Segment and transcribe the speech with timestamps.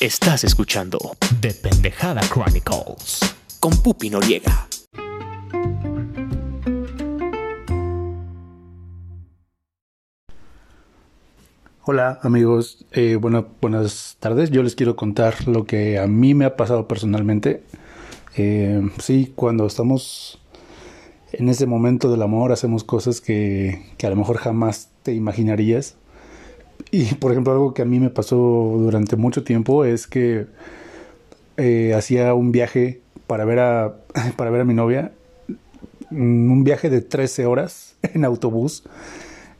[0.00, 0.96] Estás escuchando
[1.40, 3.18] The Pendejada Chronicles
[3.58, 4.68] con Pupi Noriega.
[11.82, 14.52] Hola amigos, eh, bueno, buenas tardes.
[14.52, 17.64] Yo les quiero contar lo que a mí me ha pasado personalmente.
[18.36, 20.40] Eh, sí, cuando estamos
[21.32, 25.96] en ese momento del amor hacemos cosas que, que a lo mejor jamás te imaginarías.
[26.90, 30.46] Y por ejemplo algo que a mí me pasó durante mucho tiempo es que
[31.56, 33.96] eh, hacía un viaje para ver a
[34.36, 35.12] para ver a mi novia,
[36.10, 38.84] mm, un viaje de 13 horas en autobús.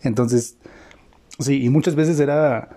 [0.03, 0.57] Entonces,
[1.39, 2.69] sí, y muchas veces era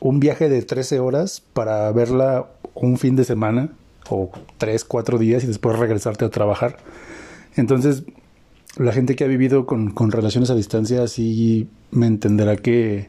[0.00, 3.70] un viaje de 13 horas para verla un fin de semana
[4.08, 6.76] o 3, 4 días y después regresarte a trabajar.
[7.56, 8.04] Entonces,
[8.76, 13.08] la gente que ha vivido con, con relaciones a distancia sí me entenderá que,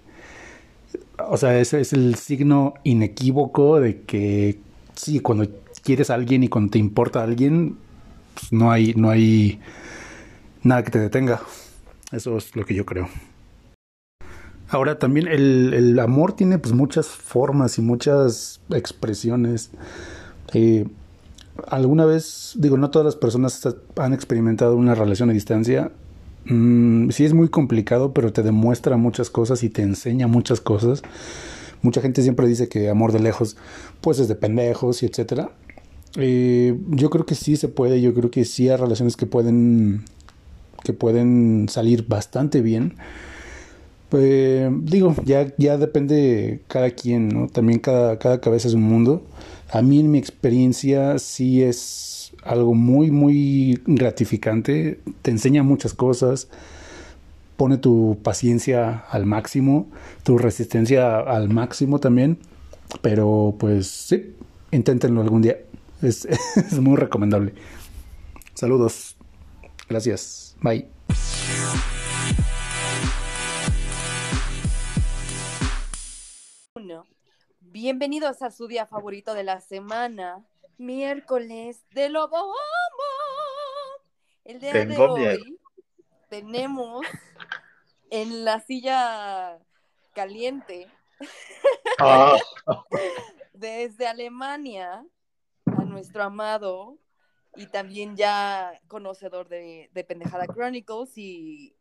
[1.30, 4.60] o sea, ese es el signo inequívoco de que
[4.96, 5.48] sí, cuando
[5.84, 7.78] quieres a alguien y cuando te importa a alguien,
[8.34, 9.60] pues no hay, no hay
[10.64, 11.42] nada que te detenga.
[12.12, 13.08] Eso es lo que yo creo.
[14.70, 19.72] Ahora también el, el amor tiene pues muchas formas y muchas expresiones.
[20.54, 20.88] Eh,
[21.68, 23.62] alguna vez, digo, no todas las personas
[23.98, 25.92] han experimentado una relación a distancia.
[26.46, 31.02] Mm, sí es muy complicado, pero te demuestra muchas cosas y te enseña muchas cosas.
[31.82, 33.58] Mucha gente siempre dice que amor de lejos,
[34.02, 35.52] pues es de pendejos y etcétera.
[36.18, 40.04] Eh, yo creo que sí se puede, yo creo que sí hay relaciones que pueden
[40.84, 42.96] que pueden salir bastante bien.
[44.12, 47.48] Eh, digo, ya, ya depende cada quien, ¿no?
[47.48, 49.24] También cada, cada cabeza es un mundo.
[49.72, 52.15] A mí en mi experiencia sí es
[52.46, 55.00] algo muy, muy gratificante.
[55.22, 56.48] Te enseña muchas cosas.
[57.58, 59.88] Pone tu paciencia al máximo,
[60.24, 62.38] tu resistencia al máximo también.
[63.02, 64.36] Pero pues sí,
[64.72, 65.58] inténtenlo algún día.
[66.02, 66.26] Es,
[66.56, 67.54] es muy recomendable.
[68.54, 69.18] Saludos.
[69.90, 70.56] Gracias.
[70.62, 70.88] Bye.
[77.78, 80.46] Bienvenidos a su día favorito de la semana,
[80.78, 82.54] miércoles de Lobo
[84.44, 85.60] El día Tengo de hoy miedo.
[86.30, 87.06] tenemos
[88.10, 89.60] en la silla
[90.14, 90.88] caliente
[92.00, 92.38] Ah,
[93.54, 95.06] desde Alemania
[95.66, 96.98] a nuestro amado
[97.56, 101.74] y también ya conocedor de, de Pendejada Chronicles y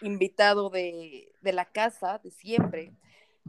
[0.00, 2.92] invitado de, de la casa de siempre.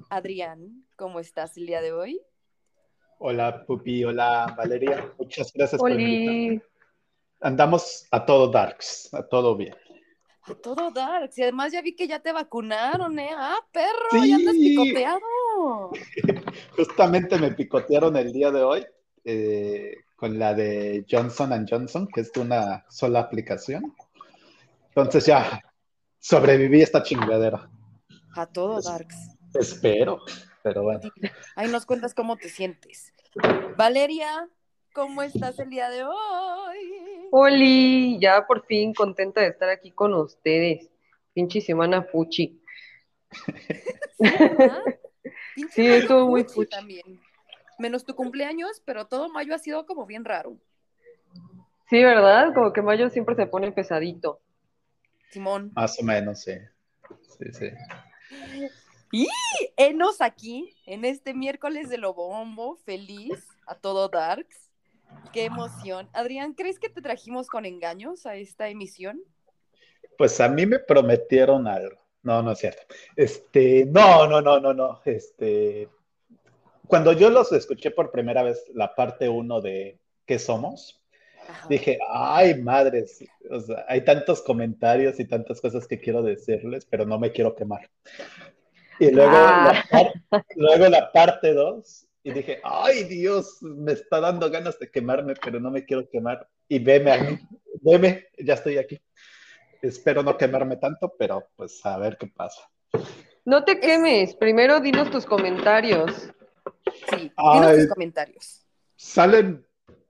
[0.09, 2.19] Adrián, ¿cómo estás el día de hoy?
[3.25, 6.49] Hola Pupi, hola Valeria, muchas gracias por invitarme.
[6.49, 6.61] Oli,
[7.39, 9.75] Andamos a todo darks, a todo bien.
[10.45, 11.37] A todo Darks.
[11.37, 13.29] Y además ya vi que ya te vacunaron, ¿eh?
[13.33, 14.21] ¡Ah, perro!
[14.21, 14.29] Sí.
[14.29, 15.91] ¡Ya andas picoteado!
[16.75, 18.85] Justamente me picotearon el día de hoy
[19.23, 23.95] eh, con la de Johnson Johnson, que es de una sola aplicación.
[24.89, 25.61] Entonces ya
[26.19, 27.69] sobreviví a esta chingadera.
[28.35, 29.15] A todo Darks.
[29.53, 30.19] Espero,
[30.61, 31.09] pero bueno.
[31.55, 33.12] Ahí nos cuentas cómo te sientes.
[33.77, 34.47] Valeria,
[34.93, 37.27] ¿cómo estás el día de hoy?
[37.31, 40.89] Oli, ya por fin contenta de estar aquí con ustedes.
[41.33, 42.61] Pinche semana fuchi.
[45.69, 46.69] Sí, estuvo muy fuchi fuchi.
[46.69, 47.21] también.
[47.79, 50.57] Menos tu cumpleaños, pero todo mayo ha sido como bien raro.
[51.89, 52.53] Sí, ¿verdad?
[52.53, 54.41] Como que mayo siempre se pone pesadito.
[55.29, 55.71] Simón.
[55.75, 56.53] Más o menos, sí.
[57.37, 57.69] Sí, sí.
[59.13, 59.27] Y
[59.77, 64.71] enos aquí en este miércoles de Lobombo, feliz a todo Darks.
[65.31, 66.09] Qué emoción.
[66.13, 69.21] Adrián, ¿crees que te trajimos con engaños a esta emisión?
[70.17, 71.95] Pues a mí me prometieron algo.
[72.23, 72.81] No, no es cierto.
[73.15, 74.99] Este, no, no, no, no, no.
[75.05, 75.87] Este,
[76.87, 80.99] cuando yo los escuché por primera vez, la parte uno de ¿Qué somos?
[81.47, 81.67] Ajá.
[81.69, 87.05] Dije, ay, madres, o sea, hay tantos comentarios y tantas cosas que quiero decirles, pero
[87.05, 87.91] no me quiero quemar.
[89.07, 89.73] Y luego, Ah.
[89.73, 90.13] la, par-
[90.55, 95.59] luego la parte 2, y dije, ay, Dios, me está dando ganas de quemarme, pero
[95.59, 96.47] no me quiero quemar.
[96.69, 97.39] Y veme a mí,
[97.81, 98.99] veme, ya estoy aquí.
[99.81, 102.61] Espero no quemarme tanto, pero pues a ver qué pasa.
[103.43, 106.31] No te quemes, primero dinos tus comentarios.
[107.09, 107.33] Sí, dinos
[107.67, 107.77] Ay.
[107.79, 108.65] tus comentarios.
[108.95, 109.65] Salen,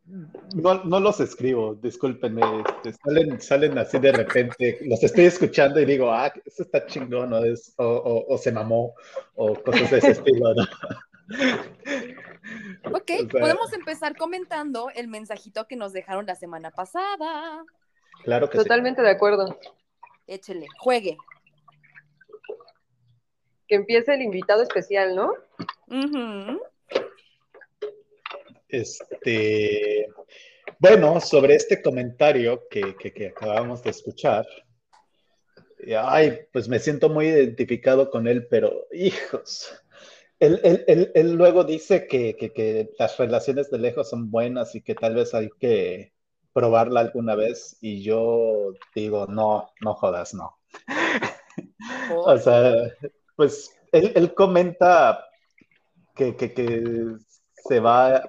[0.05, 5.85] no, no los escribo, discúlpenme, este, salen, salen así de repente, los estoy escuchando y
[5.85, 8.93] digo, ah, eso está chingón, o, es- o, o- o se mamó,
[9.35, 10.63] o cosas de ese estilo, ¿no?
[12.93, 17.63] Ok, O sea, podemos empezar comentando el mensajito que nos dejaron la semana pasada.
[18.23, 18.63] Claro que sí.
[18.63, 19.57] Totalmente de acuerdo.
[20.27, 21.17] Échele, juegue.
[23.67, 25.31] Que empiece el invitado especial, ¿no?
[25.87, 26.61] Ujú.
[28.73, 30.07] Este,
[30.79, 34.47] bueno, sobre este comentario que, que, que acabamos de escuchar,
[35.95, 39.71] ay, pues me siento muy identificado con él, pero hijos,
[40.39, 44.81] él, él, él, él luego dice que, que, las relaciones de lejos son buenas y
[44.81, 46.13] que tal vez hay que
[46.51, 50.57] probarla alguna vez y yo digo, no, no jodas, no.
[52.15, 52.73] o sea,
[53.35, 55.25] pues él, comenta
[56.15, 57.17] que, que,
[57.67, 58.23] se va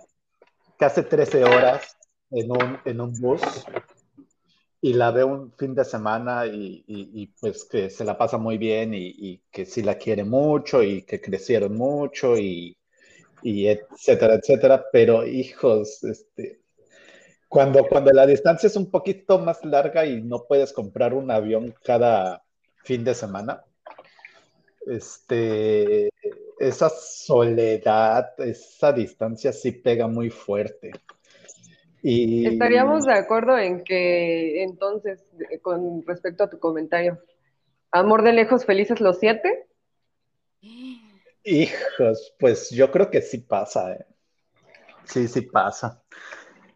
[0.79, 1.97] casi 13 horas
[2.31, 3.41] en un, en un bus
[4.85, 8.59] y la ve un fin de semana y, y, pues que se la pasa muy
[8.59, 12.77] bien y, que sí la quiere mucho y que crecieron mucho y,
[13.43, 14.85] etcétera, etcétera.
[14.93, 16.61] Pero hijos, este,
[17.49, 21.75] cuando, cuando la distancia es un poquito más larga y no puedes comprar un avión
[21.83, 22.45] cada
[22.85, 23.65] fin de semana,
[24.87, 26.11] este,
[26.59, 30.93] esa soledad, esa distancia sí pega muy fuerte.
[32.03, 32.47] Y...
[32.47, 35.25] Estaríamos de acuerdo en que entonces,
[35.63, 37.19] con respecto a tu comentario,
[37.91, 39.67] amor de lejos, felices los siete.
[41.45, 44.07] Hijos, pues yo creo que sí pasa, ¿eh?
[45.05, 46.03] Sí, sí pasa.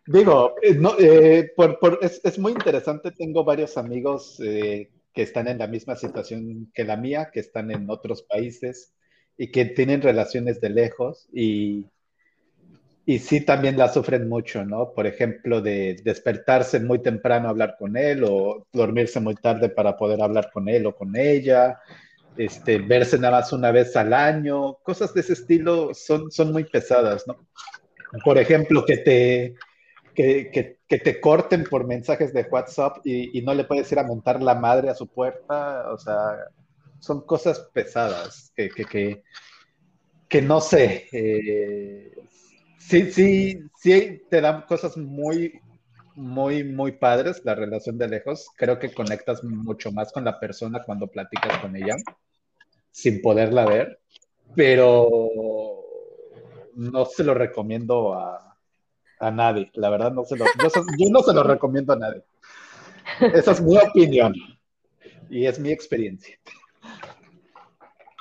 [0.06, 1.52] Digo, eh, no, eh,
[2.00, 4.40] es, muy interesante, tengo varios amigos
[5.12, 8.94] que están en la misma situación que la mía, que están en otros países
[9.36, 11.86] y que tienen relaciones de lejos y
[13.08, 14.92] y sí también la sufren mucho, ¿no?
[14.92, 19.96] Por ejemplo, de despertarse muy temprano a hablar con él o dormirse muy tarde para
[19.96, 21.80] poder hablar con él o con ella,
[22.36, 26.64] este, verse nada más una vez al año, cosas de ese estilo son, son muy
[26.64, 27.48] pesadas, ¿no?
[28.22, 29.56] Por ejemplo, que te,
[30.18, 34.00] que, que, que te corten por mensajes de WhatsApp y, y, no le puedes ir
[34.00, 36.38] a montar la madre a su puerta, o sea,
[36.98, 39.22] son cosas pesadas que, que,
[40.28, 42.12] que no sé, eh,
[42.80, 45.60] sí, sí, sí te dan cosas muy,
[46.16, 48.48] muy, muy padres la relación de lejos.
[48.56, 51.94] Creo que conectas mucho más con la persona cuando platicas con ella,
[52.90, 54.00] sin poderla ver,
[54.56, 55.28] pero
[56.74, 58.47] no se lo recomiendo a,
[59.20, 59.70] a nadie.
[59.74, 60.68] La verdad, no se lo, yo,
[60.98, 62.24] yo no se lo recomiendo a nadie.
[63.20, 64.34] Esa es mi opinión
[65.30, 66.38] y es mi experiencia.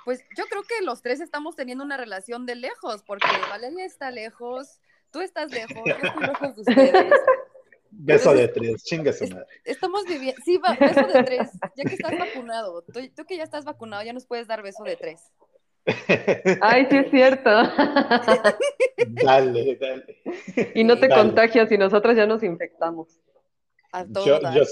[0.05, 4.09] Pues yo creo que los tres estamos teniendo una relación de lejos, porque Valeria está
[4.09, 4.79] lejos,
[5.11, 7.13] tú estás lejos, yo estoy lejos de ustedes.
[7.91, 9.45] Beso de tres, chingue su madre.
[9.65, 13.65] Estamos viviendo, sí, beso de tres, ya que estás vacunado, tú, tú, que ya estás
[13.65, 15.21] vacunado, ya nos puedes dar beso de tres.
[16.61, 17.49] Ay, sí es cierto.
[19.07, 20.21] dale, dale.
[20.75, 23.19] Y no te contagias y nosotras ya nos infectamos.
[23.91, 24.63] A yo, yo,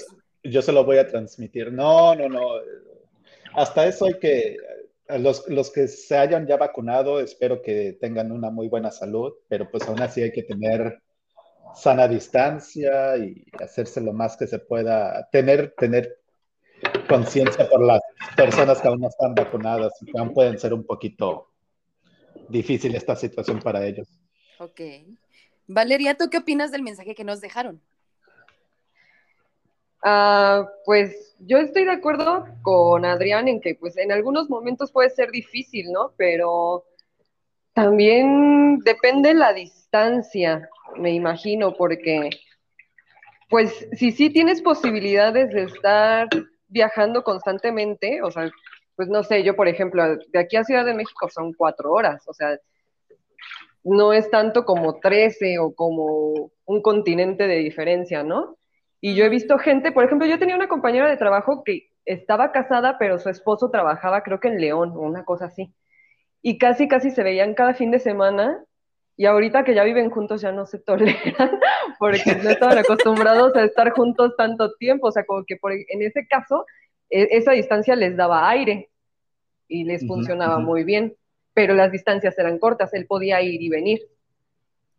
[0.44, 1.72] yo se lo voy a transmitir.
[1.72, 2.42] No, no, no.
[3.54, 4.58] Hasta eso hay que,
[5.08, 9.70] los, los, que se hayan ya vacunado, espero que tengan una muy buena salud, pero
[9.70, 11.02] pues aún así hay que tener
[11.76, 16.20] sana distancia y hacerse lo más que se pueda, tener, tener
[17.08, 18.02] conciencia por las
[18.36, 21.52] personas que aún no están vacunadas y que aún pueden ser un poquito
[22.50, 24.08] difícil esta situación para ellos.
[24.60, 24.82] Ok.
[25.68, 27.82] Valeria, ¿tú qué opinas del mensaje que nos dejaron?
[30.04, 35.10] Uh, pues yo estoy de acuerdo con Adrián en que pues en algunos momentos puede
[35.10, 36.14] ser difícil, ¿no?
[36.16, 36.86] Pero
[37.74, 42.30] también depende la distancia, me imagino, porque
[43.50, 46.28] pues si sí tienes posibilidades de estar
[46.68, 48.50] viajando constantemente, o sea,
[48.96, 52.24] pues no sé, yo por ejemplo, de aquí a Ciudad de México son cuatro horas,
[52.28, 52.58] o sea,
[53.84, 58.58] no es tanto como trece o como un continente de diferencia, ¿no?
[59.00, 62.52] Y yo he visto gente, por ejemplo, yo tenía una compañera de trabajo que estaba
[62.52, 65.74] casada, pero su esposo trabajaba creo que en León o una cosa así.
[66.42, 68.64] Y casi, casi se veían cada fin de semana.
[69.18, 71.60] Y ahorita que ya viven juntos ya no se toleran
[72.06, 75.08] porque no estaban acostumbrados a estar juntos tanto tiempo.
[75.08, 76.66] O sea, como que por, en ese caso,
[77.10, 78.90] e, esa distancia les daba aire
[79.68, 81.16] y les funcionaba muy bien.
[81.56, 84.02] Pero las distancias eran cortas, él podía ir y venir.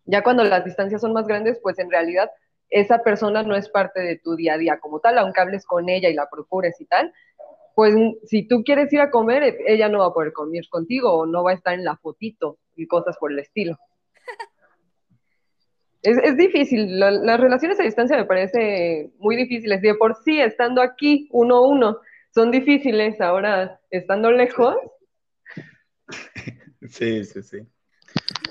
[0.05, 2.31] Ya cuando las distancias son más grandes, pues en realidad
[2.71, 5.89] esa persona no es parte de tu día a día como tal, aunque hables con
[5.89, 7.13] ella y la procures y tal,
[7.77, 7.95] pues
[8.25, 11.27] si tú quieres ir a comer, e, ella no va a poder comer contigo o
[11.27, 13.79] no va a estar en la fotito y cosas por el estilo.
[16.03, 19.83] Es, difícil, las relaciones a distancia me parece muy difíciles.
[19.83, 21.99] De por sí, estando aquí uno a uno,
[22.35, 24.77] son difíciles, ahora estando lejos.
[26.89, 27.59] Sí, sí, sí.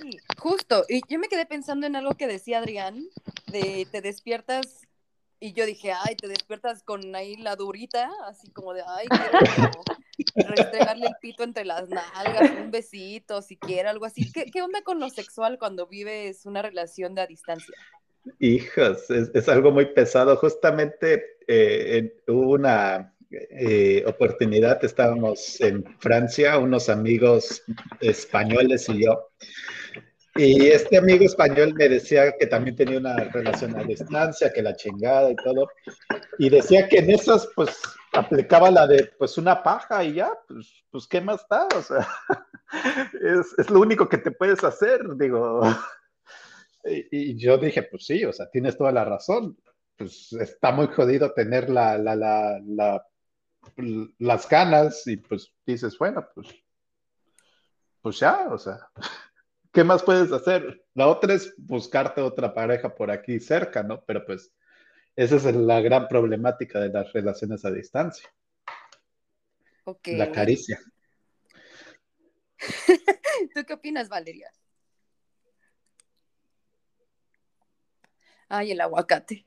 [0.02, 0.84] Sí, justo.
[0.90, 3.02] Y yo me quedé pensando en algo que decía Adrián,
[3.48, 4.85] de te despiertas
[5.40, 9.08] Y yo dije, ay, te despiertas con ahí la durita, así como de, ay,
[10.34, 14.32] quiero restregarle el pito entre las nalgas, un besito, siquiera, algo así.
[14.32, 17.76] ¿Qué, qué onda con lo sexual cuando vives una relación de distancia?
[18.40, 20.36] Hijos, es, es algo muy pesado.
[20.38, 27.64] Justamente eh, hubo una eh, oportunidad, estábamos en Francia, unos amigos
[28.00, 29.30] españoles y yo.
[30.38, 34.76] Y este amigo español me decía que también tenía una relación a distancia, que la
[34.76, 35.70] chingada y todo.
[36.38, 37.78] Y decía que en esas, pues,
[38.12, 41.68] aplicaba la de, pues, una paja y ya, pues, pues ¿qué más da?
[41.76, 42.06] O sea,
[43.22, 45.62] es, es lo único que te puedes hacer, digo.
[46.88, 49.58] Y, y yo dije, pues sí, o sea, tienes toda la razón.
[49.98, 53.08] Pues está muy jodido tener la, la, la, la-
[54.20, 56.48] las ganas y pues dices, bueno, pues,
[58.02, 58.88] pues ya, o sea,
[59.76, 60.84] ¿qué más puedes hacer?
[60.96, 64.04] La otra es buscarte otra pareja por aquí cerca, ¿no?
[64.06, 64.52] Pero pues
[65.16, 68.28] esa es la gran problemática de las relaciones a distancia,
[69.84, 70.08] Ok.
[70.14, 70.80] la caricia.
[73.54, 74.50] ¿Tú qué opinas, Valeria?
[78.48, 79.46] Ay, el aguacate.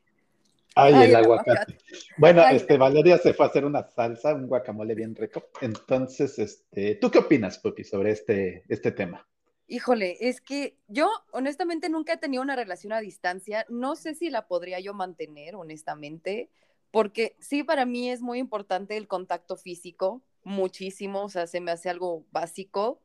[0.75, 1.50] Ay, Ay, el el aguacate.
[1.52, 1.78] aguacate.
[2.18, 5.50] Bueno, Ay, este, Valeria se fue a hacer una salsa, un guacamole bien rico.
[5.61, 9.26] Entonces, este, ¿tú qué opinas, Pupi, sobre este, este tema?
[9.70, 13.66] Híjole, es que yo honestamente nunca he tenido una relación a distancia.
[13.68, 16.50] No sé si la podría yo mantener, honestamente,
[16.90, 21.70] porque sí, para mí es muy importante el contacto físico, muchísimo, o sea, se me
[21.70, 23.02] hace algo básico.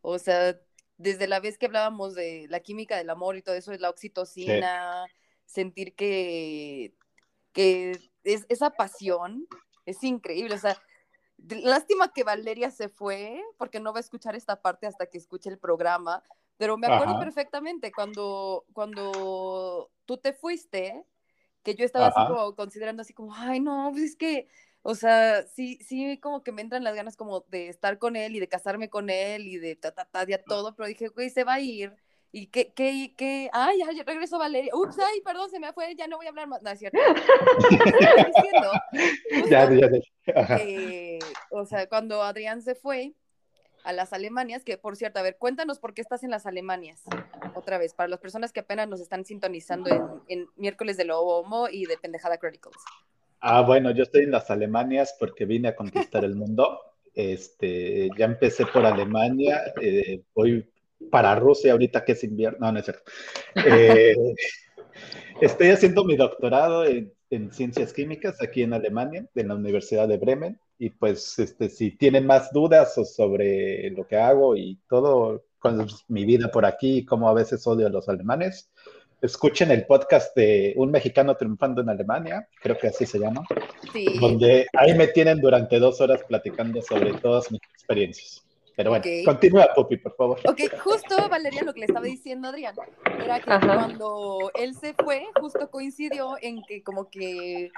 [0.00, 0.58] O sea,
[0.96, 3.90] desde la vez que hablábamos de la química del amor y todo eso, es la
[3.90, 5.06] oxitocina,
[5.46, 6.96] sentir que,
[7.52, 7.92] que
[8.24, 9.46] es, esa pasión
[9.86, 10.56] es increíble.
[10.56, 10.76] O sea,
[11.48, 15.50] lástima que Valeria se fue, porque no va a escuchar esta parte hasta que escuche
[15.50, 16.22] el programa,
[16.56, 17.18] pero me acuerdo Ajá.
[17.18, 21.04] perfectamente cuando, cuando tú te fuiste,
[21.62, 22.28] que yo estaba así Ajá.
[22.28, 24.48] como considerando así como, ay, no, pues es que,
[24.82, 28.36] o sea, sí, sí, como que me entran las ganas como de estar con él
[28.36, 31.30] y de casarme con él y de ta, ta, ta, ya todo, pero dije, güey,
[31.30, 31.96] se va a ir.
[32.34, 33.50] ¿Y qué, qué, qué?
[33.52, 34.72] Ay, ya, ya regreso Valeria.
[34.74, 36.62] Ups, ay, perdón, se me fue, ya no voy a hablar más.
[36.62, 36.98] No, es cierto.
[37.68, 38.70] Diciendo
[39.50, 40.56] Ya, justo ya, ya.
[40.56, 41.18] Que,
[41.50, 43.12] o sea, cuando Adrián se fue
[43.84, 47.02] a las Alemanias, que por cierto, a ver, cuéntanos por qué estás en las Alemanias,
[47.54, 51.38] otra vez, para las personas que apenas nos están sintonizando en, en miércoles de Lobo
[51.38, 52.78] Homo y de Pendejada Chronicles.
[53.40, 56.80] Ah, bueno, yo estoy en las Alemanias porque vine a conquistar el mundo.
[57.14, 60.66] Este, ya empecé por Alemania, eh, voy
[61.10, 62.58] para Rusia ahorita que es invierno.
[62.60, 63.10] No, no es cierto.
[63.66, 64.14] Eh,
[65.40, 70.18] estoy haciendo mi doctorado en, en ciencias químicas aquí en Alemania, en la Universidad de
[70.18, 70.60] Bremen.
[70.78, 75.86] Y pues, este, si tienen más dudas o sobre lo que hago y todo, con
[76.08, 78.70] mi vida por aquí y cómo a veces odio a los alemanes,
[79.22, 83.44] escuchen el podcast de Un mexicano triunfando en Alemania, creo que así se llama,
[83.92, 88.44] Sí, donde ahí me tienen durante dos horas platicando sobre todas mis experiencias.
[88.76, 90.38] Pero bueno, continúa, Pupi, por favor.
[90.44, 92.74] ok, justo Valeria, lo que le estaba diciendo Adrián,
[93.04, 93.66] era que Ajá.
[93.66, 97.70] cuando él se fue, justo coincidió en que como que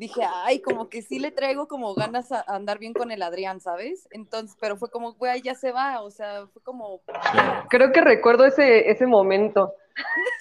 [0.00, 3.22] dije, ay, como que sí le traigo como ganas a, a andar bien con el
[3.22, 4.08] Adrián, ¿sabes?
[4.10, 7.02] Entonces, pero fue como, güey, ya se va, o sea, fue como,
[7.68, 9.74] Creo que recuerdo ese, ese momento.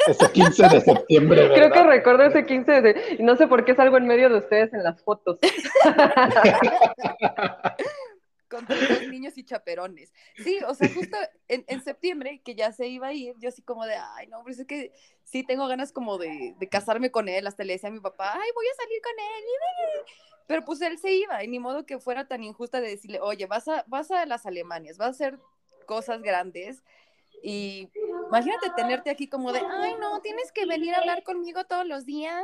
[0.07, 1.55] Ese 15 de septiembre, ¿verdad?
[1.55, 3.17] Creo que recuerdo ese 15 de...
[3.19, 5.37] Y no sé por qué salgo en medio de ustedes en las fotos.
[8.49, 10.11] con dos niños y chaperones.
[10.43, 13.61] Sí, o sea, justo en, en septiembre, que ya se iba a ir, yo así
[13.61, 14.91] como de, ay, no, pero es que
[15.23, 18.33] sí tengo ganas como de, de casarme con él, hasta le decía a mi papá,
[18.33, 20.05] ay, voy a salir con él,
[20.47, 23.45] pero pues él se iba, y ni modo que fuera tan injusta de decirle, oye,
[23.45, 25.39] vas a, vas a las Alemanias, vas a hacer
[25.85, 26.83] cosas grandes,
[27.43, 27.89] y
[28.27, 32.05] imagínate tenerte aquí como de, ay, no, tienes que venir a hablar conmigo todos los
[32.05, 32.43] días,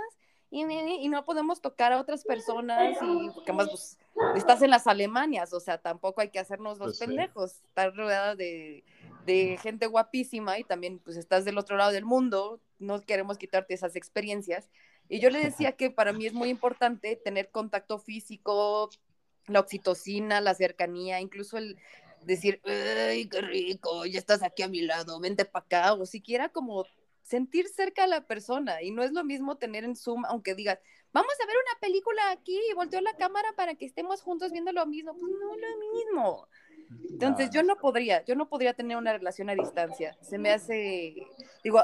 [0.61, 3.97] y, y no podemos tocar a otras personas, y porque más, pues,
[4.35, 7.05] estás en las Alemanias, o sea, tampoco hay que hacernos los Pues sí.
[7.05, 8.83] pendejos, estar rodeada de,
[9.25, 13.73] de gente guapísima y también pues estás del otro lado del mundo, no queremos quitarte
[13.73, 14.69] esas experiencias.
[15.09, 18.89] Y yo le decía que para mí es muy importante tener contacto físico,
[19.47, 21.77] la oxitocina, la cercanía, incluso el
[22.23, 24.05] decir, ¡ay, qué rico!
[24.07, 26.85] Ya estás aquí a mi lado, vente para acá, o siquiera como
[27.25, 28.81] sentir cerca a la persona.
[28.81, 30.79] Y no es lo mismo tener en Zoom, aunque digas,
[31.11, 34.71] vamos a ver una película aquí y volteo la cámara para que estemos juntos viendo
[34.71, 35.13] lo mismo.
[35.13, 36.47] Pues no lo mismo.
[37.09, 40.15] Entonces yo no podría, yo no podría tener una relación a distancia.
[40.21, 41.15] Se me hace,
[41.63, 41.81] digo,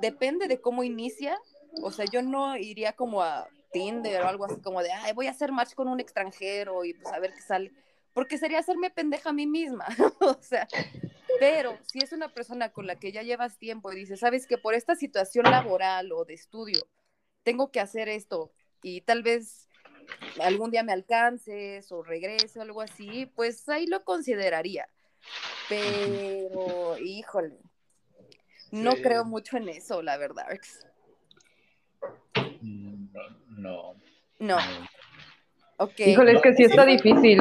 [0.00, 1.38] depende de cómo inicia.
[1.82, 5.26] O sea, yo no iría como a Tinder o algo así como de, ay, voy
[5.26, 7.72] a hacer match con un extranjero y pues a ver qué sale.
[8.14, 9.86] Porque sería hacerme pendeja a mí misma.
[10.20, 10.68] o sea,
[11.38, 14.58] pero si es una persona con la que ya llevas tiempo y dices, sabes que
[14.58, 16.86] por esta situación laboral o de estudio
[17.42, 18.52] tengo que hacer esto
[18.82, 19.68] y tal vez
[20.40, 24.88] algún día me alcances o regrese o algo así, pues ahí lo consideraría.
[25.68, 27.58] Pero, híjole,
[28.70, 29.02] no Sí.
[29.02, 30.46] creo mucho en eso, la verdad.
[32.60, 33.08] Mm,
[33.58, 33.94] No.
[34.38, 34.88] No, no.
[35.78, 35.98] ok.
[35.98, 37.40] Híjole, es que sí está difícil.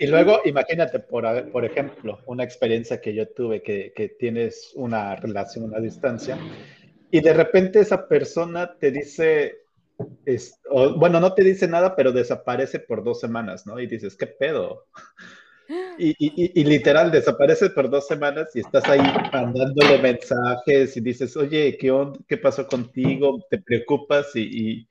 [0.00, 5.14] Y luego, imagínate, por, por ejemplo, una experiencia que yo tuve, que, que tienes una
[5.16, 6.38] relación a distancia,
[7.10, 9.58] y de repente esa persona te dice,
[10.24, 13.80] es- o, bueno, no te dice nada, pero desaparece por dos semanas, ¿no?
[13.80, 14.86] Y dices, ¿qué pedo?
[15.98, 19.00] Y, y- y- y literal, desaparece por dos semanas y estás ahí
[19.32, 22.18] mandándole mensajes y dices, oye, ¿qué onda?
[22.28, 23.44] ¿Qué pasó contigo?
[23.50, 24.34] ¿Te preocupas?
[24.36, 24.88] Y,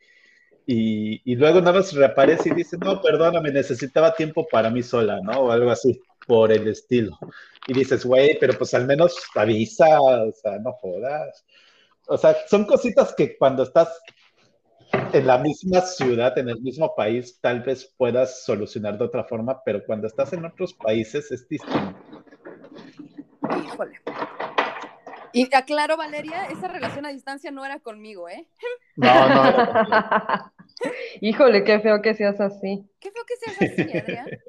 [0.71, 5.19] y, y- luego nada más reaparece y dice, no, perdóname, necesitaba tiempo para mí sola,
[5.23, 5.31] ¿no?
[5.39, 7.17] O algo así, por el estilo.
[7.65, 11.43] Y dices, güey, pero pues al menos avisa, o sea, no jodas.
[12.07, 13.99] O sea, son cositas que cuando estás
[15.11, 19.63] en la misma ciudad, en el mismo país, tal vez puedas solucionar de otra forma,
[19.63, 21.99] pero cuando estás en otros países es distinto.
[23.65, 23.99] Híjole.
[25.33, 28.47] Y aclaro, Valeria, esa relación a distancia no era conmigo, ¿eh?
[28.95, 30.51] No, no,
[31.21, 32.89] Híjole, qué feo que seas así.
[32.99, 34.27] Qué feo que seas así, Adrián.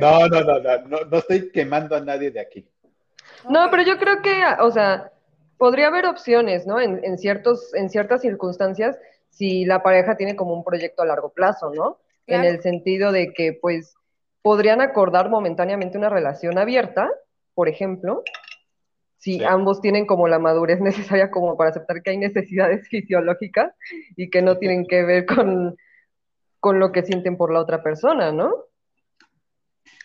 [0.00, 2.66] No, no, no, no, no, no estoy quemando a nadie de aquí.
[3.48, 5.12] No, pero yo creo que, o sea,
[5.58, 6.80] podría haber opciones, ¿no?
[6.80, 8.98] En, en ciertos, en ciertas circunstancias,
[9.30, 11.98] si la pareja tiene como un proyecto a largo plazo, ¿no?
[12.26, 13.94] En el sentido de que, pues,
[14.42, 17.10] podrían acordar momentáneamente una relación abierta,
[17.54, 18.22] por ejemplo,
[19.18, 19.44] si Sí.
[19.44, 20.80] ambos tienen como la madurez
[21.16, 23.74] necesaria como para aceptar que hay necesidades fisiológicas
[24.16, 25.76] y que no tienen que ver con,
[26.60, 28.52] con lo que sienten por la otra persona, ¿no?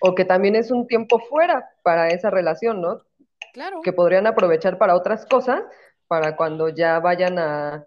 [0.01, 3.01] O que también es un tiempo fuera para esa relación, ¿no?
[3.53, 3.81] Claro.
[3.83, 5.61] que podrían aprovechar para otras cosas,
[6.07, 7.85] para cuando ya vayan a,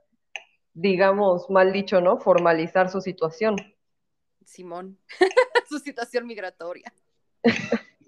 [0.75, 2.19] digamos, mal dicho, ¿no?
[2.19, 3.57] Formalizar su situación.
[4.45, 4.97] Simón.
[5.69, 6.93] Su situación migratoria.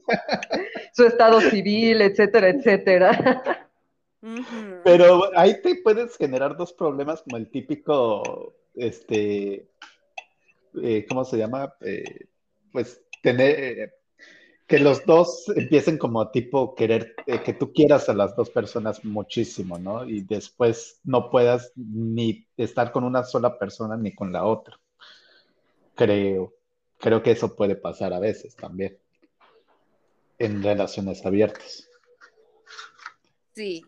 [0.93, 3.67] Su estado civil, etcétera, etcétera.
[4.85, 9.69] Pero ahí te puedes generar dos problemas como el típico, este,
[10.83, 11.75] eh, ¿cómo se llama?
[11.81, 12.27] Eh,
[12.73, 13.93] pues tener, eh,
[14.67, 19.05] que los dos empiecen como tipo querer, eh, que tú quieras a las dos personas
[19.05, 20.07] muchísimo, ¿no?
[20.07, 24.79] Y después no puedas ni estar con una sola persona ni con la otra.
[25.95, 26.55] Creo,
[26.99, 28.99] creo que eso puede pasar a veces también
[30.39, 31.89] en relaciones abiertas.
[33.55, 33.85] Sí.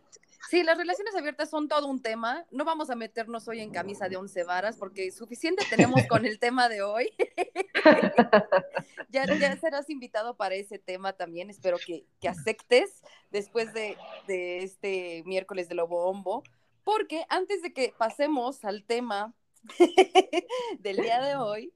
[0.51, 2.45] Sí, las relaciones abiertas son todo un tema.
[2.51, 6.41] No vamos a meternos hoy en camisa de once varas porque suficiente tenemos con el
[6.41, 7.13] tema de hoy.
[9.11, 11.51] ya, ya serás invitado para ese tema también.
[11.51, 16.43] Espero que, que aceptes después de, de este miércoles de Lobo Hombo.
[16.83, 19.33] Porque antes de que pasemos al tema
[20.81, 21.73] del día de hoy,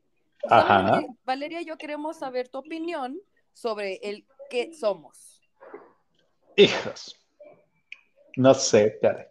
[0.51, 1.01] Ajá.
[1.25, 3.21] Valeria y yo queremos saber tu opinión
[3.53, 5.43] sobre el qué somos.
[6.57, 7.17] Hijos.
[8.37, 9.27] No sé, caray.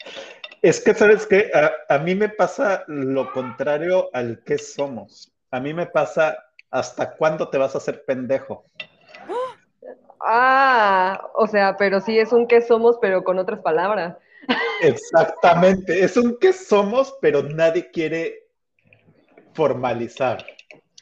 [0.62, 1.52] Es que, ¿sabes qué?
[1.54, 5.34] A, a mí me pasa lo contrario al que somos.
[5.52, 6.38] A mí me pasa
[6.71, 8.65] hasta cuándo te vas a hacer pendejo.
[10.19, 14.17] Ah, o sea, pero sí es un que somos, pero con otras palabras.
[14.82, 16.04] Exactamente.
[16.04, 18.47] Es un que somos, pero nadie quiere
[19.54, 20.45] formalizar.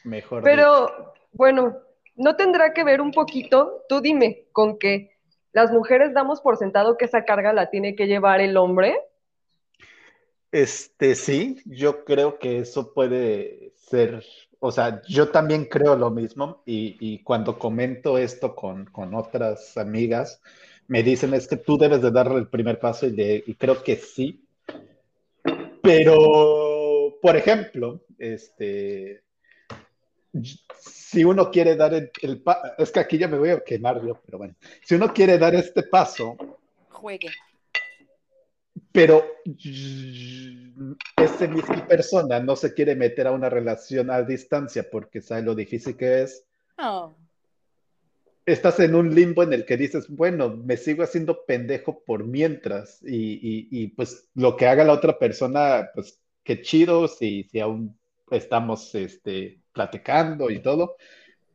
[0.04, 0.44] Mejor dicho.
[0.44, 1.78] Pero, bueno,
[2.14, 5.16] ¿no tendrá que ver un poquito, tú dime, con que
[5.52, 8.98] las mujeres damos por sentado que esa carga la tiene que llevar el hombre?
[10.50, 14.24] Este, sí, yo creo que eso puede ser,
[14.60, 20.42] o sea, yo también creo lo mismo y, cuando comento esto con, con otras amigas,
[20.88, 23.96] me dicen es que tú debes de darle el primer paso y, y creo que
[23.96, 24.44] sí,
[25.82, 29.22] pero, por ejemplo, este,
[31.12, 34.02] si uno quiere dar el, el pa- es que aquí ya me voy a quemar
[34.02, 36.36] yo, pero bueno, si uno quiere dar este paso,
[36.88, 37.28] Juegue.
[38.90, 39.22] pero
[41.16, 45.54] esa misma persona no se quiere meter a una relación a distancia porque sabe lo
[45.54, 46.46] difícil que es.
[46.78, 47.14] Oh,
[48.44, 53.00] Estás en un limbo en el que dices, bueno, me sigo haciendo pendejo por mientras
[53.02, 57.60] y, y- y, pues lo que haga la otra persona, pues qué chido si, si
[57.60, 57.96] aún
[58.32, 60.96] estamos este, platicando y todo,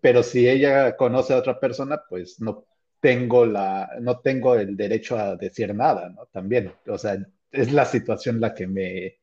[0.02, 2.66] pero si ella conoce a otra persona, pues no
[3.00, 6.26] tengo la, no tengo el derecho a decir nada, ¿no?
[6.28, 7.18] También, o sea,
[7.52, 9.18] es la situación la que me,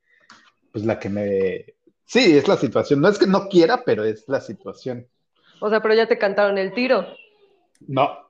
[0.73, 1.65] pues la que me,
[2.05, 5.07] sí, es la situación, no es que no quiera, pero es la situación.
[5.61, 7.07] O sea, pero ya te cantaron el tiro.
[7.87, 8.25] No,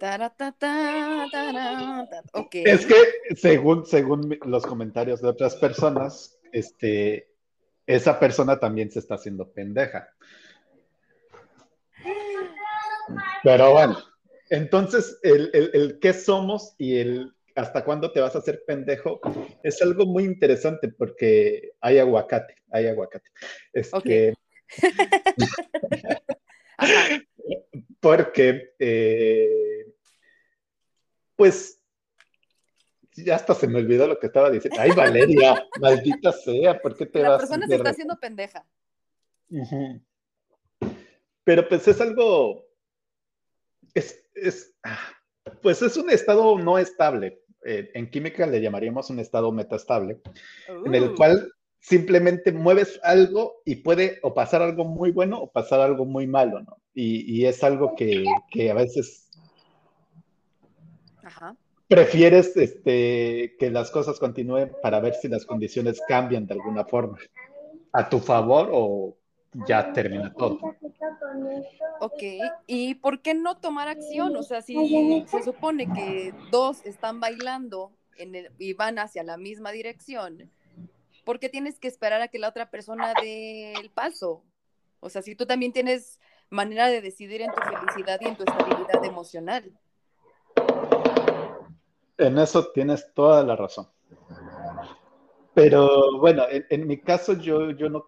[0.00, 2.22] Taratata, tarata.
[2.32, 2.54] Ok.
[2.54, 2.94] Es que
[3.36, 7.30] según, según los comentarios de otras personas, este,
[7.86, 10.08] esa persona también se está haciendo pendeja.
[13.42, 13.98] Pero bueno,
[14.48, 19.20] entonces el, el, el qué somos y el hasta cuándo te vas a hacer pendejo
[19.62, 23.30] es algo muy interesante porque hay aguacate, hay aguacate.
[23.72, 24.34] Este,
[26.76, 27.08] Ajá.
[28.00, 29.86] porque, eh,
[31.36, 31.79] pues,
[33.24, 34.80] ya hasta se me olvidó lo que estaba diciendo.
[34.80, 38.66] Ay, Valeria, maldita sea, ¿por qué te La vas persona de se está haciendo pendeja.
[41.44, 42.66] Pero pues es algo,
[43.94, 44.98] es, es, ah,
[45.62, 47.42] pues es un estado no estable.
[47.64, 50.20] Eh, en química le llamaríamos un estado metastable,
[50.86, 55.50] en el Uh, cual simplemente mueves algo y puede o pasar algo muy bueno o
[55.50, 56.78] pasar algo muy malo, ¿no?
[56.94, 59.30] Y, y es algo que, que a veces
[61.22, 61.56] Ajá.
[61.90, 67.18] Prefieres este, que las cosas continúen para ver si las condiciones cambian de alguna forma,
[67.92, 69.16] a tu favor o
[69.66, 70.60] ya termina todo.
[71.98, 72.22] Ok,
[72.68, 74.36] ¿y por qué no tomar acción?
[74.36, 79.36] O sea, si se supone que dos están bailando en el- y van hacia la
[79.36, 80.48] misma dirección,
[81.24, 84.44] ¿por qué tienes que esperar a que la otra persona dé el paso?
[85.00, 88.44] O sea, si tú también tienes manera de decidir en tu felicidad y en tu
[88.44, 89.72] estabilidad emocional.
[92.20, 93.88] En eso tienes toda la razón.
[95.54, 98.04] Pero bueno, en, mi caso yo, yo no,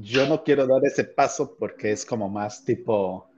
[0.00, 3.30] yo no quiero dar ese paso porque es como más tipo,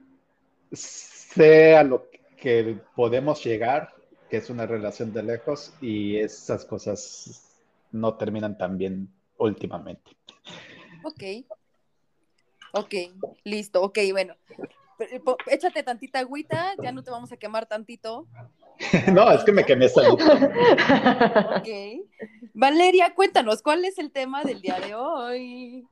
[0.71, 3.93] sé a lo que podemos llegar,
[4.29, 10.11] que es una relación de lejos, y esas cosas no terminan tan bien últimamente.
[11.03, 11.23] Ok.
[12.73, 12.93] Ok,
[13.43, 14.35] listo, ok, bueno.
[15.47, 18.27] Échate tantita agüita, ya no te vamos a quemar tantito.
[19.13, 20.25] No, es que me quemé solito.
[20.25, 21.67] Ok.
[22.53, 25.87] Valeria, cuéntanos, ¿cuál es el tema del día de hoy?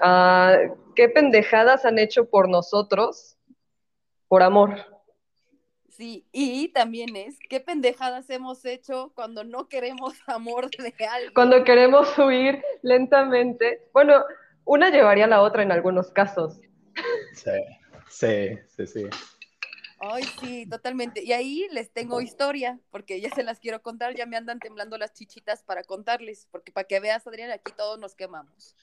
[0.00, 0.56] Ah,
[0.96, 3.36] ¿Qué pendejadas han hecho por nosotros?
[4.26, 4.74] Por amor.
[5.90, 11.34] Sí, y también es, ¿qué pendejadas hemos hecho cuando no queremos amor de alguien?
[11.34, 13.86] Cuando queremos huir lentamente.
[13.92, 14.24] Bueno,
[14.70, 16.60] una llevaría a la otra en algunos casos.
[17.34, 17.50] Sí,
[18.08, 19.04] sí, sí, sí.
[19.98, 21.24] Ay, sí, totalmente.
[21.24, 24.96] Y ahí les tengo historia, porque ya se las quiero contar, ya me andan temblando
[24.96, 28.76] las chichitas para contarles, porque para que veas, Adrián, aquí todos nos quemamos.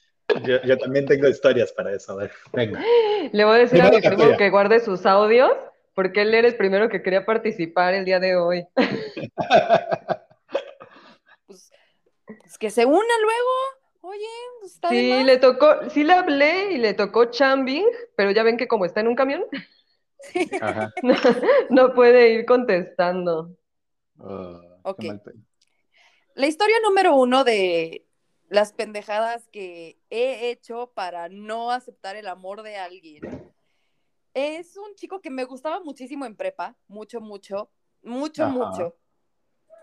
[0.43, 2.11] Yo, yo también tengo historias para eso.
[2.11, 2.83] A ver, venga.
[3.31, 5.51] Le voy a decir a mi primo que guarde sus audios,
[5.95, 8.67] porque él era el primero que quería participar el día de hoy.
[11.47, 11.71] Pues,
[12.25, 13.86] pues que se unan luego.
[14.01, 14.25] Oye,
[14.59, 18.57] pues está Sí, le tocó, sí le hablé y le tocó chambing, pero ya ven
[18.57, 19.43] que como está en un camión,
[20.61, 20.93] Ajá.
[21.69, 23.55] no puede ir contestando.
[24.19, 25.03] Oh, Ok.
[26.35, 28.05] La historia número uno de
[28.49, 33.23] las pendejadas que he hecho para no aceptar el amor de alguien
[34.33, 37.71] es un chico que me gustaba muchísimo en prepa, mucho, mucho,
[38.03, 38.53] mucho, Ajá.
[38.53, 38.95] mucho.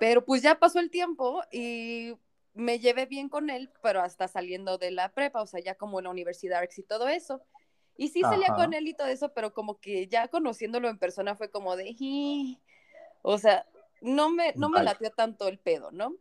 [0.01, 2.15] Pero pues ya pasó el tiempo y
[2.55, 5.99] me llevé bien con él, pero hasta saliendo de la prepa, o sea, ya como
[5.99, 7.43] en la universidad y todo eso.
[7.97, 8.57] Y sí salía Ajá.
[8.65, 11.93] con él y todo eso, pero como que ya conociéndolo en persona fue como de,
[11.93, 12.61] "Ji".
[13.23, 13.67] o sea,
[14.01, 16.15] no me, no me latió tanto el pedo, ¿no?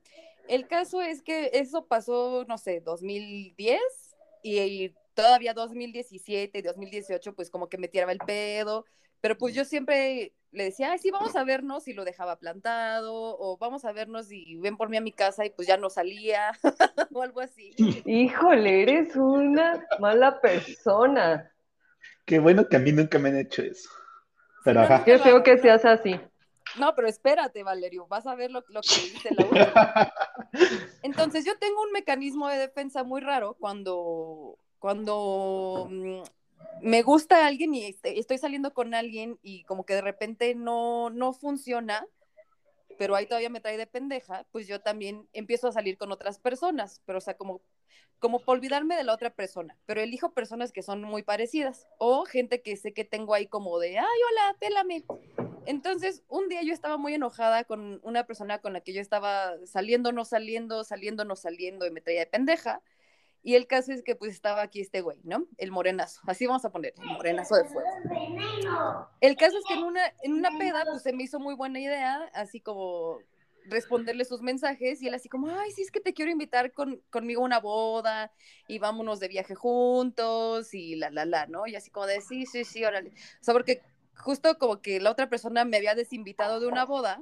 [0.48, 3.82] El caso es que eso pasó, no sé, 2010
[4.42, 8.86] y, y todavía 2017 y 2018, pues como que me tiraba el pedo,
[9.22, 13.12] pero pues yo siempre le decía, ay, sí, vamos a vernos y lo dejaba plantado,
[13.14, 15.90] o vamos a vernos y ven por mí a mi casa y pues ya no
[15.90, 16.52] salía,
[17.14, 17.74] o algo así.
[18.06, 21.52] Híjole, eres una mala persona.
[22.26, 23.90] Qué bueno que a mí nunca me han hecho eso.
[24.64, 25.00] Pero no, ajá.
[25.00, 26.20] feo no, que seas así.
[26.78, 30.14] No, pero espérate, Valerio, vas a ver lo, lo que dice la última.
[31.02, 36.22] Entonces, yo tengo un mecanismo de defensa muy raro cuando, cuando mm,
[36.82, 41.10] me gusta alguien y est- estoy saliendo con alguien y como que de repente no,
[41.10, 42.06] no funciona,
[42.98, 46.40] pero ahí todavía me trae de pendeja, pues yo también empiezo a salir con otras
[46.40, 47.62] personas, pero o sea, como,
[48.20, 52.26] como por olvidarme de la otra persona, pero elijo personas que son muy parecidas o
[52.26, 55.04] gente que sé que tengo ahí como de, ay, hola, pélame.
[55.66, 59.54] Entonces, un día yo estaba muy enojada con una persona con la que yo estaba
[59.66, 62.82] saliendo, no saliendo, saliendo, no saliendo y me traía de pendeja.
[63.44, 65.46] Y el caso es que pues estaba aquí este güey, ¿no?
[65.58, 66.22] El morenazo.
[66.26, 67.90] Así vamos a poner, el morenazo de fuego.
[69.20, 71.80] El caso es que en una, en una peda pues se me hizo muy buena
[71.80, 73.20] idea, así como
[73.66, 77.02] responderle sus mensajes y él así como, ay, sí, es que te quiero invitar con,
[77.10, 78.32] conmigo a una boda
[78.68, 81.68] y vámonos de viaje juntos y la, la, la, ¿no?
[81.68, 83.10] Y así como de, sí, sí, sí, órale.
[83.10, 83.82] O sea, porque
[84.16, 87.22] justo como que la otra persona me había desinvitado de una boda,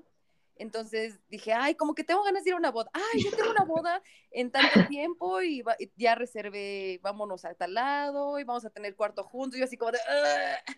[0.62, 2.90] entonces dije, ay, como que tengo ganas de ir a una boda.
[2.94, 7.54] Ay, yo tengo una boda en tanto tiempo y, va- y ya reservé, vámonos a
[7.56, 9.58] tal lado y vamos a tener cuarto juntos.
[9.60, 10.76] Yo así como de, "Ugh".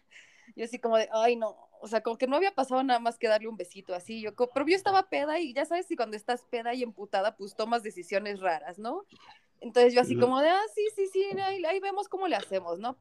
[0.55, 1.57] yo así como de, ay, no.
[1.81, 4.21] O sea, como que no había pasado nada más que darle un besito así.
[4.21, 7.55] Yo, pero yo estaba peda y ya sabes, si cuando estás peda y emputada, pues
[7.55, 9.05] tomas decisiones raras, ¿no?
[9.61, 12.79] Entonces yo así como de, ah, sí, sí, sí, ahí, ahí vemos cómo le hacemos,
[12.79, 12.97] ¿no?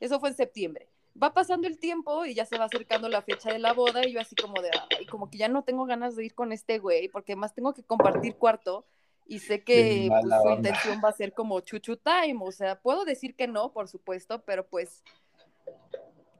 [0.00, 0.88] Eso fue en septiembre.
[1.20, 4.12] Va pasando el tiempo y ya se va acercando la fecha de la boda y
[4.12, 6.78] yo así como de, ay, como que ya no tengo ganas de ir con este
[6.78, 8.86] güey porque más tengo que compartir cuarto
[9.26, 13.04] y sé que pues, su intención va a ser como chuchu time, o sea, puedo
[13.04, 15.02] decir que no, por supuesto, pero pues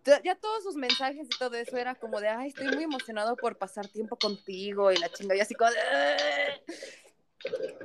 [0.04, 3.36] ya- ya todos sus mensajes y todo eso era como de, ay, estoy muy emocionado
[3.36, 5.78] por pasar tiempo contigo y la chinga, y así como de...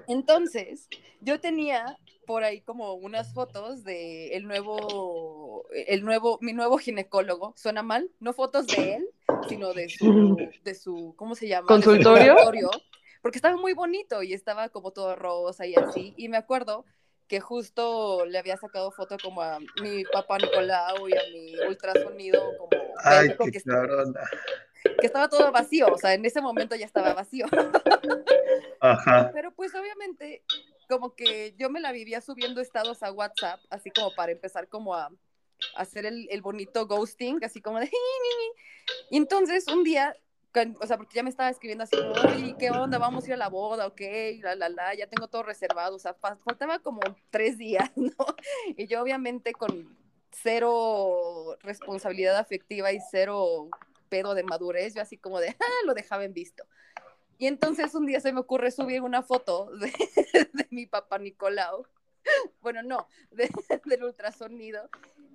[0.08, 0.88] Entonces,
[1.22, 7.54] yo tenía por ahí como unas fotos de el nuevo, el nuevo, mi nuevo ginecólogo,
[7.58, 9.10] suena mal, no fotos de él,
[9.48, 11.68] sino de su, de su, ¿cómo se llama?
[11.68, 12.36] ¿Consultorio?
[12.36, 12.70] consultorio,
[13.22, 16.86] porque estaba muy bonito y estaba como todo rosa y así, y me acuerdo
[17.28, 22.42] que justo le había sacado foto como a mi papá Nicolau y a mi ultrasonido
[22.58, 22.70] como
[23.04, 23.62] Ay, qué que.
[25.00, 27.46] Que estaba todo vacío, o sea, en ese momento ya estaba vacío.
[28.80, 29.32] Ajá.
[29.34, 30.44] Pero pues obviamente
[30.90, 34.94] como que yo me la vivía subiendo estados a WhatsApp, así como para empezar como
[34.94, 35.12] a, a
[35.76, 37.90] hacer el, el bonito ghosting, así como de...
[39.10, 40.16] Y entonces un día,
[40.82, 42.98] o sea, porque ya me estaba escribiendo así como, oye, ¿qué onda?
[42.98, 44.02] Vamos a ir a la boda, ok,
[44.42, 48.12] la, la, la, ya tengo todo reservado, o sea, fa- faltaba como tres días, ¿no?
[48.76, 49.98] Y yo obviamente con
[50.32, 53.70] cero responsabilidad afectiva y cero
[54.14, 56.64] pedo de madurez, yo así como de, ah, lo dejaba en visto.
[57.40, 59.92] Y entonces un día se me ocurre subir una foto de,
[60.54, 61.88] de mi papá Nicolau.
[62.62, 63.50] Bueno, no, de-
[63.86, 64.88] del ultrasonido.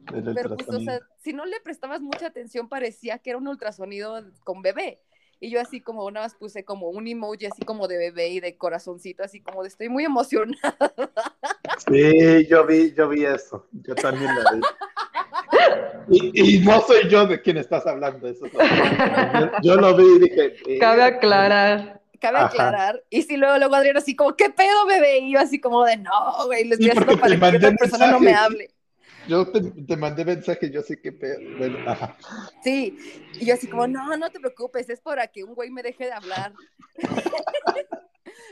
[0.07, 4.25] Pero pues, o sea, si no le prestabas mucha atención, parecía que era un ultrasonido
[4.45, 5.03] con bebé.
[5.41, 8.41] Y yo así como nada más puse como un emoji así como de bebé y
[8.41, 10.95] de corazoncito, así como de estoy muy emocionada.
[11.91, 13.67] Sí, yo vi, yo vi eso.
[13.73, 14.61] Yo también lo vi.
[16.11, 18.29] Y, y no soy yo de quien estás hablando.
[18.29, 18.68] Eso es lo que-
[19.40, 20.57] yo, yo lo vi y dije.
[20.66, 22.01] eh, Cabe aclarar.
[22.21, 22.47] Cabe Ajá.
[22.47, 23.05] aclarar.
[23.11, 25.18] Y si luego, luego Adrián así como, ¿qué pedo, bebé?
[25.21, 26.11] Y yo así como de, no,
[26.47, 28.71] güey, les porque haciendo para que otra persona no me hable.
[29.29, 31.38] Yo te, te mandé mensaje, yo sé que pedo.
[31.59, 32.16] Bueno, ajá.
[32.64, 32.99] Sí,
[33.35, 36.07] y yo así como, no, no te preocupes, es para que un güey me deje
[36.07, 36.53] de hablar.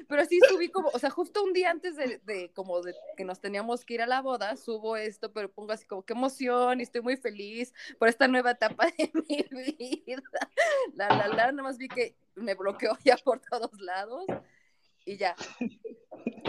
[0.09, 3.41] Pero sí subí como, o sea, justo un día antes de, como de que nos
[3.41, 6.83] teníamos que ir a la boda, subo esto, pero pongo así como, qué emoción, y
[6.83, 10.23] estoy muy feliz por esta nueva etapa de mi vida.
[10.95, 14.25] La, la, la, nada más vi que me bloqueó ya por todos lados
[15.05, 15.35] y ya.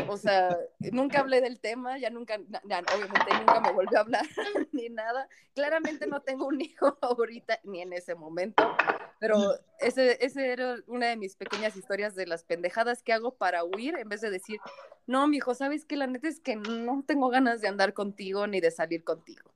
[0.10, 4.26] O sea, nunca hablé del tema, ya nunca, obviamente nunca me volvió a hablar
[4.72, 5.28] ni nada.
[5.54, 8.76] Claramente no tengo un hijo ahorita, ni en ese momento,
[9.20, 9.38] pero
[9.80, 13.98] ese, ese era una de mis pequeñas historias de las pendejadas que hago para huir,
[13.98, 14.60] en vez de decir,
[15.06, 15.98] no, mijo, ¿sabes qué?
[15.98, 19.52] La neta es que no tengo ganas de andar contigo ni de salir contigo.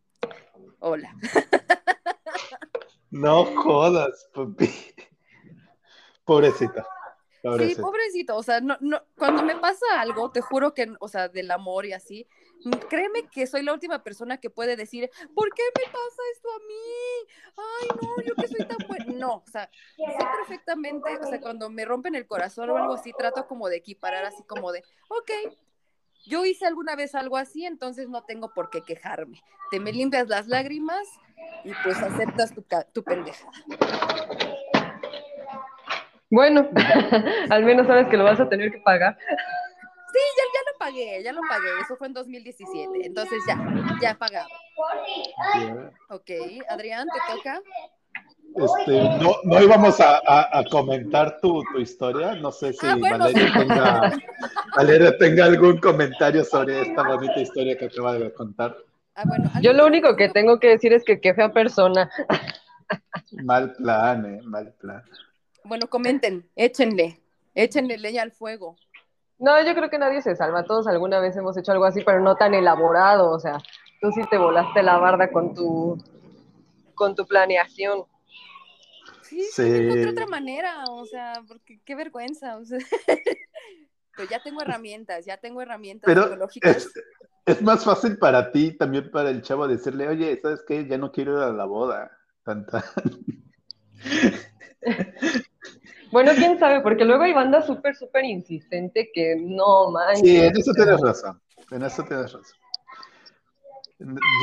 [0.80, 1.16] Hola.
[3.12, 4.70] No jodas, papi.
[6.24, 6.88] Pobrecita.
[7.42, 11.28] Sí, pobrecito, o sea, no, no, cuando me pasa algo, te juro que, o sea,
[11.28, 12.28] del amor y así,
[12.88, 16.60] créeme que soy la última persona que puede decir, ¿por qué me pasa esto a
[16.60, 17.58] mí?
[17.58, 19.06] Ay, no, yo que soy tan buena.
[19.06, 23.12] No, o sea, sé perfectamente, o sea, cuando me rompen el corazón o algo así,
[23.14, 25.32] trato como de equiparar así como de, ok,
[26.26, 29.42] yo hice alguna vez algo así, entonces no tengo por qué quejarme.
[29.72, 31.08] Te me limpias las lágrimas
[31.64, 33.52] y pues aceptas tu, tu pendejada.
[36.32, 36.70] Bueno,
[37.50, 39.18] al menos sabes que lo vas a tener que pagar.
[39.20, 41.80] Sí, ya, ya lo pagué, ya lo pagué.
[41.82, 43.06] Eso fue en 2017.
[43.06, 43.58] Entonces ya,
[44.02, 44.50] ya pagado.
[46.10, 46.32] Ok,
[46.70, 47.62] Adrián, te toca.
[48.56, 48.92] Este,
[49.24, 52.34] no, no íbamos a, a- a comentar tu, tu historia.
[52.36, 53.54] No sé si Ah, bueno, Valeria, sí.
[53.58, 54.12] tenga,
[54.76, 58.76] Valeria tenga algún comentario sobre esta bonita historia que acaba de contar.
[59.16, 62.10] Ah, bueno, Yo ¿alguien lo único que tengo que decir es que qué fea persona.
[63.44, 65.04] Mal plan, eh, mal plan.
[65.64, 67.20] Bueno, comenten, échenle,
[67.54, 68.78] échenle leña al fuego.
[69.38, 70.64] No, yo creo que nadie se salva.
[70.66, 73.32] Todos alguna vez hemos hecho algo así, pero no tan elaborado.
[73.32, 73.58] O sea,
[74.00, 75.98] tú sí te volaste la barda con tu,
[76.94, 78.06] con tu planeación.
[79.24, 82.80] Sí, sí, encontré otra manera, o sea, porque qué vergüenza, o sea.
[84.16, 86.78] Pero ya tengo herramientas, ya tengo herramientas Pero psicológicas.
[86.78, 86.94] es,
[87.46, 90.86] es más fácil para ti, también para el chavo, decirle, oye, ¿sabes qué?
[90.86, 92.12] Ya no quiero ir a la boda.
[92.44, 92.84] Tanta.
[96.12, 100.20] Bueno, quién sabe, porque luego hay banda súper, súper insistente que no manches.
[100.20, 101.42] Sí, en eso tienes razón.
[101.72, 102.58] En eso tienes razón.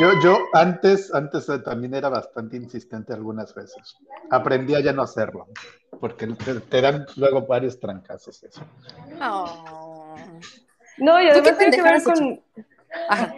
[0.00, 3.96] Yo, yo antes, antes también era bastante insistente algunas veces.
[4.30, 5.48] Aprendí a ya no hacerlo,
[6.00, 8.42] porque te, te dan luego varios trancazos.
[8.44, 8.62] Eso.
[9.20, 10.14] Oh.
[10.98, 12.40] No, y ¿Tú qué además tiene que ver con.
[13.08, 13.34] Ajá.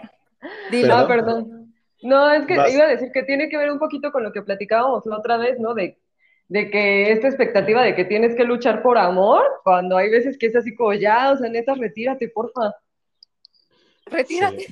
[0.70, 0.94] Dilo.
[0.94, 1.74] Ah, perdón.
[2.02, 2.72] No, es que Vas.
[2.72, 5.36] iba a decir que tiene que ver un poquito con lo que platicábamos la otra
[5.36, 5.74] vez, ¿no?
[5.74, 5.98] De,
[6.50, 10.46] de que esta expectativa de que tienes que luchar por amor, cuando hay veces que
[10.46, 12.74] es así como ya, o sea, neta, retírate, porfa.
[14.06, 14.66] Retírate.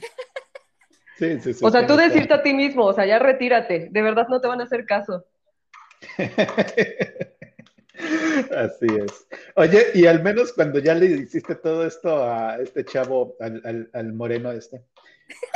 [1.17, 1.65] Sí, sí, sí.
[1.65, 4.49] O sea, tú decirte a ti mismo, o sea, ya retírate, de verdad no te
[4.49, 5.25] van a hacer caso.
[8.57, 9.29] Así es.
[9.55, 13.91] Oye, y al menos cuando ya le hiciste todo esto a este chavo, al, al-
[13.93, 14.83] al moreno este,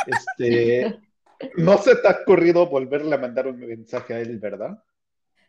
[0.06, 1.00] este,
[1.56, 4.80] no se te ha ocurrido volverle a mandar un mensaje a él, ¿verdad?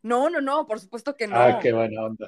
[0.03, 1.35] No, no, no, por supuesto que no.
[1.35, 2.27] Ah, qué buena onda.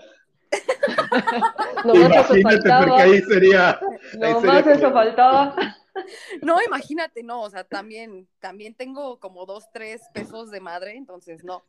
[1.85, 3.79] No más eso Imagínate, porque ahí sería, ahí
[4.33, 5.55] No sería más eso como- faltaba.
[6.41, 11.43] No, imagínate, no, o sea, también, también tengo como dos, tres pesos de madre, entonces
[11.43, 11.63] no.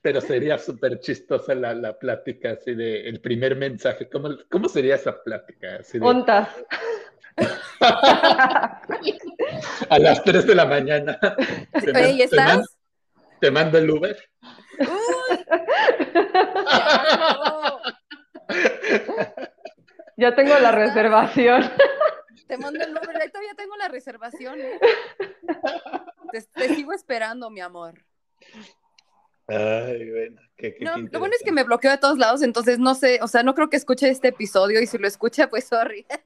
[0.00, 4.08] pero sería súper chistosa la, la plática, así de el primer mensaje.
[4.08, 5.76] ¿Cómo, cómo sería esa plática?
[5.80, 6.06] Así de,
[9.90, 11.18] a las 3 de la mañana.
[12.14, 12.77] ¿y estás?
[13.40, 14.16] Te mando el Uber.
[14.80, 15.44] ¡Uy!
[17.48, 17.80] no,
[20.16, 21.62] Ya tengo la reservación.
[22.46, 24.60] te mando el número, ahí todavía tengo la reservación.
[24.60, 24.78] ¿eh?
[26.32, 28.04] Te, te sigo esperando, mi amor.
[29.46, 32.42] Ay, bueno, qué, qué- No, qué lo bueno es que me bloqueó de todos lados,
[32.42, 35.48] entonces no sé, o sea, no creo que escuche este episodio y si lo escucha,
[35.48, 36.04] pues sorry.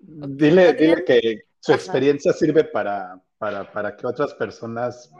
[0.00, 1.78] Dile, dile que su Ajá.
[1.80, 5.12] experiencia sirve para, para, para que otras personas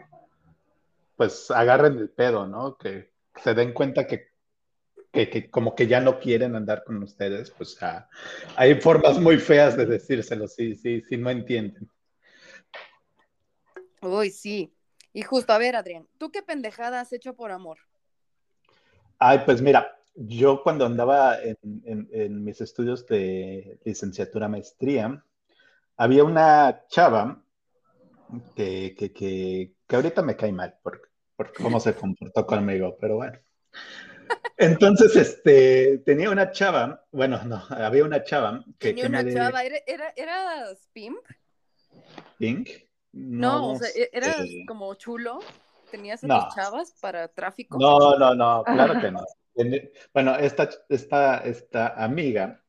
[1.16, 2.76] pues agarren el pedo, ¿no?
[2.78, 4.28] Que se den cuenta que,
[5.12, 8.08] que, que como que ya no quieren andar con ustedes, pues ah,
[8.56, 11.90] hay formas muy feas de decírselo, sí, sí, sí, no entienden.
[14.00, 14.72] Uy, sí.
[15.12, 17.78] Y justo, a ver, Adrián, ¿tú qué pendejada has hecho por amor?
[19.18, 25.22] Ay, pues mira, yo cuando andaba en, en- en mis estudios de licenciatura maestría,
[26.00, 27.44] había una chava
[28.56, 33.16] que, que, que, que ahorita me cae mal por, por cómo se comportó conmigo, pero
[33.16, 33.38] bueno.
[34.56, 39.34] Entonces, este, tenía una chava, bueno, no, había una chava que, Tenía que una me
[39.34, 41.18] chava, ¿era, era, eras pimp?
[42.38, 42.70] Pink.
[43.12, 44.04] No, o sea, sé.
[44.04, 45.40] e- eras como chulo.
[45.90, 46.40] ¿Tenías No.
[46.40, 47.78] tus chavas para tráfico?
[47.78, 49.24] No, no, no, claro que no.
[50.14, 52.62] Bueno, esta, esta, esta amiga,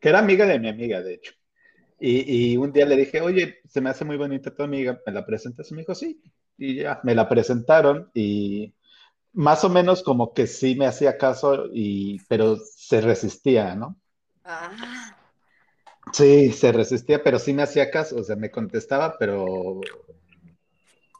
[0.00, 1.32] que era amiga de mi amiga, de hecho,
[2.00, 5.12] y, y un día le dije, oye, se me hace muy bonita tu amiga, ¿me
[5.12, 5.70] la presentas?
[5.70, 6.22] Y me dijo, sí,
[6.58, 8.74] y ya, me la presentaron y
[9.34, 14.00] más o menos como que sí me hacía caso, y, pero se resistía, ¿no?
[14.44, 15.16] Ah,
[16.12, 19.80] Sí, se resistía, pero sí me hacía caso, o sea, me contestaba, pero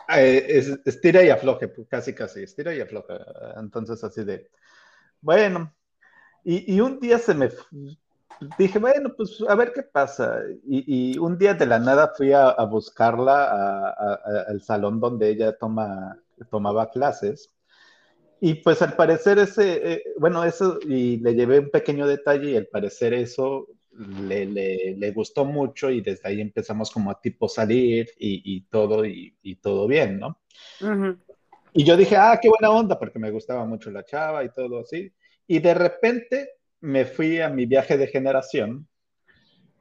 [0.09, 3.19] eh, es- estira y afloje, pues, casi, casi, estira y afloja.
[3.59, 4.51] Entonces, así de,
[5.21, 5.75] bueno,
[6.45, 7.51] y, y un día se me,
[8.59, 10.41] dije, bueno, pues a ver qué pasa.
[10.67, 15.01] Y, y un día de la nada fui a, a buscarla a- a- al salón
[15.01, 16.19] donde ella toma,
[16.51, 17.53] tomaba clases.
[18.41, 22.57] Y pues al parecer ese, eh, bueno, eso, y le llevé un pequeño detalle y
[22.57, 27.49] al parecer eso le, le- le gustó mucho y desde ahí empezamos como a tipo
[27.49, 30.39] salir y, y todo, y, y todo bien, ¿no?
[30.81, 31.19] ujú.
[31.73, 34.81] Y yo dije, ah, qué buena onda, porque me gustaba mucho la chava y todo
[34.81, 35.13] así.
[35.47, 38.89] Y de repente me fui a mi viaje de generación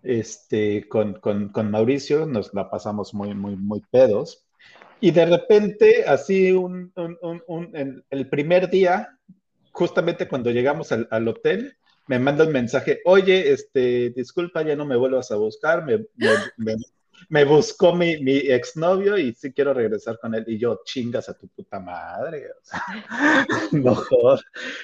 [0.04, 4.46] este, con, con, con Mauricio, nos la pasamos muy, muy, muy pedos.
[5.02, 9.18] Y de repente, así, un, un, un, el, primer día,
[9.72, 11.76] justamente cuando llegamos al, al hotel,
[12.08, 16.30] me manda un mensaje, oye, este, disculpa, ya no me vuelvas a buscar, me, me,
[16.58, 16.76] me-
[17.30, 20.44] me buscó mi, mi exnovio y sí quiero regresar con él.
[20.48, 22.48] Y yo, chingas a tu puta madre.
[22.52, 22.84] O sea,
[23.72, 24.42] no jodas.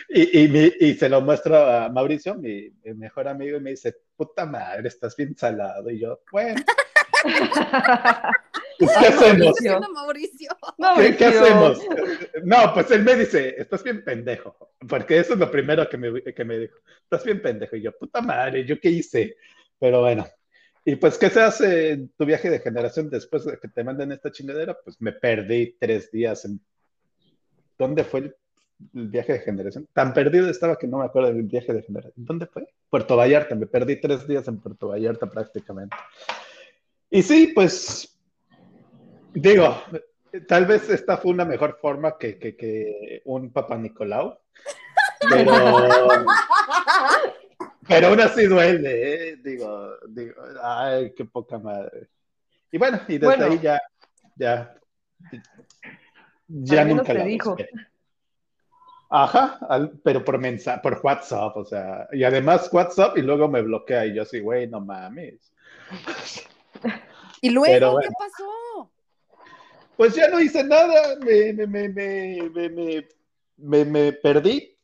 [0.09, 3.71] Y, y, mi- y se lo muestro a Mauricio, mi, mi mejor amigo, y me
[3.71, 5.89] dice, puta madre, estás bien salado.
[5.89, 6.61] Y yo, bueno,
[8.79, 9.55] pues, ¿qué hacemos?
[9.93, 10.57] Mauricio.
[10.97, 11.79] ¿Qué, qué hacemos?
[12.43, 16.21] No, pues él me dice, estás bien pendejo, porque eso es lo primero que me,
[16.23, 19.35] que me dijo, estás bien pendejo, y yo, puta madre, ¿yo qué hice?
[19.79, 20.25] Pero bueno,
[20.83, 24.11] y pues, ¿qué se hace en tu viaje de generación después de que te manden
[24.11, 24.77] esta chingadera?
[24.83, 26.59] Pues me perdí tres días en...
[27.77, 28.35] ¿Dónde fue el,
[28.95, 29.87] el viaje de generación?
[29.93, 32.25] Tan perdido estaba que no me acuerdo del viaje de generación.
[32.25, 32.67] ¿Dónde fue?
[32.89, 35.95] Puerto Vallarta, me perdí tres días en Puerto Vallarta prácticamente.
[37.09, 38.17] Y sí, pues,
[39.33, 39.75] digo,
[40.47, 44.37] tal vez esta fue una mejor forma que, que, que un Papa Nicolau,
[45.29, 45.51] pero,
[47.87, 49.35] pero aún así duele, ¿eh?
[49.37, 52.09] digo, digo, ay, qué poca madre.
[52.71, 53.45] Y bueno, y desde Bueno.
[53.45, 53.81] ahí ya,
[54.35, 54.75] ya,
[56.47, 57.49] ya Al menos nunca la dijo.
[57.51, 57.69] busqué.
[59.09, 63.61] Ajá, al- pero por mensaje, por WhatsApp, o sea, y además WhatsApp y luego me
[63.61, 65.51] bloquea y yo así, güey, no mames.
[67.41, 68.15] ¿Y luego Pero qué bueno.
[68.17, 68.91] pasó?
[69.97, 73.07] Pues ya no hice nada, me, me, me, me, me, me-
[73.57, 74.77] me- me perdí.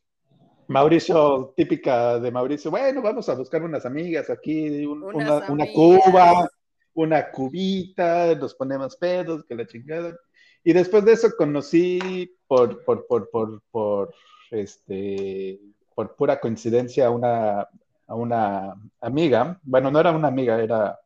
[0.68, 6.50] Mauricio, típica de Mauricio, bueno, vamos a buscar unas amigas aquí, un- una, una cuba,
[6.94, 10.14] una cubita, nos ponemos pedos, que la chingada.
[10.62, 14.14] Y después de eso conocí por, por, por, por, por,
[14.50, 15.58] este,
[15.94, 17.60] por pura coincidencia a una,
[18.06, 20.98] a una amiga, bueno, no era una amiga, era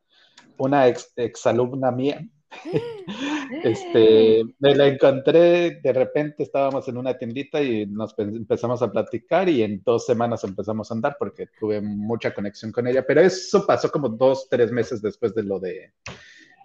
[0.57, 2.27] una ex, exalumna mía.
[3.63, 8.91] Este, me la encontré, de repente estábamos en una tiendita y nos pe- empezamos a
[8.91, 13.21] platicar y en dos semanas empezamos a andar porque tuve mucha conexión con ella, pero
[13.21, 15.93] eso pasó como dos, tres meses después de lo de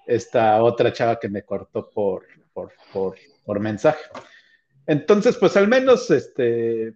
[0.08, 2.24] esta otra chava que me cortó por,
[2.54, 3.16] por, por,
[3.46, 4.04] por mensaje.
[4.88, 6.94] Entonces, pues al menos, este,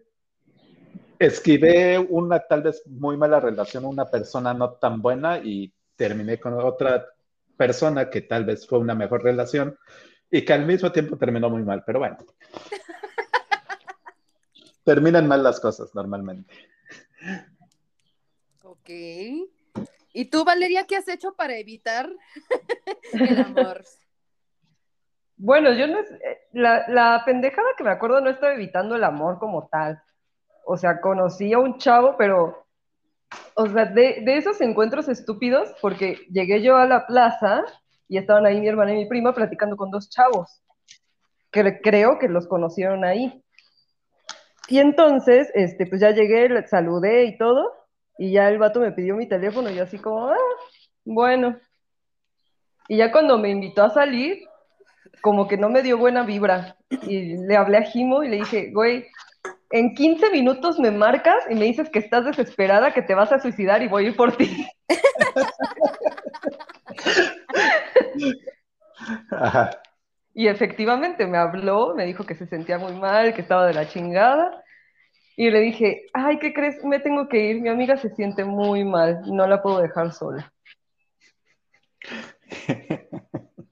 [1.20, 6.54] esquivé una tal vez muy mala relación, una persona no tan buena y terminé con
[6.54, 7.06] otra
[7.58, 9.78] persona que tal vez fue una mejor relación
[10.30, 12.18] y que al mismo tiempo terminó muy mal, pero bueno.
[14.84, 16.54] Terminan mal las cosas normalmente.
[18.64, 18.90] Ok.
[20.14, 22.10] ¿Y tú, Valeria, qué has hecho para evitar
[23.14, 23.84] el amor?
[25.38, 29.04] Bueno, yo no es, eh, la, la pendejada que me acuerdo no estaba evitando el
[29.04, 30.02] amor como tal.
[30.66, 32.66] O sea, conocí a un chavo, pero,
[33.56, 37.64] o sea, de, esos encuentros estúpidos, porque llegué yo a la plaza
[38.08, 40.62] y estaban ahí mi hermana y mi prima platicando con dos chavos,
[41.52, 43.44] que creo que los conocieron ahí.
[44.68, 47.72] Y entonces, este, pues ya llegué, le saludé y todo,
[48.18, 50.38] y ya el vato me pidió mi teléfono y yo así como, ah,
[51.04, 51.58] bueno.
[52.88, 54.44] Y ya cuando me invitó a salir,
[55.22, 56.76] como que no me dio buena vibra.
[57.04, 59.08] Y le hablé a Jimo y le dije, güey,
[59.72, 63.40] en 15 minutos me marcas y me dices que estás desesperada, que te vas a
[63.40, 64.68] suicidar y voy a ir por ti.
[69.32, 69.72] Ajá.
[70.34, 73.88] Y efectivamente me habló, me dijo que se sentía muy mal, que estaba de la
[73.88, 74.64] chingada.
[75.36, 76.84] Y le dije, ay, ¿qué crees?
[76.84, 80.52] Me tengo que ir, mi amiga se siente muy mal, no la puedo dejar sola.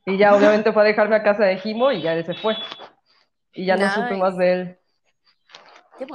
[0.06, 2.56] Y ya obviamente fue a dejarme a casa de Jimo y ya él se fue.
[3.54, 4.79] Y ya no supe más de él.
[6.00, 6.06] Qué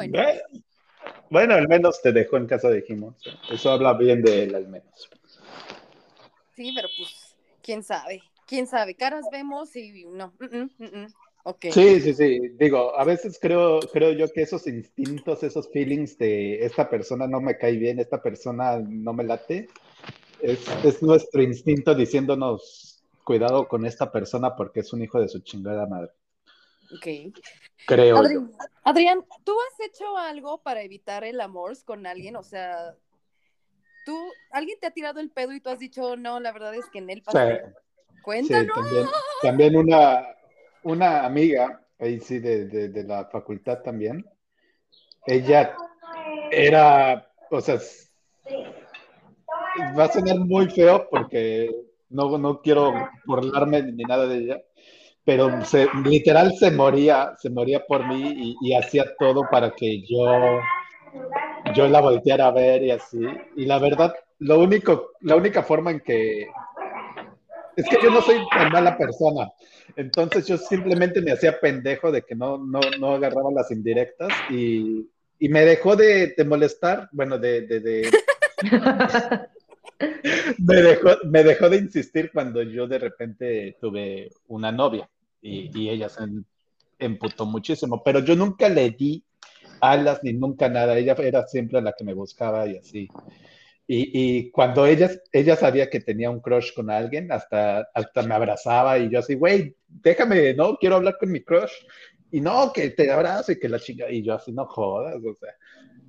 [1.28, 1.54] bueno.
[1.54, 3.14] Al menos te dejó en casa de Jimo.
[3.50, 5.10] Eso habla bien de él, al menos.
[6.56, 8.22] Sí, pero pues, quién sabe.
[8.46, 8.94] Quién sabe.
[8.94, 10.32] Caras vemos y no.
[10.38, 11.06] mm, mm, mm, mm.
[11.44, 11.66] Ok.
[11.70, 12.38] Sí, sí, sí.
[12.58, 17.40] Digo, a veces creo, creo yo que esos instintos, esos feelings de esta persona no
[17.40, 19.68] me cae bien, esta persona no me late,
[20.40, 25.40] es, es nuestro instinto diciéndonos cuidado con esta persona porque es un hijo de su
[25.40, 26.12] chingada madre.
[26.96, 27.34] Ok.
[27.86, 28.48] Creo yo.
[28.82, 32.36] Adrián, ¿tú has hecho algo para evitar el amor con alguien?
[32.36, 32.94] O sea,
[34.04, 34.16] tú,
[34.50, 36.98] alguien te ha tirado el pedo y tú has dicho, no, la verdad es que
[36.98, 37.56] en él Sí, pasa.
[37.56, 38.74] sí, Cuéntanos.
[38.74, 39.06] también,
[39.42, 40.26] también una,
[40.82, 44.24] una amiga, ahí sí, de, de, de la facultad también,
[45.26, 45.76] ella
[46.50, 47.78] era, o sea,
[49.98, 51.70] va a sonar muy feo porque
[52.08, 52.92] no, no quiero
[53.26, 54.62] burlarme ni nada de ella,
[55.24, 60.02] pero se, literal se moría, se moría por mí y, y hacía todo para que
[60.02, 60.26] yo,
[61.74, 63.18] yo la volteara a ver y así.
[63.56, 66.46] Y la verdad, lo único, la única forma en que
[67.76, 69.48] es que yo no soy tan mala persona.
[69.96, 75.08] Entonces yo simplemente me hacía pendejo de que no, no, no agarraba las indirectas y,
[75.38, 78.10] y me dejó de, de molestar, bueno, de, de, de-
[80.58, 85.08] me, dejó, me dejó de insistir cuando yo de repente tuve una novia
[85.44, 86.22] y, y ella se
[86.98, 89.22] emputó muchísimo, pero yo nunca le di
[89.80, 93.08] alas ni nunca nada, ella era siempre la que me buscaba y así.
[93.86, 98.34] Y, y cuando ella, ella sabía que tenía un crush con alguien, hasta, hasta me
[98.34, 101.72] abrazaba y yo así, güey, déjame, no, quiero hablar con mi crush.
[102.30, 105.34] Y no, que te abrazo y que la chica, y yo así, no jodas, o
[105.34, 105.54] sea.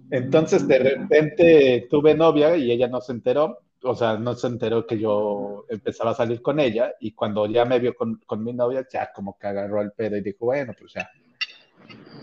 [0.09, 4.85] Entonces de repente tuve novia y ella no se enteró, o sea, no se enteró
[4.85, 8.53] que yo empezaba a salir con ella y cuando ya me vio con, con mi
[8.53, 11.09] novia, ya como que agarró el pedo y dijo, bueno, pues ya,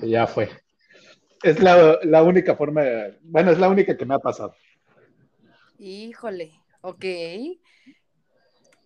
[0.03, 0.51] ya fue.
[1.43, 2.83] Es la, la única forma,
[3.23, 4.55] bueno, es la única que me ha pasado.
[5.79, 6.53] Híjole,
[6.83, 7.05] ok.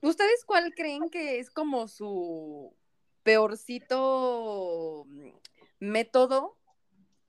[0.03, 2.74] ¿Ustedes cuál creen que es como su
[3.22, 5.31] peorcito mm,
[5.81, 6.57] método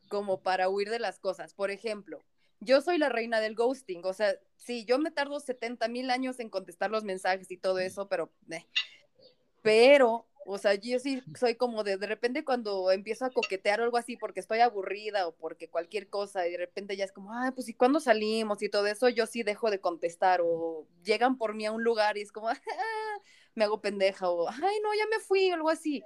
[0.07, 1.53] como para huir de las cosas.
[1.53, 2.23] Por ejemplo,
[2.59, 6.39] yo soy la reina del ghosting, o sea, sí, yo me tardo 70 mil años
[6.39, 8.65] en contestar los mensajes y todo eso, pero, eh,
[9.61, 13.83] pero, o sea, yo sí soy como de, de repente cuando empiezo a coquetear o
[13.83, 17.33] algo así porque estoy aburrida o porque cualquier cosa y de repente ya es como,
[17.33, 19.09] ay, pues ¿y cuándo salimos y todo eso?
[19.09, 22.49] Yo sí dejo de contestar o llegan por mí a un lugar y es como,
[22.49, 23.21] "Ah",
[23.55, 26.03] me hago pendeja o, ay, no, ya me fui o algo así.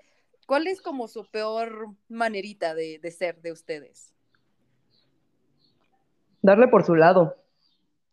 [0.47, 4.10] ¿Cuál es como su peor manerita de, de ser de ustedes?
[6.41, 7.37] Darle por su lado,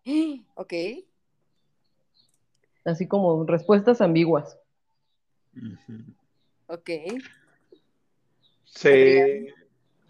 [0.55, 0.73] Ok.
[2.85, 4.59] así como respuestas ambiguas.
[6.67, 6.91] Ok.
[8.65, 9.49] Sí,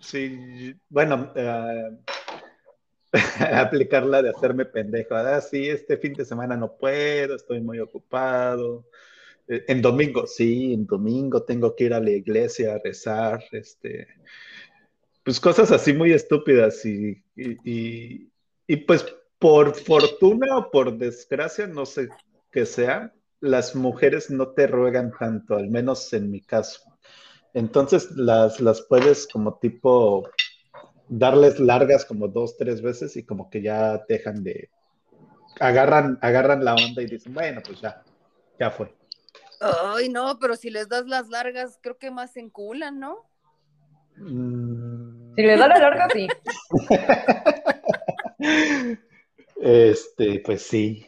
[0.01, 1.99] sí, bueno, eh,
[3.55, 5.15] aplicarla de hacerme pendejo.
[5.15, 8.85] Ah, sí, este fin de semana no puedo, estoy muy ocupado.
[9.47, 14.09] Eh, En domingo, sí, en domingo tengo que ir a la iglesia a rezar, este,
[15.29, 18.33] pues cosas así muy estúpidas y, y, y-
[18.67, 19.05] y, pues
[19.39, 22.09] por fortuna o por desgracia, no sé
[22.51, 26.81] qué sea, las mujeres no te ruegan tanto, al menos en mi caso.
[27.53, 30.27] Entonces las, las puedes como tipo
[31.11, 34.71] darles largas como dos, tres veces y como que ya dejan de,
[35.61, 38.03] agarran, agarran la onda y dicen, bueno, pues ya,
[38.59, 38.97] ya fue.
[39.61, 43.29] Ay, no, pero si les das las largas, creo que más se enculan, ¿no?
[44.21, 46.27] Mm, Si le da la larga, sí.
[49.61, 51.07] Este, pues sí,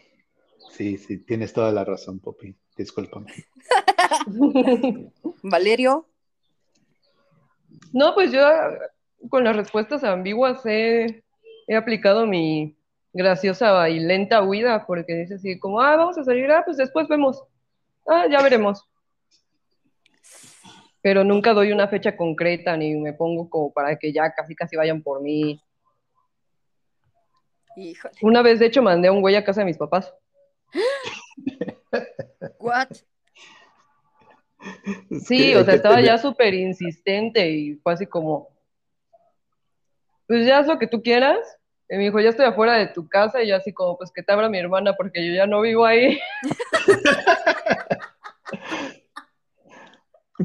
[0.70, 2.54] sí, sí, tienes toda la razón, Poppy.
[2.76, 3.32] Discúlpame.
[5.42, 6.06] Valerio.
[7.92, 8.40] No, pues yo
[9.28, 11.24] con las respuestas ambiguas he,
[11.66, 12.76] he aplicado mi
[13.12, 17.08] graciosa y lenta huida, porque dice así como, ah, vamos a salir, ah, pues después
[17.08, 17.42] vemos.
[18.06, 18.88] Ah, ya veremos.
[21.02, 24.76] Pero nunca doy una fecha concreta ni me pongo como para que ya casi casi
[24.76, 25.62] vayan por mí.
[27.76, 28.14] Híjole.
[28.22, 30.12] Una vez, de hecho, mandé a un güey a casa de mis papás.
[32.58, 32.88] What?
[35.24, 38.50] Sí, o sea, estaba ya súper insistente y fue así como,
[40.26, 41.38] pues ya haz lo que tú quieras.
[41.88, 44.22] Y me dijo, ya estoy afuera de tu casa y yo así como, pues que
[44.22, 46.20] te abra mi hermana porque yo ya no vivo ahí.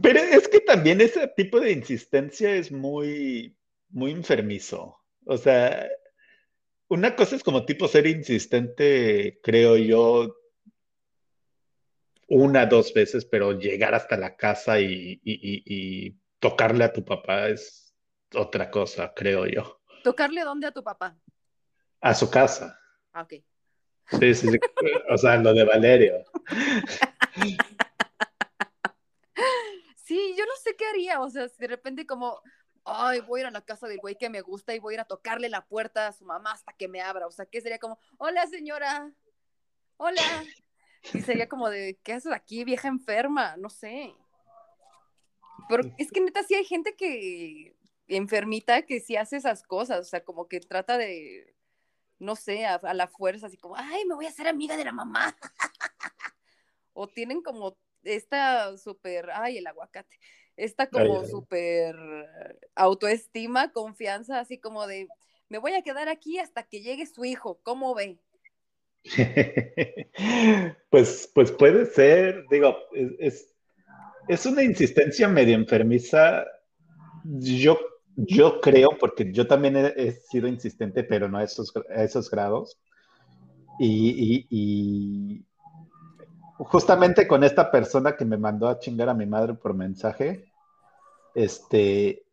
[0.01, 3.55] Pero es que también ese tipo de insistencia es muy,
[3.89, 4.97] muy enfermizo.
[5.25, 5.87] O sea,
[6.87, 10.35] una cosa es como tipo ser insistente, creo yo,
[12.27, 17.05] una, dos veces, pero llegar hasta la casa y, y- y- y tocarle a tu
[17.05, 17.93] papá es
[18.33, 19.79] otra cosa, creo yo.
[20.03, 21.17] ¿Tocarle dónde a tu papá?
[22.01, 22.79] A su casa.
[23.13, 23.33] Ah, ok.
[24.19, 24.57] Sí, sí, sí.
[25.09, 26.25] O sea, lo de Valerio.
[30.15, 32.41] Sí, yo no sé qué haría, o sea, si de repente como,
[32.85, 34.95] ay, voy a ir a la casa del güey que me gusta y voy a
[34.95, 37.59] ir a tocarle la puerta a su mamá hasta que me abra, o sea, ¿qué
[37.59, 39.11] sería como, hola señora,
[39.97, 40.21] hola?
[41.13, 43.57] Y sería como de, ¿qué haces aquí, vieja enferma?
[43.57, 44.15] No sé.
[45.67, 47.75] Pero es que neta sí hay gente que
[48.07, 51.57] enfermita que sí hace esas cosas, o sea, como que trata de,
[52.19, 54.85] no sé, a, a la fuerza, así como, ay, me voy a hacer amiga de
[54.85, 55.35] la mamá.
[56.93, 60.17] o tienen como esta súper, ay, el aguacate,
[60.57, 61.95] esta como súper
[62.75, 65.07] autoestima, confianza, así como de,
[65.49, 68.19] me voy a quedar aquí hasta que llegue su hijo, ¿cómo ve?
[70.89, 73.55] Pues, pues puede ser, digo, es, es,
[74.27, 76.45] es una insistencia medio enfermiza.
[77.23, 77.79] Yo,
[78.15, 82.29] yo creo, porque yo también he, he sido insistente, pero no a esos, a esos
[82.31, 82.77] grados.
[83.77, 85.45] Y, y- y
[86.57, 90.45] justamente con esta persona que me mandó a chingar a mi madre por mensaje,
[91.35, 92.23] este,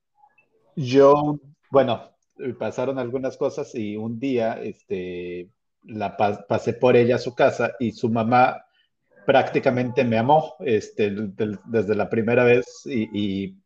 [0.77, 1.39] yo,
[1.71, 2.11] bueno,
[2.59, 5.51] pasaron algunas cosas y un día, este,
[5.85, 8.65] la pa- pasé por ella a su casa y su mamá
[9.27, 11.11] prácticamente me amó, este,
[11.67, 13.09] desde la primera vez y,
[13.47, 13.57] y,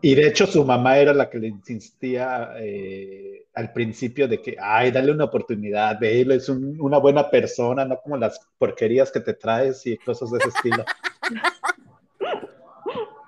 [0.00, 4.56] y de hecho su mamá era la que le insistía eh, al principio de que,
[4.60, 9.10] ay, dale una oportunidad, ve, él es un- una buena persona, no como las porquerías
[9.12, 10.84] que te traes y cosas de ese estilo.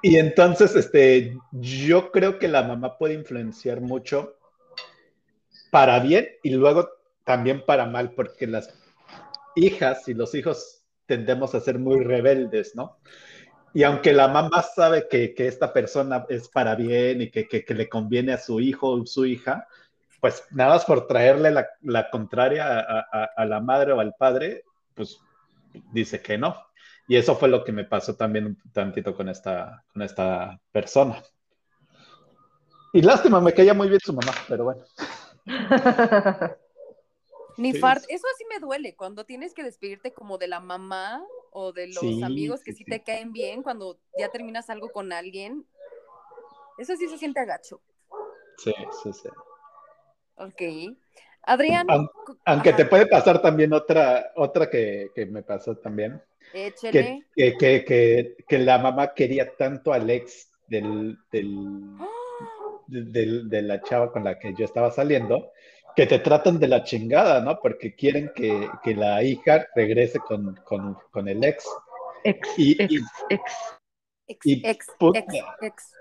[0.03, 4.37] Y entonces, este, yo creo que la mamá puede influenciar mucho
[5.71, 6.89] para bien y luego
[7.25, 8.69] también para mal, porque las
[9.57, 12.99] hijas y los hijos tendemos a ser muy rebeldes, ¿no?
[13.73, 17.75] Y aunque la mamá sabe que, que esta persona es para bien y que- que
[17.75, 19.67] le conviene a su hijo o su hija,
[20.25, 24.15] pues nada más por traerle la, la contraria a, a- a la madre o al
[24.15, 24.65] padre,
[24.95, 25.21] pues
[25.93, 26.57] dice que no.
[27.07, 31.23] Y eso fue lo que me pasó también un tantito con esta, con esta persona.
[32.95, 34.83] Y lástima, me caía muy bien su mamá, pero bueno.
[37.59, 37.81] Ni Sí.
[37.83, 41.23] fart, eso sí me duele, cuando tienes que despedirte como de la mamá
[41.53, 42.87] o de los Sí, amigos que sí.
[42.87, 45.67] te caen bien, cuando ya terminas algo con alguien.
[46.79, 47.83] Eso sí se siente agacho.
[48.57, 48.73] Sí,
[49.03, 49.29] sí, sí.
[50.37, 50.63] Ok.
[51.47, 51.87] Adrián,
[52.47, 56.23] Aunque ajá, te puede pasar también otra, otra que, que me pasó también,
[56.55, 57.27] échele.
[57.37, 61.99] que, que, que, que, que la mamá quería tanto al ex del, del,
[62.87, 65.53] de, de- de la chava con la que yo estaba saliendo,
[65.95, 67.61] que te tratan de la chingada, ¿no?
[67.61, 71.69] Porque quieren que, que la hija regrese con, con, con el ex.
[72.25, 72.97] Ex, Y- ex, y-
[73.29, 73.43] ex.
[74.27, 75.19] Ex, y ex, puta.
[75.19, 75.93] ex, ex.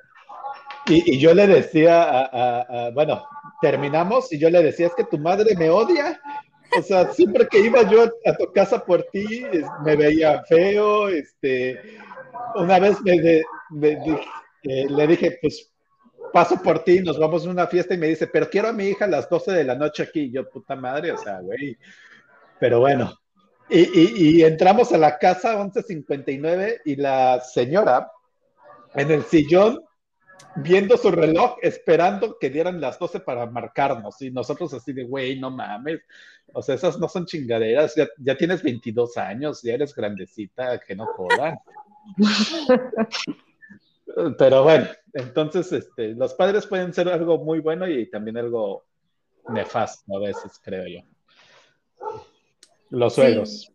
[0.88, 3.26] Y, y yo le decía, a, a- a- bueno,
[3.62, 6.20] terminamos y yo le decía, es que tu madre me odia.
[6.78, 11.08] O sea, siempre que iba yo a tu casa por ti, es- me veía feo.
[11.10, 11.80] Este,
[12.56, 13.92] una vez me me
[14.64, 15.70] eh, le dije, pues
[16.32, 18.86] paso por ti, nos vamos a una fiesta y me dice, pero quiero a mi
[18.88, 20.22] hija a las 12 de la noche aquí.
[20.22, 21.78] Y yo, puta madre, o sea, güey.
[22.60, 23.14] Pero bueno.
[23.70, 28.12] Y, y- y entramos a la casa 11.59 y la señora
[28.96, 29.80] en el sillón
[30.56, 34.22] viendo su reloj, esperando que dieran las 12 para marcarnos.
[34.22, 36.02] Y nosotros así de, güey, no mames.
[36.54, 37.96] O sea, esas no son chingaderas.
[37.96, 41.58] Ya, ya tienes 22 años, ya eres grandecita, que no jodan.
[44.38, 48.86] Pero bueno, entonces este, los padres pueden ser algo muy bueno y también algo
[49.50, 51.00] nefasto a veces, creo yo.
[52.90, 53.72] Los suegros.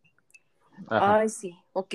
[0.87, 1.95] Ay, sí, ok.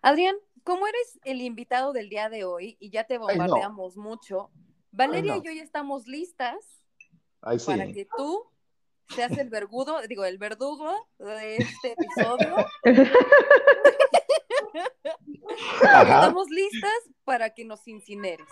[0.00, 3.26] Adrián, como eres el invitado del día de hoy y ya te no.
[3.26, 4.50] bombardeamos mucho,
[4.90, 5.38] Valeria no.
[5.42, 6.56] y yo ya estamos listas
[7.40, 7.66] Ay, sí.
[7.66, 8.44] para que tú
[9.14, 12.56] seas el vergudo, digo, el verdugo de este episodio.
[15.82, 16.92] Estamos listas
[17.24, 18.46] para que nos incineres.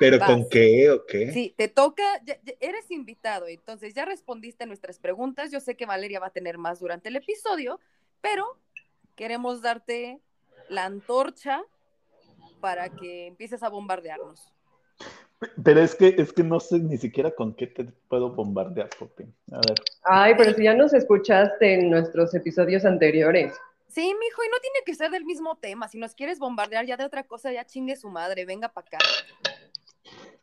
[0.00, 0.28] ¿Pero Vas.
[0.28, 1.32] con qué o qué?
[1.32, 5.52] Sí, te toca, ya- ya eres invitado, entonces ya respondiste a nuestras preguntas.
[5.52, 7.78] Yo sé que Valeria va a tener más durante el episodio,
[8.20, 8.58] pero
[9.14, 10.20] queremos darte
[10.68, 11.62] la antorcha
[12.60, 14.52] para que empieces a bombardearnos.
[15.62, 19.24] Pero es que, es que no sé ni siquiera con qué te puedo bombardear, Popi.
[19.52, 19.74] A ver.
[20.04, 23.54] Ay, pero si ya nos escuchaste en nuestros episodios anteriores.
[23.88, 25.88] Sí, mijo, y no tiene que ser del mismo tema.
[25.88, 28.98] Si nos quieres bombardear ya de otra cosa, ya chingue su madre, venga para acá.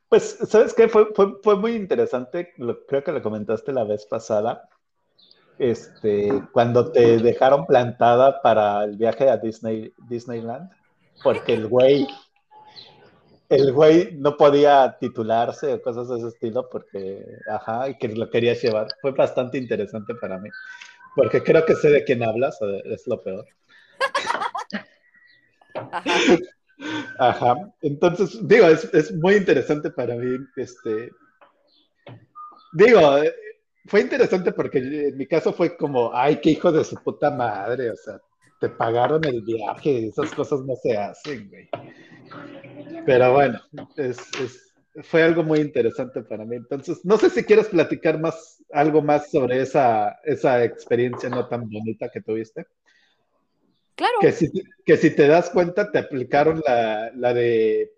[0.08, 0.88] Pues, ¿sabes qué?
[0.88, 4.70] Fue, fue, fue muy interesante, lo- creo que lo comentaste la vez pasada,
[5.62, 10.72] este, cuando te dejaron plantada para el viaje a Disney, Disneyland,
[11.24, 12.08] porque el güey,
[13.48, 18.28] el güey no podía titularse o cosas de ese estilo porque, ajá, y que lo
[18.32, 18.88] querías llevar.
[19.02, 20.50] Fue bastante interesante para mí,
[21.16, 23.46] porque creo que sé de quién hablas, es lo peor.
[25.76, 26.04] Ajá.
[27.20, 27.56] Ajá.
[27.84, 31.12] Entonces, digo, es, es muy interesante para mí, este,
[32.74, 33.00] digo,
[33.86, 37.90] fue interesante porque en mi caso fue como, ay, qué hijo de su puta madre,
[37.92, 38.20] o sea,
[38.60, 41.68] te pagaron el viaje, esas cosas no se hacen, güey.
[43.06, 43.60] Pero bueno,
[43.98, 44.68] es, es-
[45.04, 46.58] fue algo muy interesante para mí.
[46.58, 51.70] Entonces, no sé si quieres platicar más, algo más sobre esa, esa experiencia no tan
[51.70, 52.68] bonita que tuviste.
[53.96, 54.52] Claro, Que si,
[54.86, 57.94] que si te das cuenta, te aplicaron la, la de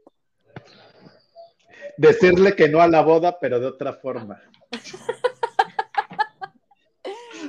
[1.97, 4.39] decirle que no a la boda, pero de otra forma.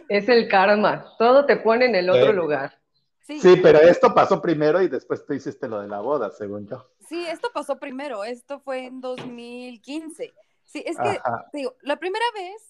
[0.09, 1.07] Es el karma.
[1.19, 2.33] Todo te pone en el otro Sí.
[2.37, 2.79] lugar.
[3.23, 6.67] sí, Sí, pero esto pasó primero y después tú hiciste lo de la boda, según
[6.69, 6.91] yo.
[7.09, 10.33] sí, esto pasó primero, esto fue en 2015.
[10.65, 11.47] Sí, es que, Ajá.
[11.53, 12.69] te digo, la primera vez,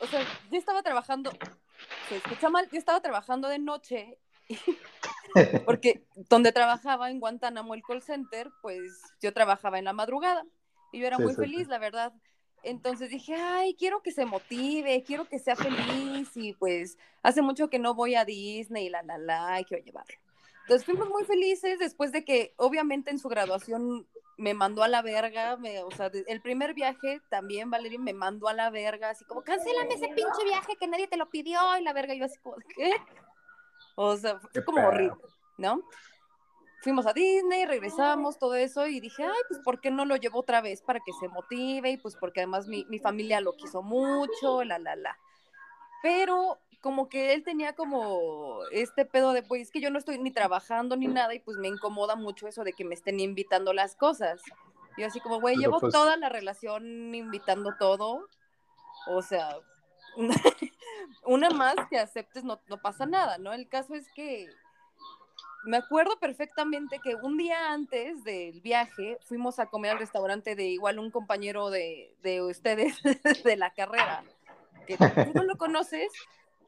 [0.00, 1.30] o sea, yo estaba trabajando,
[2.08, 4.18] se escucha mal, yo estaba trabajando de noche,
[5.66, 8.80] porque donde trabajaba en Guantánamo, el call center, pues
[9.20, 10.44] yo trabajaba en la madrugada
[10.92, 11.70] y yo era Sí, muy sí, feliz, sí.
[11.70, 12.12] la verdad.
[12.62, 17.70] Entonces dije, ay, quiero que se motive, quiero que sea feliz y pues hace mucho
[17.70, 20.14] que no voy a Disney y la, la, la, y quiero llevarlo.
[20.62, 24.06] Entonces fuimos muy felices después de que obviamente en su graduación
[24.36, 28.48] me mandó a la verga, me- o sea, el primer viaje también Valeria me mandó
[28.48, 31.82] a la verga, así como, cancélame ese pinche viaje que nadie te lo pidió, y
[31.82, 32.92] la verga, yo así como, ¿qué?
[33.96, 35.16] O sea, fue como horrible,
[35.56, 35.82] ¿no?
[36.80, 40.38] Fuimos a Disney, regresamos, todo eso, y dije, ay, pues, ¿por qué no lo llevo
[40.38, 41.90] otra vez para que se motive?
[41.90, 45.18] Y pues, porque además mi, mi familia lo quiso mucho, la, la, la.
[46.02, 50.18] Pero como que él tenía como este pedo de, pues, es que yo no estoy
[50.18, 53.72] ni trabajando ni nada, y pues me incomoda mucho eso de que me estén invitando
[53.72, 54.40] las cosas.
[54.96, 58.28] Yo así como, güey, llevo pues- toda la relación invitando todo.
[59.08, 59.58] O sea,
[61.24, 63.52] una más que aceptes no, no pasa nada, ¿no?
[63.52, 64.48] El caso es que
[65.64, 70.66] me acuerdo perfectamente que un día antes del viaje fuimos a comer al restaurante de
[70.66, 72.96] igual un compañero de, de ustedes
[73.44, 74.24] de la carrera,
[74.86, 76.12] que tú no lo conoces,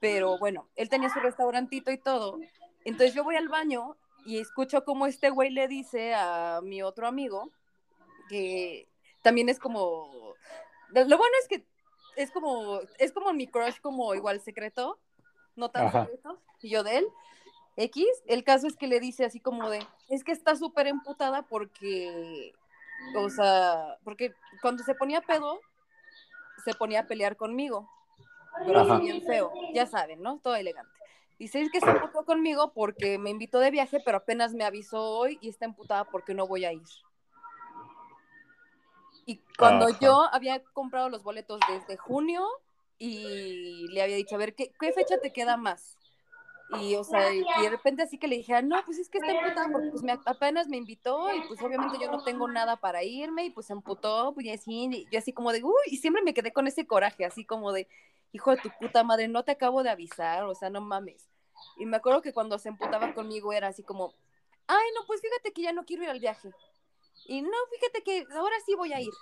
[0.00, 2.40] pero bueno, él tenía su restaurantito y todo.
[2.84, 7.06] Entonces yo voy al baño y escucho como este güey le dice a mi otro
[7.06, 7.50] amigo
[8.28, 8.88] que
[9.22, 10.34] también es como
[10.90, 11.64] lo bueno es que
[12.16, 14.98] es como es como mi crush como igual secreto,
[15.56, 16.04] no tan Ajá.
[16.04, 17.08] secreto, y yo de él.
[17.76, 21.42] X, el caso es que le dice así como de, es que está súper emputada
[21.42, 22.52] porque,
[23.16, 25.60] o sea, porque cuando se ponía pedo,
[26.64, 27.88] se ponía a pelear conmigo,
[28.66, 30.38] pero así bien feo, ya saben, ¿no?
[30.38, 30.92] Todo elegante.
[31.38, 35.02] Dice, es que se emputó conmigo porque me invitó de viaje, pero apenas me avisó
[35.02, 36.82] hoy y está emputada porque no voy a ir.
[39.24, 39.98] Y cuando Ajá.
[40.00, 42.46] yo había comprado los boletos desde junio
[42.98, 45.96] y le había dicho, a ver, ¿qué, qué fecha te queda más?
[46.78, 49.18] Y, o sea, y, de repente así que le dije, ah, no, pues es que
[49.18, 52.76] está emputada porque pues me, apenas me invitó y pues obviamente yo no tengo nada
[52.76, 55.72] para irme y pues se emputó, pues y así, y yo así como de, uy,
[55.86, 57.88] y siempre me quedé con ese coraje, así como de,
[58.32, 61.28] hijo de tu puta madre, no te acabo de avisar, o sea, no mames.
[61.76, 64.14] Y me acuerdo que cuando se emputaba conmigo era así como,
[64.66, 66.50] ay, no, pues fíjate que ya no quiero ir al viaje.
[67.26, 69.12] Y no, fíjate que ahora sí voy a ir.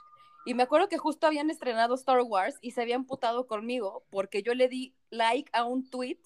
[0.45, 4.43] Y me acuerdo que justo habían estrenado Star Wars y se había emputado conmigo porque
[4.43, 6.19] yo le di like a un tweet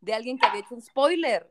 [0.00, 1.50] de alguien que había hecho un spoiler.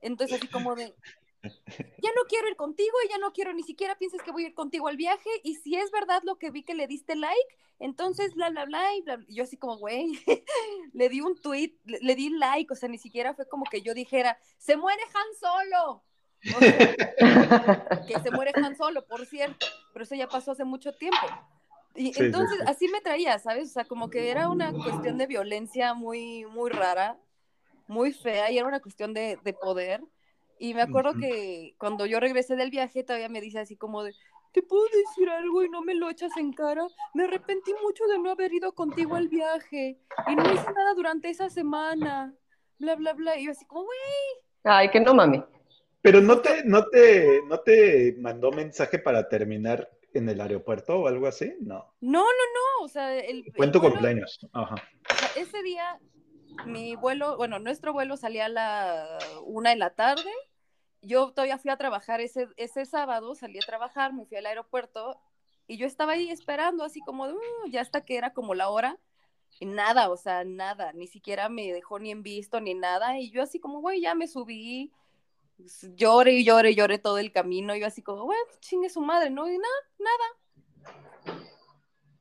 [0.00, 0.94] Entonces así como de,
[1.42, 4.48] ya no quiero ir contigo y ya no quiero ni siquiera pienses que voy a
[4.48, 7.56] ir contigo al viaje y si es verdad lo que vi que le diste like,
[7.78, 9.20] entonces bla, bla, bla, y bla.
[9.28, 10.12] Yo así como, güey,
[10.92, 13.82] le di un tweet, le, le di like, o sea, ni siquiera fue como que
[13.82, 16.04] yo dijera, se muere Han Solo.
[16.56, 16.94] O sea,
[18.06, 21.18] que se muere Han Solo, por cierto, pero eso ya pasó hace mucho tiempo.
[21.94, 22.64] Y Sí, sí, entonces sí.
[22.66, 23.70] así me traía, ¿sabes?
[23.70, 27.18] O sea, como que era una cuestión de violencia muy, muy rara,
[27.88, 30.02] muy fea, y era una cuestión de, de poder.
[30.60, 34.12] Y me acuerdo que cuando yo regresé del viaje, todavía me dice así como de,
[34.52, 36.86] ¿te puedo decir algo y no me lo echas en cara?
[37.14, 41.30] Me arrepentí mucho de no haber ido contigo al viaje y no hice nada durante
[41.30, 42.34] esa semana,
[42.78, 43.38] bla, bla, bla.
[43.38, 43.98] Y yo así como, güey,
[44.64, 45.42] Ay, que no mami.
[46.02, 51.08] Pero no te, no te, no te mandó mensaje para terminar en el aeropuerto o
[51.08, 51.94] algo así, no.
[52.00, 54.38] no, no, no, o sea, el, en el cumpleaños.
[54.52, 54.74] Ajá.
[54.74, 55.98] o sea, ese día
[56.64, 60.30] mi vuelo, bueno, nuestro vuelo salía a la una de la tarde.
[61.02, 65.20] Yo todavía fui a trabajar ese, ese sábado, salí a trabajar, me fui al aeropuerto
[65.66, 68.98] y yo estaba ahí esperando, así como, "Uh", ya hasta que era como la hora.
[69.60, 73.18] Y nada, o sea, nada, ni siquiera me dejó ni en visto ni nada.
[73.18, 74.92] Y yo así como, güey, ya me subí,
[75.96, 77.74] lloré y lloré lloré todo el camino.
[77.74, 79.48] Y yo así como, güey, chingue su madre, ¿no?
[79.48, 80.24] Y nada, nada.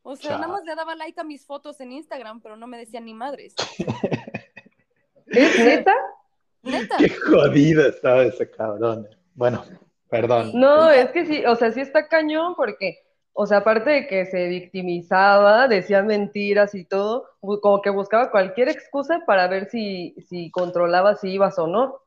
[0.09, 0.39] O sea, Chao.
[0.39, 3.13] nada más le daba like a mis fotos en Instagram, pero no me decía ni
[3.13, 3.53] madres.
[5.25, 5.93] ¿Es neta?
[6.63, 6.95] Neta.
[6.97, 9.05] Qué jodido estaba ese cabrón.
[9.33, 9.65] Bueno,
[10.09, 10.51] perdón.
[10.53, 12.99] No, es que sí, o sea, sí está cañón porque,
[13.33, 18.69] o sea, aparte de que se victimizaba, decía mentiras y todo, como que buscaba cualquier
[18.69, 21.99] excusa para ver si, si controlaba si ibas o no.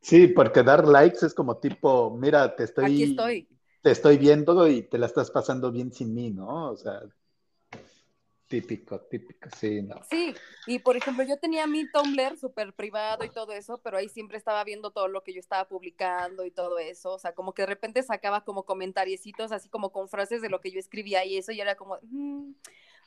[0.00, 3.48] Sí, porque dar likes es como tipo, mira, te estoy, Aquí estoy.
[3.82, 6.70] Te estoy viendo y te la estás pasando bien sin mí, ¿no?
[6.70, 7.02] O sea,
[8.48, 10.00] típico, típico, sí, no.
[10.04, 10.34] Sí,
[10.66, 14.36] y por ejemplo, yo tenía mi Tumblr súper privado y todo eso, pero ahí siempre
[14.36, 17.12] estaba viendo todo lo que yo estaba publicando y todo eso.
[17.12, 20.60] O sea, como que de repente sacaba como comentariecitos, así como con frases de lo
[20.60, 22.52] que yo escribía y eso, y era como, "Mm,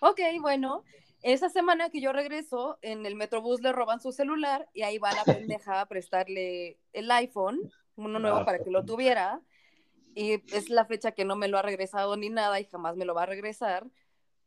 [0.02, 0.84] ok, bueno.
[1.22, 5.14] Esa semana que yo regreso, en el Metrobús le roban su celular y ahí va
[5.14, 5.26] la
[5.60, 9.42] pendeja a prestarle el iPhone, uno nuevo Ah, para que lo tuviera.
[10.16, 13.06] Y es la fecha que no me lo ha regresado ni nada y jamás me
[13.06, 13.86] lo va a regresar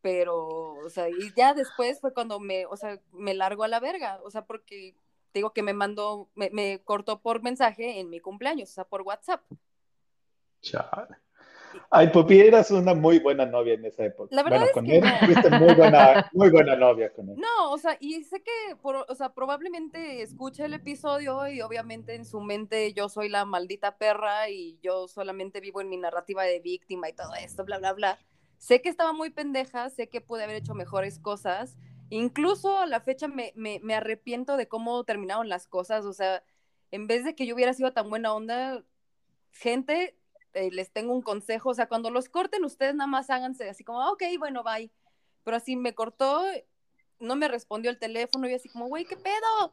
[0.00, 3.80] pero, o sea, y ya después fue cuando me, o sea, me largo a la
[3.80, 4.94] verga, o sea, porque
[5.34, 9.02] digo que me mandó, me, me cortó por mensaje en mi cumpleaños, o sea, por
[9.02, 9.42] WhatsApp.
[11.90, 14.34] Ay, Pupi, eras una muy buena novia en esa época.
[14.34, 15.18] La verdad bueno, es con que él no.
[15.24, 17.36] fuiste muy buena, muy buena novia con él.
[17.40, 22.14] No, o sea, y sé que, por- o sea, probablemente escuche el episodio y obviamente
[22.14, 26.42] en su mente yo soy la maldita perra y yo solamente vivo en mi narrativa
[26.42, 28.18] de víctima y todo esto, bla, bla, bla.
[28.58, 31.76] Sé que estaba muy pendeja, sé que pude haber hecho mejores cosas.
[32.10, 36.04] Incluso a la fecha me, me, me arrepiento de cómo terminaron las cosas.
[36.06, 36.42] O sea,
[36.90, 38.82] en vez de que yo hubiera sido tan buena onda,
[39.52, 40.17] gente,
[40.58, 41.70] eh, les tengo un consejo.
[41.70, 44.90] O sea, cuando los corten, ustedes nada más háganse así como, "Ah, ok, bueno, bye.
[45.44, 46.42] Pero así me cortó,
[47.20, 49.72] no me respondió el teléfono y así como, güey, ¿qué pedo?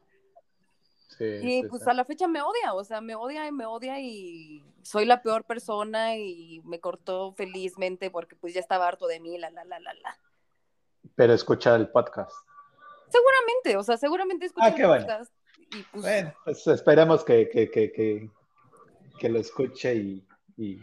[1.18, 1.90] Sí, Y sí, pues sí.
[1.90, 5.22] a la fecha me odia, o sea, me odia y me odia y soy la
[5.22, 9.64] peor persona y me cortó felizmente porque pues ya estaba harto de mí, la, la,
[9.66, 10.18] la, la, la.
[11.16, 12.32] Pero escucha el podcast.
[13.10, 15.06] Seguramente, o sea, seguramente Ah, el qué bueno.
[15.06, 15.32] podcast
[15.72, 18.30] y pues Bueno, pues esperemos que, que, que, que,
[19.20, 20.28] que lo escuche y,
[20.58, 20.80] y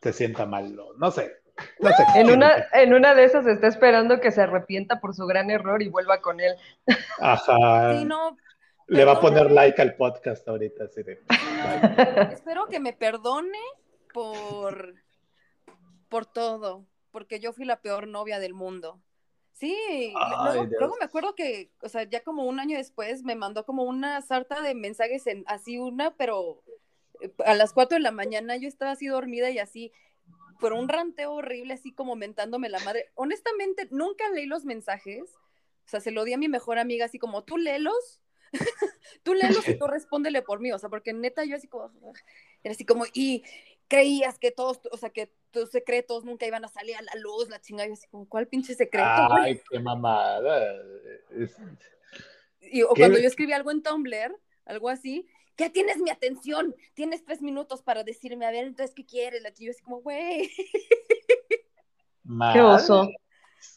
[0.00, 0.74] se sienta mal.
[0.74, 1.32] No, no sé.
[1.80, 2.04] No sé.
[2.14, 5.82] En una, en una de esas está esperando que se arrepienta por su gran error
[5.82, 6.54] y vuelva con él.
[7.20, 7.98] Ajá.
[7.98, 8.36] Sí, no,
[8.86, 11.20] Le va a poner like al podcast ahorita, así de.
[12.32, 13.58] espero que me perdone
[14.12, 14.94] por,
[16.08, 19.00] por todo, porque yo fui la peor novia del mundo.
[19.52, 19.74] Sí,
[20.16, 23.66] Ay, luego, luego me acuerdo que, o sea, ya como un año después me mandó
[23.66, 26.62] como una sarta de mensajes en así una, pero
[27.44, 29.92] a las 4 de la mañana yo estaba así dormida y así,
[30.60, 33.10] por un ranteo horrible, así como mentándome la madre.
[33.14, 35.22] Honestamente, nunca leí los mensajes,
[35.86, 38.20] o sea, se lo di a mi mejor amiga, así como, tú léelos,
[39.22, 41.92] tú léelos y tú respóndele por mí, o sea, porque neta yo así como,
[42.62, 43.44] era así como, y
[43.88, 47.48] creías que todos, o sea, que tus secretos nunca iban a salir a la luz,
[47.48, 49.44] la chingada, yo así como, ¿cuál pinche secreto, güey?
[49.44, 50.76] Ay, qué mamada.
[51.30, 51.56] Es-
[52.60, 53.00] Y, o ¿Qué?
[53.02, 55.26] cuando yo escribí algo en Tumblr, algo así,
[55.58, 59.42] ya tienes mi atención, tienes tres minutos para decirme, a ver, entonces, ¿qué quieres?
[59.42, 60.48] La yo así como, güey,
[61.48, 61.60] Qué
[62.24, 62.62] madre.
[62.62, 63.08] oso.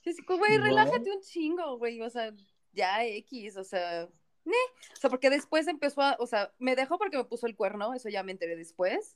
[0.05, 2.33] yo así como, güey, relájate un chingo, güey, o sea,
[2.73, 4.07] ya X, o sea,
[4.45, 4.55] ne.
[4.93, 7.93] O sea, porque después empezó a, o sea, me dejó porque me puso el cuerno,
[7.93, 9.15] eso ya me enteré después.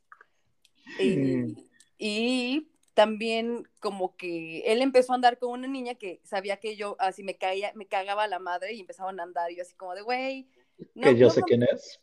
[0.99, 1.55] Y, Mm.
[1.97, 6.95] y también como que él empezó a andar con una niña que sabía que yo
[6.99, 9.93] así me caía, me cagaba la madre y empezaban a andar y yo así como
[9.95, 10.47] de, güey,
[10.93, 11.99] no, que yo no sé quién es.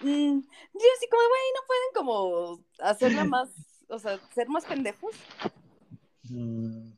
[0.00, 3.48] Mm, yo así como, güey, no pueden como hacerla más,
[3.88, 5.14] o sea, ser más pendejos.
[6.24, 6.92] Mm,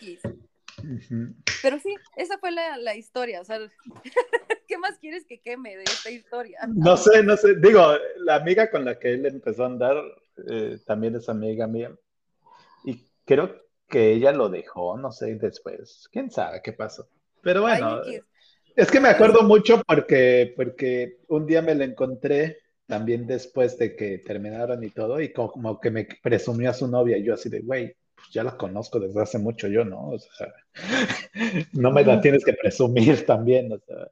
[0.00, 0.20] X.
[1.62, 3.58] Pero sí, esa fue la, la historia, o sea,
[4.68, 6.60] ¿qué más quieres que queme de esta historia?
[6.68, 7.56] No sé, no sé.
[7.56, 7.82] Digo,
[8.18, 9.96] la amiga con la que él empezó a andar
[10.48, 11.94] eh, también es amiga mía.
[12.84, 16.08] Y creo que ella lo dejó, no sé, después.
[16.10, 17.08] ¿Quién sabe qué pasó?
[17.42, 18.20] Pero bueno, Ay.
[18.76, 23.96] Es que me acuerdo mucho porque, porque un día me la encontré también después de
[23.96, 27.48] que terminaron y todo, y como que me presumió a su novia, y yo así
[27.48, 30.10] de, güey, pues ya la conozco desde hace mucho yo, ¿no?
[30.10, 30.52] O sea,
[31.72, 34.08] no me la tienes que presumir también, o sea.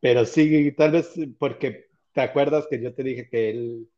[0.00, 3.88] Pero sí, tal vez porque te acuerdas que yo te dije que él,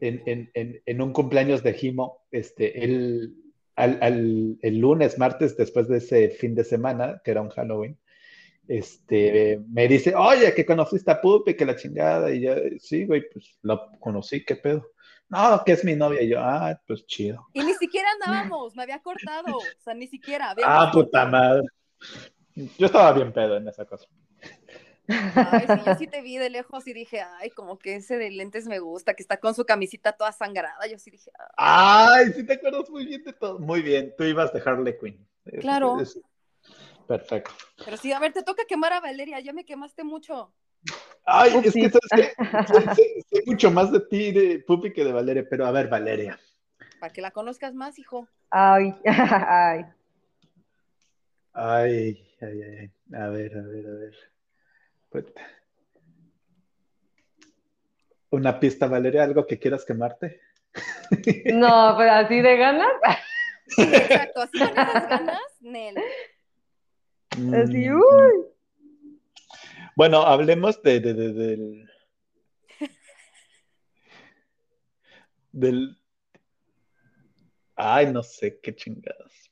[0.00, 3.36] en, en, en, en un cumpleaños de Jimo, este, él,
[3.76, 7.98] al, al- el lunes, martes, después de ese fin de semana, que era un Halloween,
[8.70, 13.28] este, me dice, oye, que conociste a Pupi, que la chingada, y yo, sí, güey,
[13.28, 14.92] pues lo conocí, ¿qué pedo?
[15.28, 17.48] No, que es mi novia, y yo, ah, pues chido.
[17.52, 20.46] Y ni siquiera andábamos, me había cortado, o sea, ni siquiera.
[20.46, 21.66] Ah, habíamos puta madre.
[22.54, 24.06] Yo estaba bien pedo en esa cosa.
[25.08, 28.30] Ay, sí, yo sí te vi de lejos y dije, ay, como que ese de
[28.30, 30.86] lentes me gusta, que está con su camisita toda sangrada.
[30.88, 32.12] Yo sí dije, "Ah".
[32.14, 33.58] Ay, sí te acuerdas muy bien de todo.
[33.58, 35.26] Muy bien, tú ibas de Harley Quinn.
[35.46, 36.00] Es- Claro.
[36.00, 36.20] es-
[37.10, 37.50] perfecto.
[37.84, 40.52] pero sí, a ver, te toca quemar a Valeria, ya me quemaste mucho.
[41.24, 42.22] Ay, es que sabes que
[42.72, 45.44] sé, sé- sé mucho más de ti, de Pupi, que de Valeria.
[45.50, 46.38] Pero a ver, Valeria.
[47.00, 48.28] Para que la conozcas más, hijo.
[48.48, 49.84] Ay, ay.
[51.52, 52.76] Ay, ay, ay.
[52.78, 52.90] ay.
[53.20, 54.14] A ver, a ver, a ver.
[55.10, 55.42] Puta.
[58.30, 60.40] Una pista, Valeria, algo que quieras quemarte.
[61.46, 62.92] No, pues así de ganas.
[63.66, 65.96] Sí, exacto, así con esas ganas, Nel.
[67.54, 67.96] Así, Mm.
[67.96, 68.46] uy.
[69.96, 71.90] Bueno, hablemos de, de- de- del.
[75.52, 75.96] Del.
[77.76, 79.50] Ay, no sé qué chingados.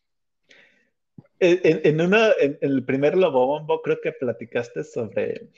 [1.40, 5.50] En, en- en una, en, en el primer Lobobombo creo que platicaste sobre.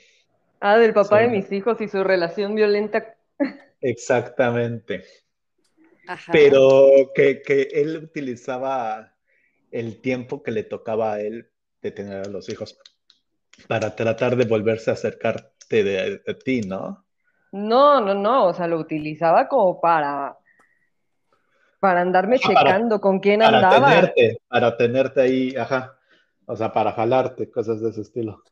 [0.59, 3.15] Ah, del papá de mis hijos y su relación violenta.
[3.81, 5.03] Exactamente.
[6.07, 6.31] Ajá.
[6.31, 9.15] Pero que, que él utilizaba
[9.71, 11.49] el tiempo que le tocaba a él
[11.81, 12.77] de tener a los hijos
[13.67, 17.05] para tratar de volverse a acercarte de, de ti, ¿no?
[17.51, 20.37] No, no, no, o sea, lo utilizaba como para,
[21.79, 23.87] para andarme Ah, para- checando con quién Para andaba.
[23.87, 25.97] tenerte, para tenerte ahí, ajá.
[26.45, 28.43] O sea, para jalarte, cosas de ese estilo.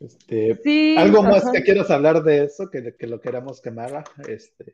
[0.00, 1.52] Este, Sí, ¿algo más ajá.
[1.52, 4.04] que quieras hablar de eso, que, que lo queramos quemar?
[4.26, 4.64] Este,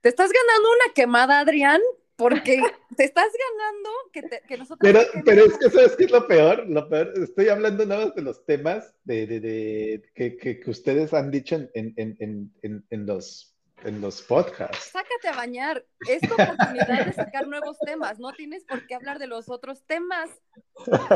[0.00, 1.80] ¿Te estás ganando una quemada, Adrián?
[2.18, 2.60] Porque
[2.96, 6.26] te estás ganando que, te- que nosotros pero, pero es que, ¿sabes qué es lo
[6.26, 6.66] peor?
[6.68, 10.70] Lo peor, estoy hablando nada más de los temas de, de- de- que, que- que
[10.70, 12.16] ustedes han dicho en- en-
[12.60, 13.54] en- en los,
[13.84, 14.90] en los podcasts.
[14.92, 15.86] Sácate a bañar.
[16.08, 18.18] Es tu oportunidad de sacar nuevos temas.
[18.18, 20.28] No tienes por qué hablar de los otros temas.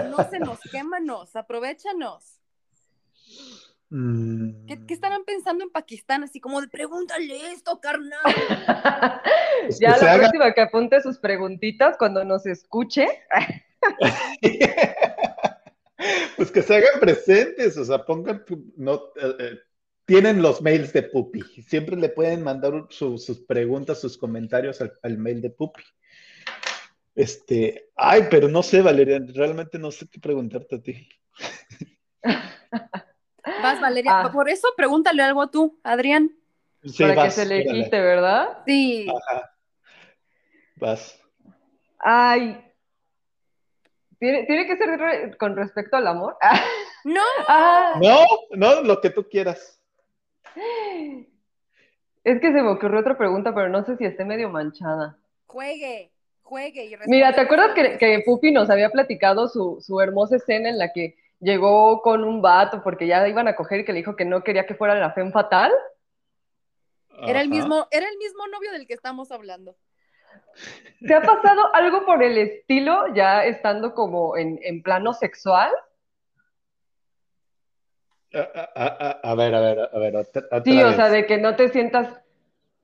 [0.09, 1.34] No se nos quémanos.
[1.34, 2.38] Aprovechanos.
[3.95, 6.24] Mm, ¿Qué, qué estarán pensando en Pakistán?
[6.24, 8.20] Así como de pregúntale esto, carnal.
[9.66, 13.07] pues Ya la haga- próxima que apunte sus preguntitas cuando nos escuche.
[16.36, 18.45] Pues que se hagan presentes, o sea, pongan,
[18.76, 19.59] no, eh, eh,
[20.05, 21.43] tienen los mails de Pupi.
[21.62, 25.82] Siempre le pueden mandar su- sus preguntas, sus comentarios al, al mail de Pupi.
[27.14, 31.09] Este, ay, pero no sé, Valeria, realmente no sé qué preguntarte a ti.
[33.72, 34.20] Vas, Valeria.
[34.20, 34.30] Ah.
[34.32, 36.30] Por eso pregúntale algo tú, Adrián.
[36.84, 38.58] Sí, para que se le quite, ¿verdad?
[38.66, 39.06] Sí.
[39.08, 39.50] Ajá.
[40.76, 41.20] Vas.
[41.98, 42.64] Ay.
[44.18, 46.36] ¿Tiene, tiene que ser re- con respecto al amor?
[47.04, 49.80] No, Ah, No, no, lo que tú quieras.
[52.24, 55.18] es que se me ocurrió otra pregunta, pero no sé si esté medio manchada.
[55.46, 56.12] juegue,
[56.42, 60.68] juegue y Mira, ¿te acuerdas que, que Pupi nos había platicado su, su hermosa escena
[60.68, 63.99] en la que llegó con un vato porque ya iban a coger y que le
[63.99, 65.72] dijo que no quería que fuera la femme fatal?
[67.26, 69.76] Era el mismo, era el mismo novio del que estamos hablando.
[71.07, 75.70] ¿Te ha pasado algo por el estilo ya estando como en, en plano sexual?
[78.34, 81.26] A, a- a- a ver, a ver, a ver, otra, otra Sí, o sea, de
[81.26, 82.09] que no te sientas,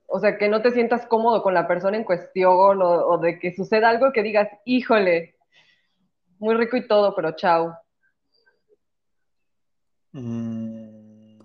[0.06, 3.38] o sea, que no te sientas cómodo con la persona en cuestión o, o de
[3.38, 5.36] que suceda algo que digas, híjole,
[6.38, 7.76] muy rico y todo, pero chao.
[10.18, 11.38] Mm.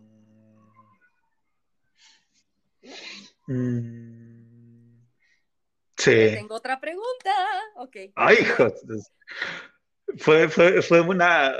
[3.47, 5.03] Mm.
[5.97, 6.11] Sí.
[6.33, 7.31] Tengo otra pregunta.
[7.75, 7.95] Ok.
[8.15, 8.73] Ay, hijos.
[10.17, 11.53] Fue, fue, fue una,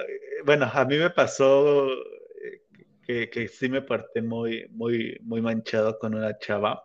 [0.46, 2.62] bueno, a mí me pasó eh,
[3.06, 6.84] que, que sí me porté muy, muy, muy manchado con una chava.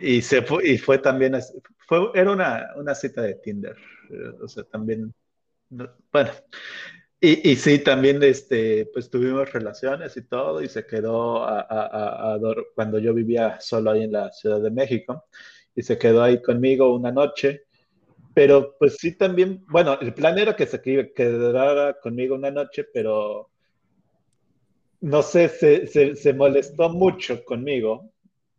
[0.00, 1.34] Y se fue, y fue también,
[1.86, 3.76] fue, era una, una cita de Tinder.
[4.10, 5.14] eh, O sea, también,
[5.70, 6.30] no- bueno.
[7.26, 12.34] Y, y sí, también, este, pues tuvimos relaciones y todo, y se quedó a, a-
[12.34, 12.38] a-
[12.74, 15.24] cuando yo vivía solo ahí en la Ciudad de México,
[15.74, 17.62] y se quedó ahí conmigo una noche.
[18.34, 22.84] Pero pues sí también, bueno, el plan era que se que- quedara conmigo una noche,
[22.92, 23.48] pero
[25.00, 28.10] no sé, se, se, se molestó mucho conmigo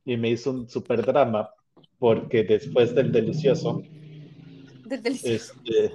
[0.05, 1.51] y me hizo un super drama
[1.99, 3.83] porque después del delicioso,
[4.85, 5.53] Del delicioso.
[5.63, 5.91] este,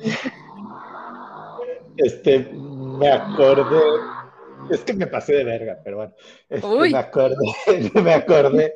[2.00, 4.19] este, me acordé,
[4.70, 6.14] es que me pasé de verga, pero bueno,
[6.48, 7.36] este, me acordé,
[8.02, 8.74] me acordé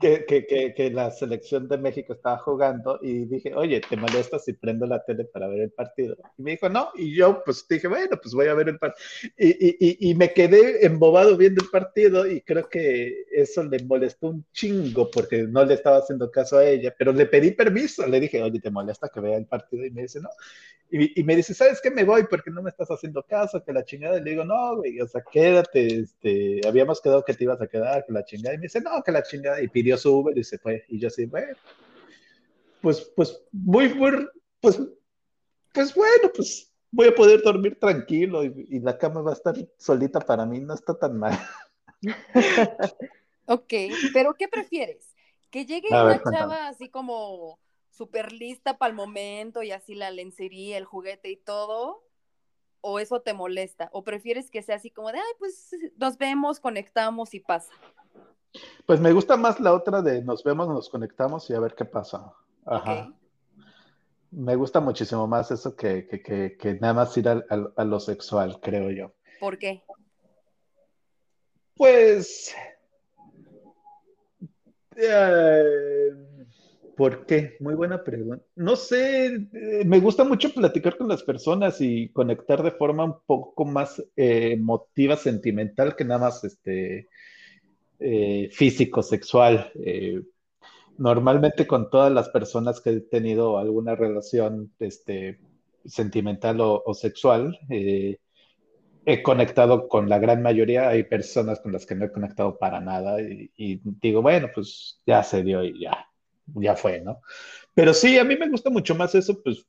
[0.00, 4.38] que, que, que, que la selección de México estaba jugando y dije, oye, ¿te molesta
[4.38, 6.16] si prendo la tele para ver el partido?
[6.38, 9.04] Y me dijo, no, y yo pues dije, bueno, pues voy a ver el partido.
[9.38, 13.82] Y, y, y, y me quedé embobado viendo el partido y creo que eso le
[13.84, 18.06] molestó un chingo porque no le estaba haciendo caso a ella, pero le pedí permiso,
[18.06, 19.84] le dije, oye, ¿te molesta que vea el partido?
[19.84, 20.28] Y me dice, no.
[20.90, 21.90] Y, y me dice, ¿sabes qué?
[21.90, 24.18] Me voy porque no me estás haciendo caso, que la chingada.
[24.18, 27.66] Y le digo, no, güey, o sea, quédate, este, habíamos quedado que te ibas a
[27.66, 28.54] quedar, que la chingada.
[28.54, 29.62] Y me dice, no, que la chingada.
[29.62, 30.84] Y pidió su Uber y se fue.
[30.88, 31.56] Y yo así, bueno,
[32.80, 34.28] pues, pues, muy, muy,
[34.60, 34.80] pues,
[35.72, 39.54] pues bueno, pues voy a poder dormir tranquilo y, y la cama va a estar
[39.76, 41.38] solita para mí, no está tan mal.
[43.46, 43.72] Ok,
[44.12, 45.14] pero ¿qué prefieres?
[45.50, 47.58] ¿Que llegue A una chava así como
[47.90, 52.02] súper lista para el momento y así la lencería, el juguete y todo?
[52.86, 53.88] ¿O eso te molesta?
[53.92, 57.72] ¿O prefieres que sea así como de, ay, pues nos vemos, conectamos y pasa?
[58.84, 61.86] Pues me gusta más la otra de nos vemos, nos conectamos y a ver qué
[61.86, 62.30] pasa.
[62.66, 63.10] Ajá.
[64.30, 68.00] Me gusta muchísimo más eso que, que, que, que nada más ir al- a lo
[68.00, 69.12] sexual, creo yo.
[69.40, 69.82] ¿Por qué?
[71.76, 72.54] Pues,
[74.96, 76.10] eh,
[76.96, 77.56] ¿por qué?
[77.60, 78.44] Muy buena pregunta.
[78.56, 83.16] No sé, eh, me gusta mucho platicar con las personas y conectar de forma un
[83.26, 87.08] poco más eh, emotiva, sentimental, que nada más este,
[87.98, 89.70] eh, físico, sexual.
[89.84, 90.22] Eh,
[90.98, 95.40] normalmente con todas las personas que he tenido alguna relación este,
[95.84, 97.58] sentimental o, sexual,
[99.06, 102.80] he conectado con la gran mayoría, hay personas con las que no he conectado para
[102.80, 106.06] nada y, y digo, bueno, pues ya se dio y ya,
[106.54, 107.20] ya fue, ¿no?
[107.74, 109.66] Pero sí, a mí me gusta mucho más eso, pues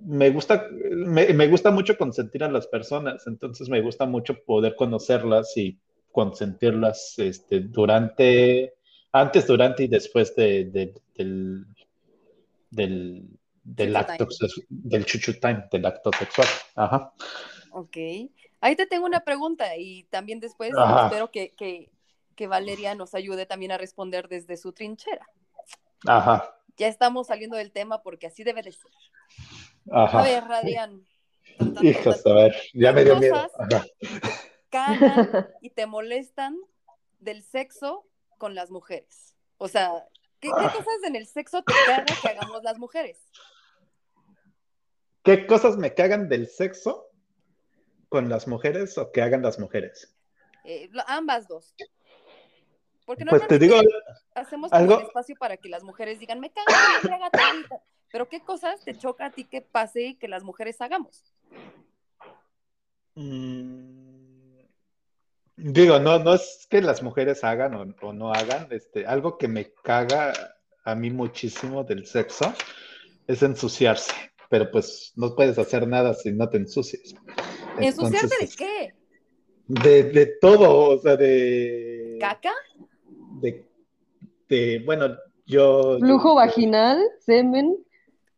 [0.00, 4.76] me gusta, me, me gusta mucho consentir a las personas, entonces me gusta mucho poder
[4.76, 5.78] conocerlas y
[6.12, 8.74] consentirlas este, durante,
[9.12, 11.66] antes, durante y después de, de- del,
[12.70, 13.24] del,
[13.64, 14.66] del Chuchu acto, time.
[14.68, 16.48] del chuchu time, del acto sexual.
[16.74, 17.12] Ajá.
[17.70, 17.96] Ok.
[18.60, 21.06] Ahí te tengo una pregunta y también después Ajá.
[21.06, 21.90] espero que, que,
[22.34, 25.26] que Valeria nos ayude también a responder desde su trinchera.
[26.06, 26.52] Ajá.
[26.76, 28.90] Ya estamos saliendo del tema porque así debe de ser.
[29.90, 30.20] Ajá.
[30.20, 30.44] A ver,
[31.80, 33.34] Hijas, tan, a ver, ya me dio miedo.
[33.34, 33.52] Cosas.
[33.58, 33.86] Ajá.
[34.70, 36.56] cagan y te molestan
[37.18, 38.06] del sexo
[38.38, 39.34] con las mujeres.
[39.58, 39.90] O sea,
[40.40, 43.18] ¿qué, qué cosas en el sexo te caga que hagamos las mujeres?
[45.22, 47.10] ¿Qué cosas me cagan del sexo
[48.08, 50.14] con las mujeres o que hagan las mujeres?
[50.64, 51.74] Eh, ambas dos.
[53.06, 53.76] Porque Pues te digo,
[54.34, 56.66] hacemos algo- un espacio para que las mujeres digan, me cago,
[57.02, 57.80] me caga tantita".
[58.12, 61.32] Pero ¿qué cosas te choca a ti que pase y que las mujeres hagamos?
[63.14, 64.26] Mm,
[65.58, 69.48] Digo, no, no es que las mujeres hagan o, o no hagan, este, algo que
[69.48, 70.34] me caga
[70.84, 72.52] a mí muchísimo del sexo
[73.26, 74.12] es ensuciarse,
[74.50, 77.14] pero pues no puedes hacer nada si no te ensucias.
[77.78, 78.94] ¿Ensuciarte Entonces, de es- qué?
[79.68, 82.52] De, de todo, o sea, de, ¿Caca?
[83.40, 83.66] De,
[84.48, 85.98] de, bueno, yo...
[85.98, 87.76] Flujo vaginal, semen.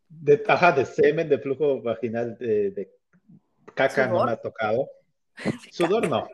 [0.08, 2.90] De, ajá, de semen, de flujo vaginal, de, de
[3.74, 4.88] caca no me ha tocado.
[5.70, 6.28] Sudor no.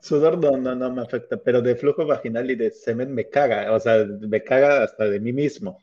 [0.00, 3.72] Sudor no, no, no me afecta, pero de flujo vaginal y de semen me caga,
[3.72, 5.78] o sea, me caga hasta de mí mismo.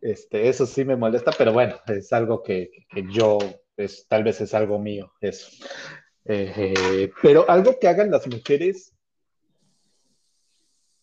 [0.00, 3.38] Este, eso sí me molesta, pero bueno, es algo que, que yo,
[3.76, 5.48] es, tal vez es algo mío, eso.
[6.24, 8.92] Eh, eh, pero algo que hagan las mujeres,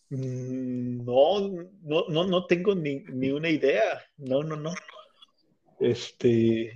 [0.09, 1.49] no,
[1.83, 4.71] no, no, no tengo ni, ni una idea, no, no, no.
[5.79, 6.71] Este,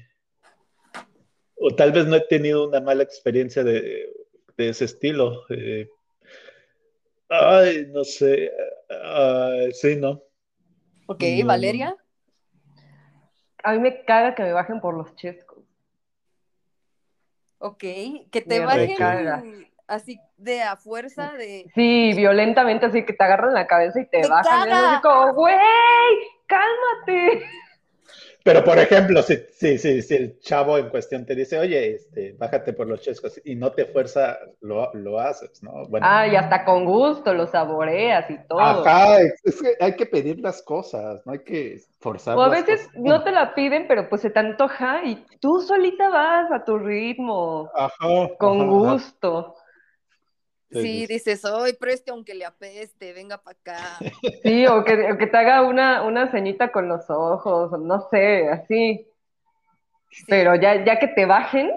[1.55, 4.09] o tal vez no he tenido una mala experiencia de,
[4.57, 5.43] de ese estilo.
[5.49, 5.87] eh.
[7.29, 8.51] ay, no sé.
[8.89, 10.23] ah, sí, no.
[11.07, 11.95] Ok, No, Valeria.
[13.63, 15.63] A mí me caga que me bajen por los chescos.
[17.59, 19.70] Ok, que te Me bajen.
[19.91, 21.71] Así de a fuerza de...
[21.75, 24.69] Sí, violentamente, así que te agarran la cabeza y te ¡Me bajan.
[24.69, 25.55] Y así como, güey,
[26.47, 27.45] cálmate.
[28.43, 32.33] Pero, por ejemplo, si, si, si, si el chavo en cuestión te dice, oye, este,
[32.33, 35.85] bájate por los chescos y no te fuerza, lo, lo haces, ¿no?
[35.89, 38.59] Bueno, Ah, y hasta con gusto lo saboreas y todo.
[38.59, 42.87] ajá, es, que hay que pedir las cosas, no hay que forzar O a veces
[42.87, 42.93] cosas.
[42.95, 46.79] no te la piden, pero pues se te antoja y tú solita vas a tu
[46.79, 49.55] ritmo, Ajá, con ajá, gusto.
[50.71, 53.97] Sí, dices, hoy preste aunque le apeste, venga para acá.
[54.43, 58.47] Sí, o que, o que te haga una, una ceñita con los ojos, no sé,
[58.49, 59.07] así.
[60.11, 60.25] Sí.
[60.27, 61.71] Pero ya, ya que te bajen,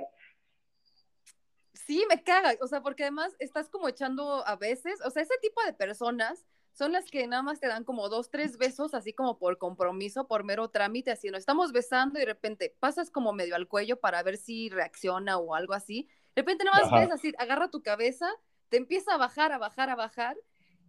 [1.87, 5.35] Sí, me caga, o sea, porque además estás como echando a veces, o sea, ese
[5.43, 9.13] tipo de personas son las que nada más te dan como dos, tres besos, así
[9.13, 13.33] como por compromiso, por mero trámite, así nos estamos besando y de repente pasas como
[13.35, 16.09] medio al cuello para ver si reacciona o algo así.
[16.35, 18.29] De repente nada más ves así, agarra tu cabeza,
[18.75, 20.37] te empieza a bajar, a bajar, a bajar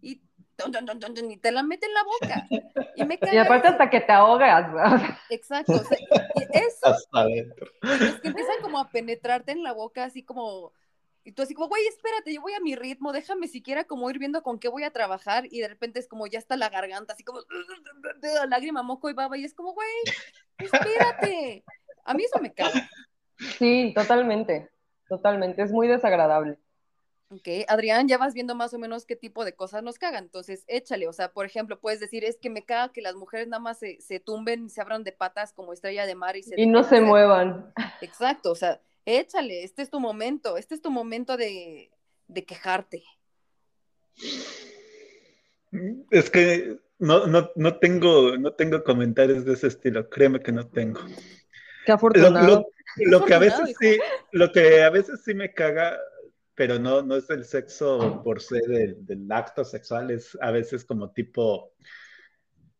[0.02, 0.20] y,
[0.56, 2.48] ton, ton, ton, ton, ton, y te la mete en la boca.
[2.96, 3.32] Y me caga.
[3.32, 4.68] y aparte hasta que te ahogas.
[4.74, 7.68] o sea, Exacto, o sea, y eso Hasta adentro.
[7.84, 10.72] y los que empiezan como a penetrarte en la boca, así como,
[11.22, 14.18] y tú así como, güey, espérate, yo voy a mi ritmo, déjame siquiera como ir
[14.18, 17.12] viendo con qué voy a trabajar, y de repente es como, ya está la garganta,
[17.12, 17.38] así como,
[18.48, 19.88] lágrima, moco y baba, y es como, güey,
[20.58, 21.62] espérate.
[22.04, 22.90] A mí eso me caga.
[23.58, 24.70] Sí, totalmente,
[25.08, 26.58] totalmente, es muy desagradable.
[27.28, 30.62] Ok, Adrián, ya vas viendo más o menos qué tipo de cosas nos cagan, entonces
[30.68, 33.60] échale, o sea, por ejemplo, puedes decir, es que me caga que las mujeres nada
[33.60, 36.54] más se, se tumben, se abran de patas como estrella de mar y se...
[36.60, 37.72] Y no se muevan.
[38.00, 41.90] Exacto, o sea, échale, este es tu momento, este es tu momento de,
[42.28, 43.02] de quejarte.
[46.10, 50.68] Es que no, no, no tengo, no tengo comentarios de ese estilo, créeme que no
[50.68, 51.00] tengo.
[51.84, 52.46] Qué Lo, afortunado.
[52.46, 52.66] lo-
[52.98, 53.98] lo que a veces sí,
[54.32, 55.98] lo que a veces sí me caga,
[56.56, 60.84] pero no, no es el sexo por se del, del acto sexual, es a veces
[60.84, 61.74] como tipo,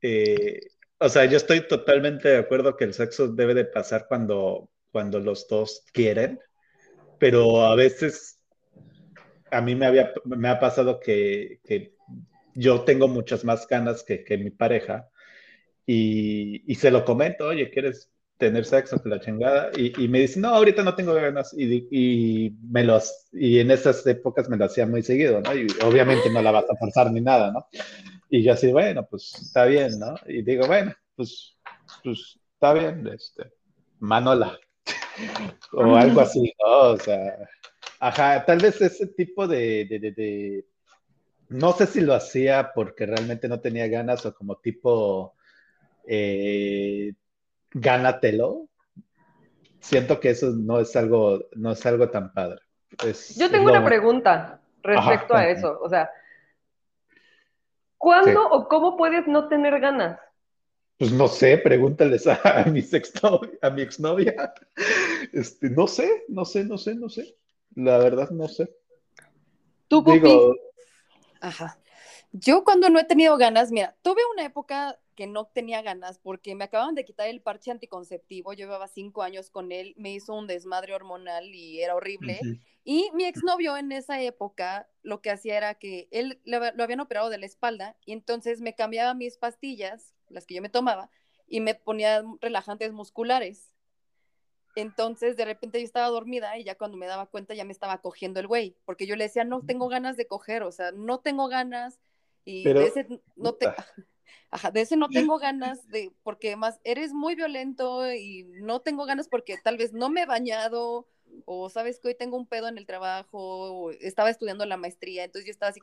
[0.01, 0.61] eh,
[0.99, 5.20] o sea, yo estoy totalmente de acuerdo que el sexo debe de pasar cuando, cuando
[5.20, 6.41] los dos quieren,
[7.18, 8.41] pero a veces
[9.51, 11.95] a mí me había, me ha pasado que, que
[12.55, 15.11] yo tengo muchas más ganas que, que mi pareja
[15.85, 19.71] y, y se lo comento, oye, ¿quieres tener sexo la chingada?
[19.76, 23.71] Y, y me dice, no, ahorita no tengo ganas y, y me los, y en
[23.71, 25.54] esas épocas me lo hacía muy seguido, ¿no?
[25.54, 27.67] Y obviamente no la vas a forzar ni nada, ¿no?
[28.29, 30.14] Y yo así, bueno, pues está bien, ¿no?
[30.26, 31.57] Y digo, bueno, pues,
[32.03, 33.53] pues está bien, este,
[34.00, 34.58] Manola.
[35.72, 36.91] o algo así, ¿no?
[36.92, 37.38] O sea,
[38.00, 40.67] ajá, tal vez ese tipo de, de, de, de-
[41.49, 45.34] no sé si lo hacía porque realmente no tenía ganas o como tipo,
[46.07, 47.13] eh,
[47.80, 48.68] gánatelo.
[49.80, 52.61] Siento que eso no es algo, no es algo tan padre.
[53.04, 55.78] Es- Yo es tengo lo- una pregunta respecto Ajá, a eso.
[55.80, 56.11] O sea,
[57.98, 58.48] ¿cuándo Sí.
[58.50, 60.18] o cómo puedes no tener ganas?
[60.98, 64.54] Pues no sé, pregúntales a, a mi sexto, a mi exnovia.
[65.32, 67.36] Este, no sé, no sé, no sé, no sé.
[67.74, 68.74] La verdad no sé.
[69.88, 70.54] Tú, Pupi, Digo,
[71.40, 71.76] Ajá.
[72.38, 76.54] Yo cuando no he tenido ganas, mira, tuve una época que no tenía ganas porque
[76.54, 80.34] me acababan de quitar el parche anticonceptivo, yo llevaba cinco años con él, me hizo
[80.34, 82.38] un desmadre hormonal y era horrible.
[82.84, 87.00] Y mi exnovio en esa época lo que hacía era que él lo, lo habían
[87.00, 91.11] operado de la espalda y entonces me cambiaba mis pastillas, las que yo me tomaba,
[91.49, 93.72] y me ponía relajantes musculares.
[94.75, 98.03] Entonces, de repente yo estaba dormida y ya cuando me daba cuenta ya me estaba
[98.03, 101.21] cogiendo el güey, porque yo le decía, no tengo ganas de coger, o sea, no
[101.21, 101.99] tengo ganas
[102.47, 103.07] y Pero, de ese
[103.37, 103.87] no te, puta.
[104.51, 109.05] ajá, de ese no tengo ganas de, porque además eres muy violento y no tengo
[109.05, 111.07] ganas porque tal vez no me he bañado
[111.45, 115.25] o sabes que hoy tengo un pedo en el trabajo, o estaba estudiando la maestría,
[115.25, 115.81] entonces yo estaba así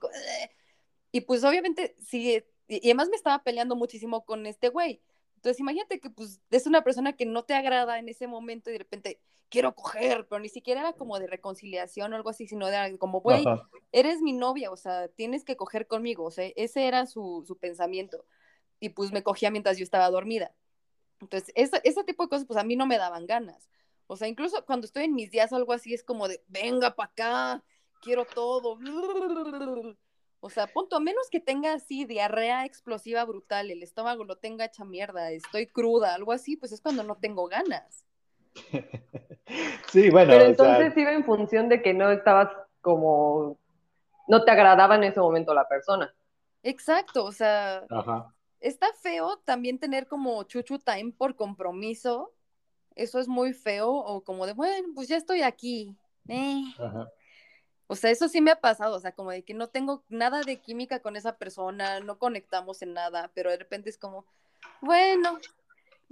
[1.12, 5.02] y pues obviamente sí, y y además me estaba peleando muchísimo con este güey.
[5.36, 8.74] Entonces imagínate que pues es una persona que no te agrada en ese momento y
[8.74, 9.20] de repente
[9.54, 13.22] quiero coger, pero ni siquiera era como de reconciliación o algo así, sino era como,
[13.22, 13.46] güey,
[13.92, 17.56] eres mi novia, o sea, tienes que coger conmigo, o sea, ese era su, su
[17.60, 18.26] pensamiento.
[18.80, 20.56] Y pues me cogía mientras yo estaba dormida.
[21.22, 23.70] Entonces, ese, ese tipo de cosas, pues a mí no me daban ganas.
[24.08, 26.96] O sea, incluso cuando estoy en mis días o algo así, es como de, venga
[26.96, 27.64] para acá,
[28.02, 28.80] quiero todo.
[30.40, 34.66] O sea, punto, a menos que tenga así diarrea explosiva brutal, el estómago lo tenga
[34.66, 38.04] hecha mierda, estoy cruda, algo así, pues es cuando no tengo ganas.
[39.92, 42.50] Sí, bueno, Pero o sea, entonces iba en función de que no estabas
[42.82, 43.60] como,
[44.28, 46.12] no te agradaba en ese momento la persona.
[46.64, 48.34] Exacto, o sea, ajá.
[48.60, 52.34] está feo también tener como chuchu time por compromiso.
[52.96, 55.96] Eso es muy feo, o como de, bueno, pues ya estoy aquí.
[56.28, 56.64] eh.
[56.80, 57.08] Ajá.
[57.88, 60.42] O sea, eso sí me ha pasado, o sea, como de que no tengo nada
[60.42, 64.26] de química con esa persona, no conectamos en nada, pero de repente es como,
[64.82, 65.38] bueno,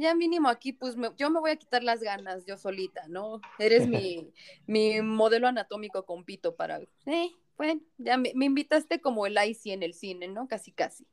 [0.01, 3.39] ya mínimo aquí, pues me- yo me voy a quitar las ganas yo solita, ¿no?
[3.59, 4.31] Eres mi,
[4.67, 9.67] mi modelo anatómico con pito para, eh, bueno, ya me, me invitaste como el IC
[9.73, 10.47] en el cine, ¿no?
[10.47, 11.05] Casi, casi.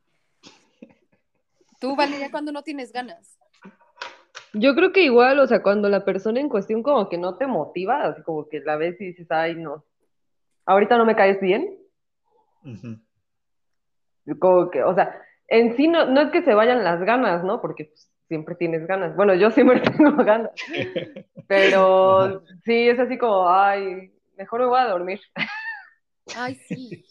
[1.79, 3.37] Tú, Valeria, cuando no tienes ganas.
[4.53, 7.45] Yo creo que igual, o sea, cuando la persona en cuestión como que no te
[7.45, 9.85] motiva, así como que la ves y dices, ay, no,
[10.65, 11.77] ahorita no me caes bien,
[14.39, 17.61] como que, o sea, en sí no, no es que se vayan las ganas, ¿no?
[17.61, 19.13] Porque pues, siempre tienes ganas.
[19.17, 20.51] Bueno, yo siempre tengo ganas,
[21.47, 25.19] pero sí, es así como, ay, mejor me voy a dormir.
[26.37, 27.05] Ay, sí.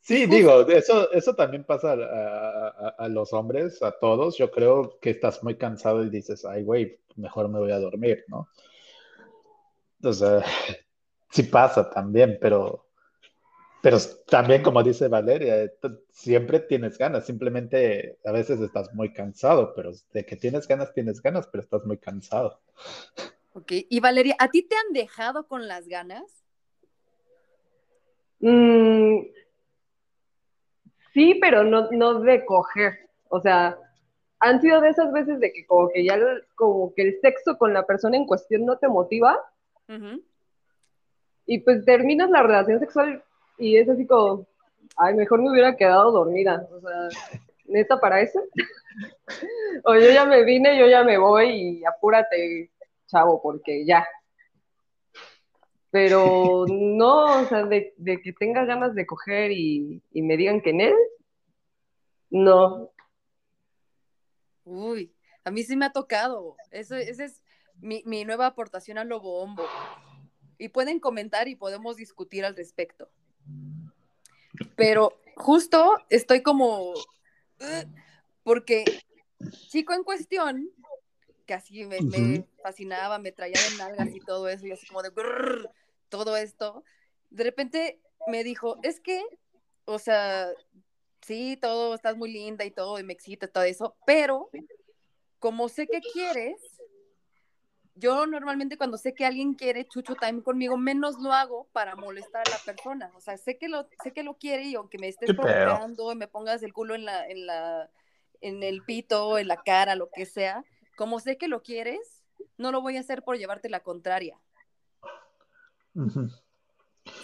[0.00, 4.38] Sí, digo, eso, eso también pasa a, a- a- a los hombres, a todos.
[4.38, 8.24] Yo creo que estás muy cansado y dices, ay, güey, mejor me voy a dormir,
[8.28, 8.48] ¿no?
[10.02, 10.44] O sea,
[11.30, 12.85] sí pasa también, pero,
[13.86, 15.72] pero también, como dice Valeria, eh,
[16.10, 21.22] siempre tienes ganas, simplemente a veces estás muy cansado, pero de que tienes ganas, tienes
[21.22, 22.58] ganas, pero estás muy cansado.
[23.52, 26.24] Ok, y Valeria, ¿a ti te han dejado con las ganas?
[28.40, 29.18] Mm,
[31.14, 33.08] sí, pero no, no de coger.
[33.28, 33.78] O sea,
[34.40, 37.56] han sido de esas veces de que como que ya el- como que el sexo
[37.56, 39.38] con la persona en cuestión no te motiva
[41.46, 43.22] y pues terminas la relación sexual
[43.58, 44.46] y es así como,
[44.96, 46.68] ay, mejor me hubiera quedado dormida.
[46.70, 48.40] O sea, neta para eso.
[49.84, 52.70] o yo ya me vine, yo ya me voy y apúrate,
[53.06, 54.06] chavo, porque ya.
[55.90, 60.60] Pero no, o sea, de, de que tenga ganas de coger y, y me digan
[60.60, 60.94] que en él,
[62.30, 62.90] no.
[64.64, 65.14] Uy,
[65.44, 66.56] a mí sí me ha tocado.
[66.70, 67.42] Eso, esa es
[67.80, 69.64] mi, mi nueva aportación al Lobo Hombo.
[70.58, 73.10] Y pueden comentar y podemos discutir al respecto.
[74.76, 77.86] Pero justo estoy como, "Ugh",
[78.42, 78.84] porque
[79.68, 80.70] chico en cuestión,
[81.46, 85.10] que así me, fascinaba, me traía de nalgas y todo eso, y así como de
[85.10, 85.70] "Grrr",
[86.08, 86.84] todo esto,
[87.30, 89.22] de repente me dijo, es que,
[89.84, 90.48] o sea,
[91.20, 94.50] sí, todo, estás muy linda y todo, y me excita todo eso, pero
[95.38, 96.75] como sé que quieres,
[97.96, 102.42] yo normalmente cuando sé que alguien quiere chucho time conmigo, menos lo hago para molestar
[102.46, 103.10] a la persona.
[103.16, 106.16] O sea, sé que lo, sé que lo quiere y aunque me estés provocando y
[106.16, 107.90] me pongas el culo en la, en la,
[108.42, 110.64] en el pito, en la cara, lo que sea,
[110.96, 112.22] como sé que lo quieres,
[112.58, 114.38] no lo voy a hacer por llevarte la contraria.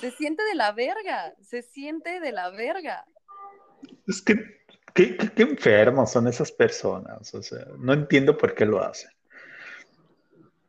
[0.00, 3.04] Se siente de la verga, se siente de la verga.
[4.08, 4.34] Es que,
[4.94, 9.10] qué, qué- qué enfermos son esas personas, o sea, no entiendo por qué lo hacen.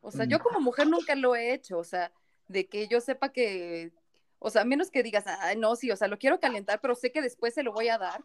[0.03, 2.11] O sea, yo como mujer nunca lo he hecho, o sea,
[2.49, 3.93] de que yo sepa que,
[4.37, 7.09] o sea, menos que digas, ay, no, sí, o sea, lo quiero calentar, pero sé
[7.09, 8.21] que después se lo voy a dar,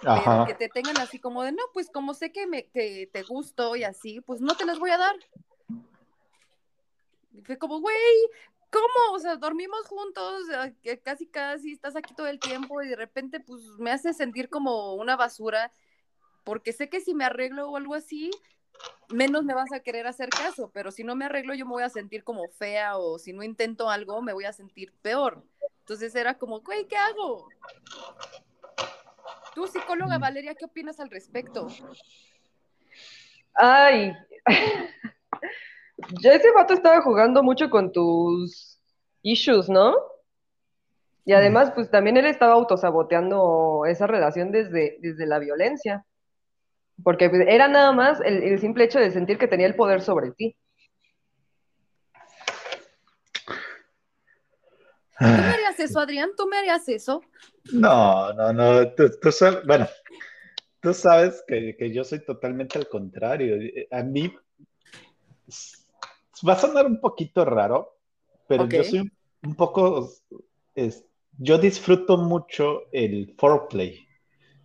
[0.00, 0.46] pero Ajá.
[0.46, 3.74] que te tengan así como de, no, pues como sé que, me, que te gusto
[3.74, 5.16] y así, pues no te las voy a dar.
[7.32, 7.96] Y fue como, güey,
[8.70, 9.16] ¿cómo?
[9.16, 10.44] O sea, dormimos juntos,
[10.82, 14.48] que casi casi estás aquí todo el tiempo y de repente pues me hace sentir
[14.48, 15.72] como una basura,
[16.44, 18.30] porque sé que si me arreglo o algo así,
[19.08, 21.82] menos me vas a querer hacer caso, pero si no me arreglo yo me voy
[21.82, 25.42] a sentir como fea o si no intento algo me voy a sentir peor.
[25.80, 27.48] Entonces era como, güey, ¿qué hago?
[29.54, 31.68] Tú, psicóloga Valeria, ¿qué opinas al respecto?
[33.54, 34.14] Ay,
[36.22, 38.80] ya ese vato estaba jugando mucho con tus
[39.22, 39.94] issues, ¿no?
[41.24, 46.04] Y además, pues también él estaba autosaboteando esa relación desde, desde la violencia.
[47.02, 50.30] Porque era nada más el, el simple hecho de sentir que tenía el poder sobre
[50.32, 50.56] ti.
[55.18, 56.30] ¿Tú me harías eso, Adrián?
[56.36, 57.22] ¿Tú me harías eso?
[57.72, 58.92] No, no, no.
[58.94, 59.86] Tú, tú sabes, bueno,
[60.80, 63.56] tú sabes que, que yo soy totalmente al contrario.
[63.90, 64.34] A mí
[66.48, 67.98] va a sonar un poquito raro,
[68.48, 69.12] pero yo soy un,
[69.42, 70.10] un poco,
[70.74, 71.04] es-
[71.38, 74.06] yo disfruto mucho el foreplay.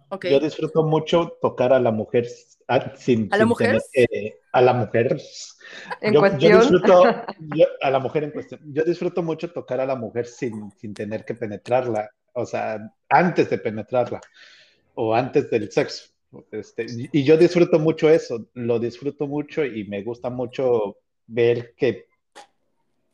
[0.09, 0.25] Ok.
[0.27, 2.27] Yo disfruto mucho tocar a la mujer
[2.67, 3.67] ah, sin, ¿A la sin mujer?
[3.67, 5.17] tener que- a la mujer.
[6.01, 6.59] En yo, yo cuestión.
[6.59, 7.03] disfruto
[7.39, 8.61] yo- a la mujer en cuestión.
[8.73, 12.79] Yo disfruto mucho tocar a la mujer sin, sin tener que penetrarla, o sea,
[13.09, 14.21] antes de penetrarla
[14.95, 16.05] o antes del sexo.
[16.51, 21.73] Este, y y yo disfruto mucho eso, lo disfruto mucho y me gusta mucho ver
[21.75, 22.07] que,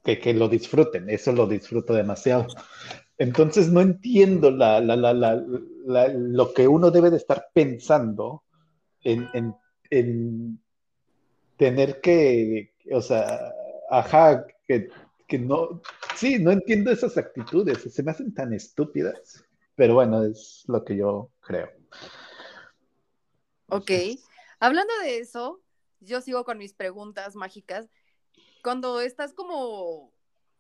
[0.04, 2.48] que, que lo disfruten, eso lo disfruto demasiado.
[3.18, 8.44] Entonces no entiendo la, la, la, lo que uno debe de estar pensando
[9.02, 9.56] en, en,
[9.90, 10.60] en
[11.58, 13.54] tener que, o sea,
[13.90, 14.90] ajá, que,
[15.28, 15.82] que no,
[16.16, 19.46] sí, no entiendo esas actitudes, se me hacen tan estúpidas,
[19.76, 21.70] pero bueno, es lo que yo creo.
[23.68, 23.92] Ok.
[24.60, 25.62] Hablando de eso,
[26.00, 27.90] yo sigo con mis preguntas mágicas.
[28.64, 30.14] Cuando estás como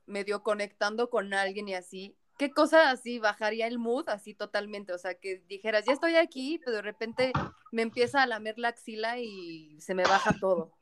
[0.05, 4.91] medio conectando con alguien y así, ¿qué cosa así bajaría el mood así totalmente?
[4.91, 7.31] O sea, que dijeras, ya estoy aquí, pero de repente
[7.71, 10.73] me empieza a lamer la axila y se me baja todo.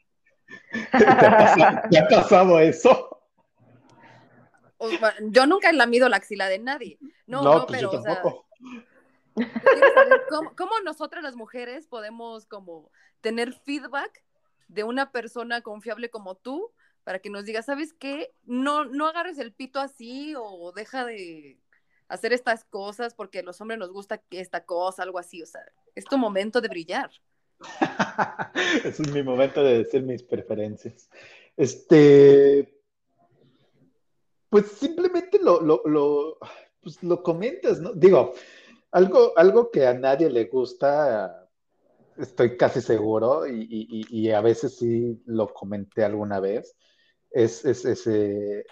[0.91, 3.27] ¿Te ha pasado, te ha pasado eso?
[4.79, 4.89] O,
[5.29, 6.97] yo nunca he lamido la axila de nadie.
[7.27, 8.41] No, no, pues pero, yo o sea, saber
[10.57, 12.89] cómo nosotras las mujeres podemos como
[13.21, 14.23] tener feedback
[14.67, 16.71] de una persona confiable como tú
[17.03, 18.33] para que nos diga, ¿sabes qué?
[18.43, 21.59] No, no agarres el pito así o deja de
[22.07, 25.41] hacer estas cosas porque a los hombres nos gusta esta cosa, algo así.
[25.41, 25.61] O sea,
[25.95, 27.11] es tu momento de brillar.
[28.83, 31.09] Es mi momento de decir mis preferencias.
[31.57, 32.81] Este,
[34.49, 36.37] pues simplemente lo, lo, lo,
[36.81, 37.93] pues lo comentas, ¿no?
[37.93, 38.33] Digo,
[38.91, 41.47] algo, algo que a nadie le gusta,
[42.17, 46.75] estoy casi seguro, y- y- y a veces sí lo comenté alguna vez,
[47.31, 48.65] es, es, es, eh,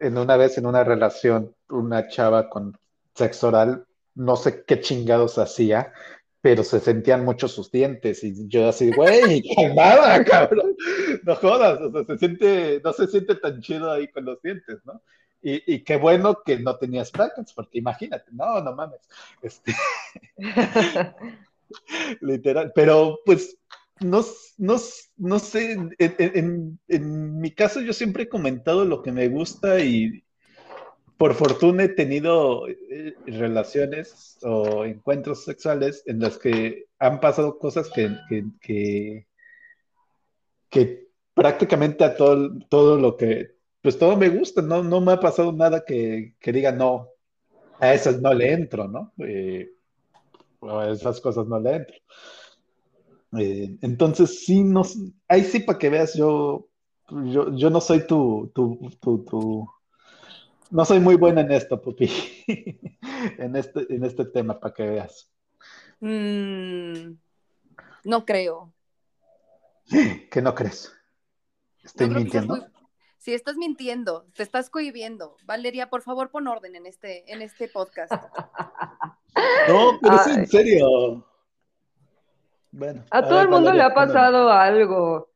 [0.00, 2.76] en una vez en una relación, una chava con
[3.14, 5.92] sexo oral, no sé qué chingados hacía,
[6.40, 10.76] pero se sentían mucho sus dientes y yo así, güey, calmada, cabrón,
[11.22, 14.78] no jodas, o sea, se siente, no se siente tan chido ahí con los dientes,
[14.84, 15.02] ¿no?
[15.40, 19.00] Y, y qué bueno que no tenías brackets, porque imagínate, no, no mames,
[19.42, 19.74] este,
[22.20, 23.58] literal, pero pues
[24.00, 24.24] no,
[24.58, 24.76] no,
[25.16, 29.80] no sé, en, en, en mi caso yo siempre he comentado lo que me gusta
[29.80, 30.24] y
[31.16, 37.90] por fortuna he tenido eh, relaciones o encuentros sexuales en las que han pasado cosas
[37.90, 38.10] que,
[38.60, 39.26] que,
[40.68, 45.20] que, prácticamente a todo, todo lo que, pues todo me gusta, no, no me ha
[45.20, 47.08] pasado nada que, que diga no,
[47.78, 49.12] a esas no le entro, ¿no?
[49.18, 49.70] Eh,
[50.62, 51.96] a esas cosas no le entro.
[53.38, 54.82] Eh, entonces, sí, no,
[55.28, 56.68] ahí sí para que veas, yo,
[57.24, 59.70] yo, yo no soy tu, tu, tu, tu,
[60.70, 62.10] no soy muy buena en esto, Pupi,
[63.38, 65.30] en este, en este tema, para que veas.
[66.00, 67.14] Mm,
[68.04, 68.72] no creo.
[70.30, 70.92] ¿Qué no crees?
[71.82, 72.56] ¿Estoy mintiendo?
[72.56, 72.64] muy-
[73.18, 75.38] Sí, estás mintiendo, te estás cohibiendo.
[75.46, 78.12] Valeria, por favor, pon orden en este, en este podcast.
[79.66, 81.26] No, pero es en serio.
[82.76, 83.04] Bueno.
[83.10, 85.28] A todo ver, el mundo le ha pasado algo.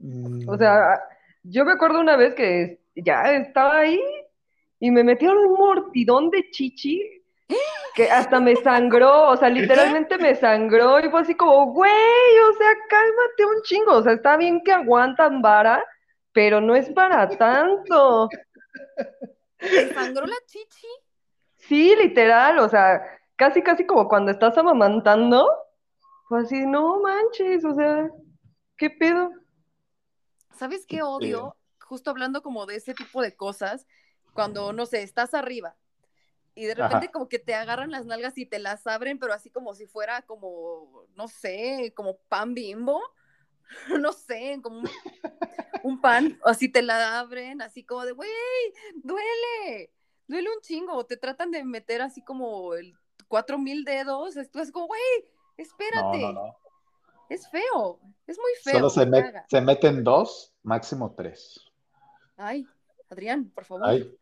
[0.00, 1.00] Mm, O sea,
[1.44, 4.00] yo me acuerdo una vez que ya estaba ahí
[4.80, 7.22] y me metieron un mordidón de chichi
[7.94, 12.52] que hasta me sangró, o sea, literalmente me sangró y fue así como, güey, o
[12.56, 15.84] sea, cálmate un chingo, o sea, está bien que aguantan vara,
[16.32, 18.28] pero no es para tanto.
[19.58, 20.86] ¿Te sangró la chichi?
[21.58, 23.02] Sí, literal, o sea,
[23.40, 25.50] casi, casi como cuando estás amamantando,
[26.28, 28.10] fue así, no manches, o sea,
[28.76, 29.30] ¿qué pedo?
[30.58, 31.56] ¿Sabes qué odio?
[31.78, 33.86] justo hablando como de ese tipo de cosas,
[34.34, 35.74] cuando, no sé, estás arriba
[36.54, 37.12] y de repente Ajá.
[37.12, 40.20] como que te agarran las nalgas y te las abren, pero así como si fuera
[40.22, 43.00] como, no sé, como pan bimbo,
[44.04, 44.90] no sé, como un,
[45.82, 48.30] un pan, o así te la abren, así como de, güey,
[48.96, 49.90] duele,
[50.28, 52.99] duele un chingo, te tratan de meter así como el
[53.30, 56.56] cuatro mil dedos, tú es como, güey, No, espérate, no, no.
[57.28, 58.74] es feo, es muy feo.
[58.74, 61.60] Solo se, me meten dos, máximo tres.
[62.36, 62.66] Ay,
[63.08, 63.88] Adrián, por favor.
[63.88, 64.12] Ay,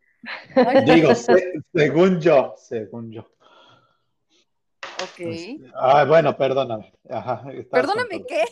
[0.55, 3.21] Ay, digo, se- según yo, según yo.
[5.01, 5.61] ok.
[5.75, 6.93] Ah, bueno, perdóname.
[7.09, 8.43] Ajá, Perdóname, ¿qué?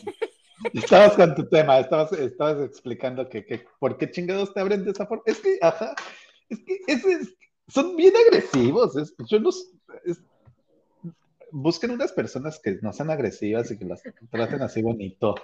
[0.72, 4.90] Estabas con tu tema, estabas, estabas explicando que, que por qué chingados te abren de
[4.90, 5.22] esa forma.
[5.26, 5.94] Es que, ajá,
[6.48, 7.34] es que es-
[7.68, 8.96] son bien agresivos.
[8.96, 9.38] es- yo
[10.04, 10.20] es-
[11.52, 15.34] busquen unas personas que no sean agresivas y que las traten así bonito.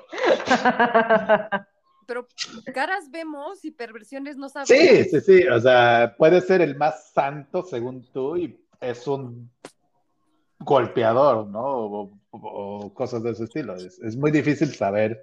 [2.07, 2.27] Pero
[2.75, 4.69] caras vemos y perversiones no sabemos.
[4.69, 5.47] Sí, sí, sí.
[5.49, 9.51] O sea, puede ser el más santo según tú y es un
[10.59, 11.61] golpeador, ¿no?
[11.65, 12.39] O, o-
[12.85, 13.75] o cosas de ese estilo.
[13.77, 15.23] Es, es muy difícil saber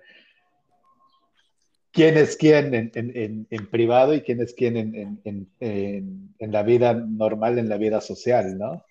[1.91, 6.94] quién es quién en, en- en- en privado y quién es quién en la vida
[6.95, 8.84] normal, en la vida social, ¿no?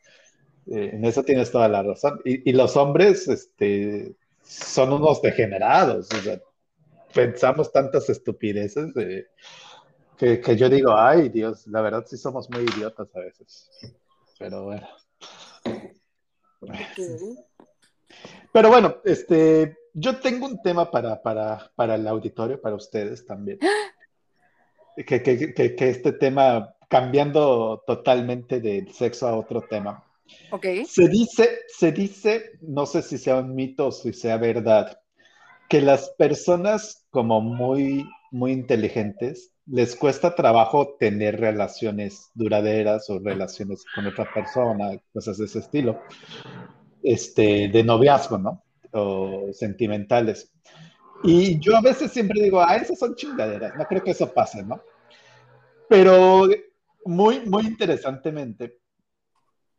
[0.67, 2.21] Eh, en eso tienes toda la razón.
[2.25, 6.09] Y, y los hombres, este, son unos degenerados.
[6.13, 6.41] O sea,
[7.15, 9.27] pensamos tantas estupideces de-
[10.17, 13.71] que, que yo digo, ay Dios, la verdad sí somos muy idiotas a veces.
[14.39, 14.87] Pero bueno.
[18.53, 23.59] Pero bueno, este, yo tengo un tema para, para, para el auditorio, para ustedes también.
[25.07, 30.05] Que, que, que, que este tema, cambiando totalmente del sexo a otro tema.
[30.87, 34.99] Se dice, se dice, no sé si sea un mito o si sea verdad,
[35.69, 43.85] que las personas como muy, muy inteligentes les cuesta trabajo tener relaciones duraderas o relaciones
[43.95, 46.01] con otra persona, cosas de ese estilo,
[47.03, 48.65] este, de noviazgo, ¿no?
[48.93, 50.53] O sentimentales.
[51.23, 54.65] Y yo a veces siempre digo, ah, esas son chingaderas, no creo que eso pase,
[54.65, 54.81] ¿no?
[55.89, 56.49] Pero
[57.05, 58.79] muy, muy interesantemente,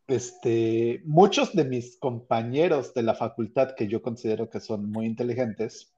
[0.07, 5.93] este, muchos de mis compañeros de la facultad que yo considero que son muy inteligentes,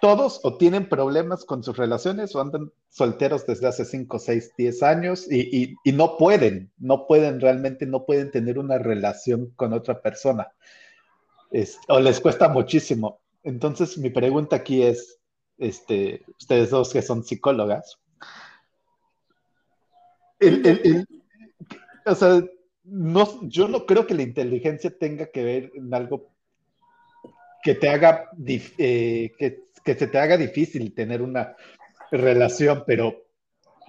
[0.00, 4.82] todos o tienen problemas con sus relaciones o andan solteros desde hace 5, 6, 10
[4.82, 9.72] años y, y- y no pueden, no pueden realmente, no pueden tener una relación con
[9.72, 10.48] otra persona.
[11.50, 13.20] Es- o les cuesta muchísimo.
[13.42, 15.18] Entonces, mi pregunta aquí es,
[15.56, 17.98] este, ustedes dos que son psicólogas,
[20.40, 21.08] el- el- el-
[22.04, 22.42] o sea,
[22.86, 26.30] no, yo no creo que la inteligencia tenga que ver en algo
[27.62, 31.56] que te haga, eh, que, que se te haga difícil tener una
[32.12, 33.24] relación, pero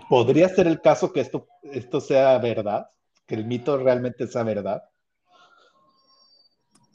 [0.09, 2.89] podría ser el caso que esto, esto sea verdad,
[3.27, 4.83] que el mito realmente sea verdad.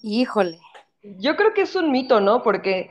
[0.03, 0.59] Híjole.
[1.03, 2.43] Yo creo que es un mito, ¿no?
[2.43, 2.91] Porque,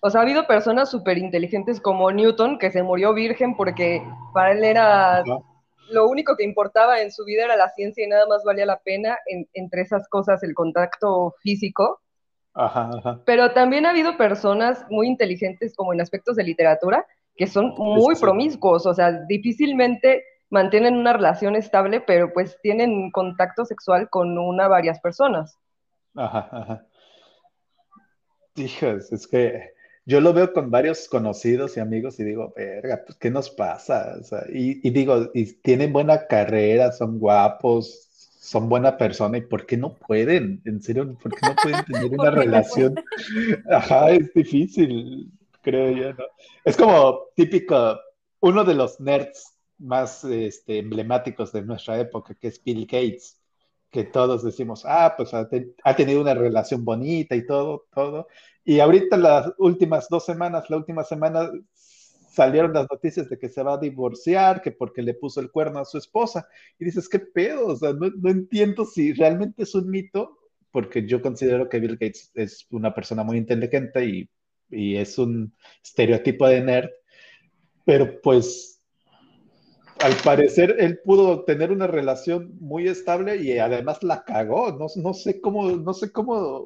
[0.00, 4.02] o sea, ha habido personas súper inteligentes como Newton, que se murió virgen porque
[4.32, 5.49] para él era ¿no?
[5.90, 8.80] Lo único que importaba en su vida era la ciencia y nada más valía la
[8.80, 12.00] pena, en- entre esas cosas, el contacto físico.
[12.54, 13.20] Ajá, ajá.
[13.24, 17.06] Pero también ha habido personas muy inteligentes, como en aspectos de literatura,
[17.36, 18.20] que son muy sí.
[18.20, 24.68] promiscuos, o sea, difícilmente mantienen una relación estable, pero pues tienen contacto sexual con una
[24.68, 25.56] varias personas.
[26.16, 26.86] Ajá, ajá.
[28.56, 29.70] Hijos, es que
[30.10, 34.16] yo lo veo con varios conocidos y amigos y digo, verga, pues, ¿qué nos pasa?
[34.20, 38.08] O sea, y, y digo, y tienen buena carrera, son guapos,
[38.40, 40.62] son buena persona, ¿y por qué no pueden?
[40.64, 42.96] En serio, ¿por qué no pueden tener ¿Por una no relación?
[43.70, 45.30] Ajá, es difícil,
[45.62, 46.24] creo yo, ¿no?
[46.64, 48.00] Es como típico,
[48.40, 53.39] uno de los nerds más este, emblemáticos de nuestra época, que es Bill Gates
[53.90, 58.28] que todos decimos, ah, pues ha, te- ha tenido una relación bonita y todo, todo.
[58.64, 61.50] Y ahorita las últimas dos semanas, la última semana,
[62.30, 65.80] salieron las noticias de que se va a divorciar, que porque le puso el cuerno
[65.80, 66.46] a su esposa.
[66.78, 67.66] Y dices, ¿qué pedo?
[67.68, 70.38] O sea, no, no entiendo si realmente es un mito,
[70.70, 74.30] porque yo considero que Bill Gates es una persona muy inteligente y,
[74.70, 76.90] y es un estereotipo de nerd,
[77.84, 78.79] pero pues
[80.02, 84.72] al parecer él pudo tener una relación muy estable y además la cagó.
[84.72, 86.64] No, no sé cómo, no sé cómo,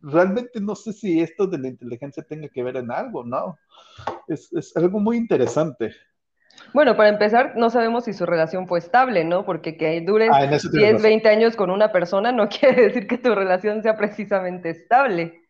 [0.00, 3.58] realmente no sé si esto de la inteligencia tenga que ver en algo, ¿no?
[4.28, 5.94] Es, es algo muy interesante.
[6.72, 9.44] Bueno, para empezar, no sabemos si su relación fue estable, ¿no?
[9.44, 11.02] Porque que dures Ah, en eso tienes 10, razón.
[11.02, 15.42] 20 años con una persona no quiere decir que tu relación sea precisamente estable.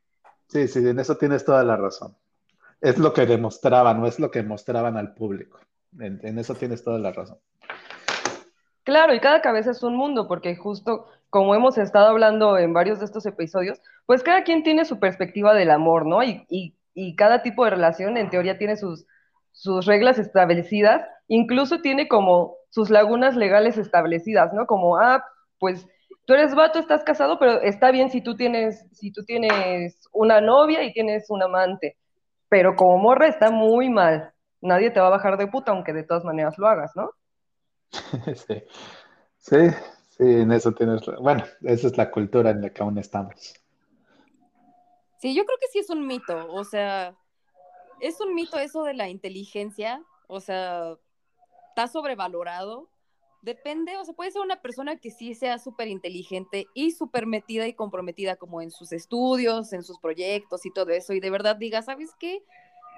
[0.48, 2.16] Sí, sí, en eso tienes toda la razón.
[2.80, 5.58] es lo que demostraban, no es lo que mostraban al público.
[5.98, 7.38] En, eso tienes toda la razón.
[8.82, 13.00] Claro, y cada cabeza es un mundo, porque justo como hemos estado hablando en varios
[13.00, 16.22] de estos episodios, pues cada quien tiene su perspectiva del amor, ¿no?
[16.22, 19.06] Y, y, y cada tipo de relación en teoría tiene sus,
[19.50, 24.66] sus reglas establecidas, incluso tiene como sus lagunas legales establecidas, ¿no?
[24.66, 25.24] Como, ah,
[25.58, 25.86] pues
[26.26, 30.40] tú eres vato, estás casado, pero está bien si tú tienes, si tú tienes una
[30.40, 31.96] novia y tienes un amante,
[32.48, 34.33] pero como morra está muy mal.
[34.64, 37.10] Nadie te va a bajar de puta, aunque de todas maneras lo hagas, ¿no?
[38.34, 38.64] Sí.
[39.38, 39.70] sí,
[40.08, 41.02] sí, en eso tienes.
[41.20, 43.54] Bueno, esa es la cultura en la que aún estamos.
[45.18, 47.14] Sí, yo creo que sí es un mito, o sea,
[48.00, 50.96] es un mito eso de la inteligencia, o sea,
[51.68, 52.88] está sobrevalorado.
[53.42, 57.66] Depende, o sea, puede ser una persona que sí sea súper inteligente y súper metida
[57.66, 61.56] y comprometida como en sus estudios, en sus proyectos y todo eso, y de verdad
[61.56, 62.42] diga, ¿sabes qué?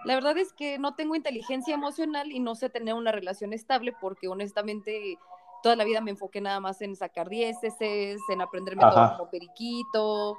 [0.06, 3.92] La verdad es que no tengo inteligencia emocional y no sé tener una relación estable
[4.00, 5.18] porque honestamente
[5.64, 9.16] toda la vida me enfoqué nada más en sacar dieceses, en aprenderme todo Ajá.
[9.16, 10.38] como periquito.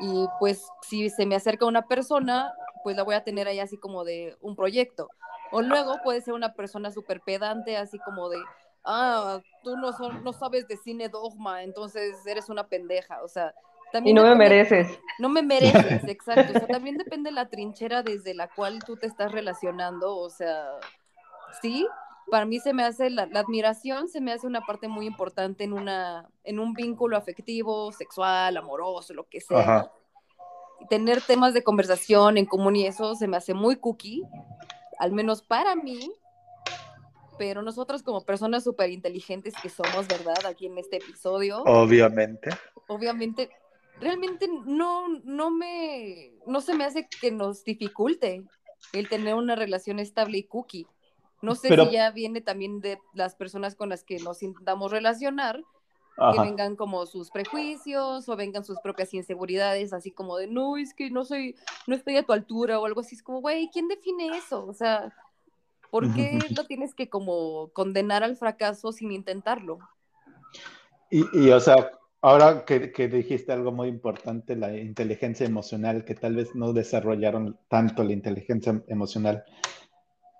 [0.00, 2.52] Y pues si se me acerca una persona,
[2.82, 5.08] pues la voy a tener ahí así como de un proyecto.
[5.52, 8.42] O luego puede ser una persona súper pedante, así como de,
[8.84, 13.22] ah, tú no, son, no sabes de cine dogma, entonces eres una pendeja.
[13.22, 13.54] O sea,
[14.04, 14.98] Y no me mereces.
[15.18, 16.52] no me mereces, exacto.
[16.54, 20.16] O sea, también depende de la trinchera desde la cual tú te estás relacionando.
[20.16, 20.64] O sea,
[21.62, 21.86] sí,
[22.30, 25.64] para mí se me hace la, la admiración, se me hace una parte muy importante
[25.64, 29.58] en una, en un vínculo afectivo, sexual, amoroso, lo que sea.
[29.60, 29.92] Ajá.
[30.80, 34.22] Y Tener temas de conversación en común y eso se me hace muy cookie,
[34.98, 36.12] al menos para mí.
[37.38, 40.46] Pero nosotros como personas súper inteligentes que somos, ¿verdad?
[40.46, 42.50] Aquí en este episodio Obviamente.
[42.88, 43.50] obviamente,
[44.00, 48.44] realmente no, no me, no se me hace que nos dificulte
[48.92, 50.86] el tener una relación estable y cookie.
[51.42, 54.90] No sé Pero- si ya viene también de las personas con las que nos intentamos
[54.90, 55.62] relacionar,
[56.16, 56.42] que Ajá.
[56.44, 61.10] vengan como sus prejuicios o vengan sus propias inseguridades, así como de, no, es que
[61.10, 61.56] no soy,
[61.86, 63.16] no estoy a tu altura o algo así.
[63.16, 64.64] Es como, güey, ¿quién define eso?
[64.66, 65.14] O sea,
[65.90, 69.78] ¿por qué lo tienes que como condenar al fracaso sin intentarlo?
[71.10, 71.90] Y, y, o sea,
[72.26, 77.56] ahora que, que dijiste algo muy importante, la inteligencia emocional, que tal vez no desarrollaron
[77.68, 79.44] tanto la inteligencia emocional,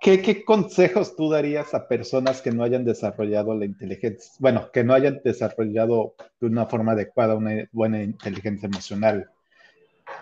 [0.00, 4.82] ¿qué, qué consejos tú darías a personas que no hayan desarrollado la inteligencia, bueno, que
[4.82, 9.30] no hayan desarrollado de una forma adecuada una buena inteligencia emocional?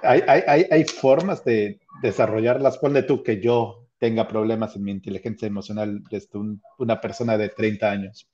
[0.03, 2.77] Hay, hay, hay, formas de desarrollarlas.
[2.77, 7.49] Ponle tú que yo tenga problemas en mi inteligencia emocional desde un- una persona de
[7.49, 8.29] 30 años.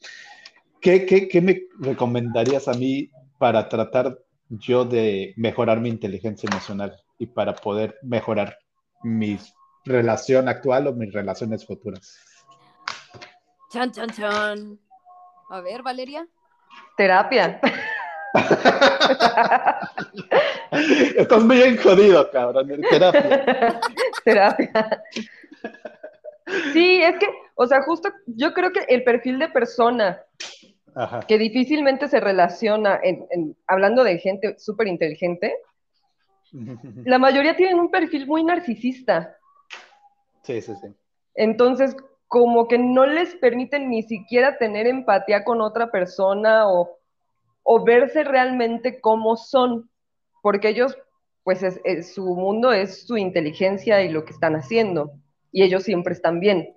[0.80, 3.10] ¿Qué, qué, qué me recomendarías a mí
[3.40, 4.18] para tratar
[4.50, 8.58] yo de mejorar mi inteligencia emocional y para poder mejorar
[9.02, 9.38] mi
[9.86, 12.18] relación actual o mis relaciones futuras?
[13.72, 14.78] Chan, chan, chan.
[15.48, 16.28] A ver, Valeria.
[16.98, 17.58] Terapia.
[21.16, 22.70] Estás bien jodido, cabrón.
[22.72, 23.80] en terapia.
[24.24, 25.02] Terapia.
[26.74, 30.20] Sí, es que, o sea, justo yo creo que el perfil de persona
[30.94, 31.20] Ajá.
[31.20, 35.54] que difícilmente se relaciona, en- en- hablando de gente súper inteligente,
[37.04, 39.36] la mayoría tienen un perfil muy narcisista.
[40.42, 40.88] Sí, sí, sí.
[41.34, 41.94] Entonces,
[42.26, 46.98] como que no les permiten ni siquiera tener empatía con otra persona o,
[47.62, 49.90] o verse realmente como son,
[50.42, 50.96] porque ellos,
[51.44, 55.12] pues es- es- su mundo es su inteligencia y lo que están haciendo,
[55.52, 56.76] y ellos siempre están bien,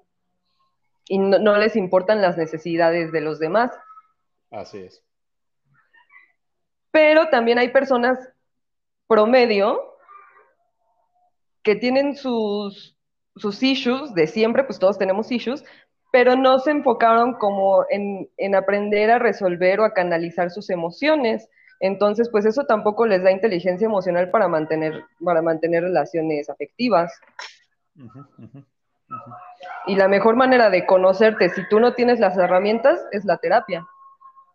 [1.08, 3.72] y no, no les importan las necesidades de los demás.
[4.54, 5.04] Así es.
[6.92, 8.20] Pero también hay personas
[9.08, 9.82] promedio
[11.64, 12.96] que tienen sus,
[13.36, 15.66] sus issues de siempre, pues todos tenemos issues,
[16.12, 21.50] pero no se enfocaron como en, en aprender a resolver o a canalizar sus emociones.
[21.80, 27.12] Entonces, pues eso tampoco les da inteligencia emocional para mantener, para mantener relaciones afectivas.
[29.88, 33.88] Y la mejor manera de conocerte, si tú no tienes las herramientas, es la terapia.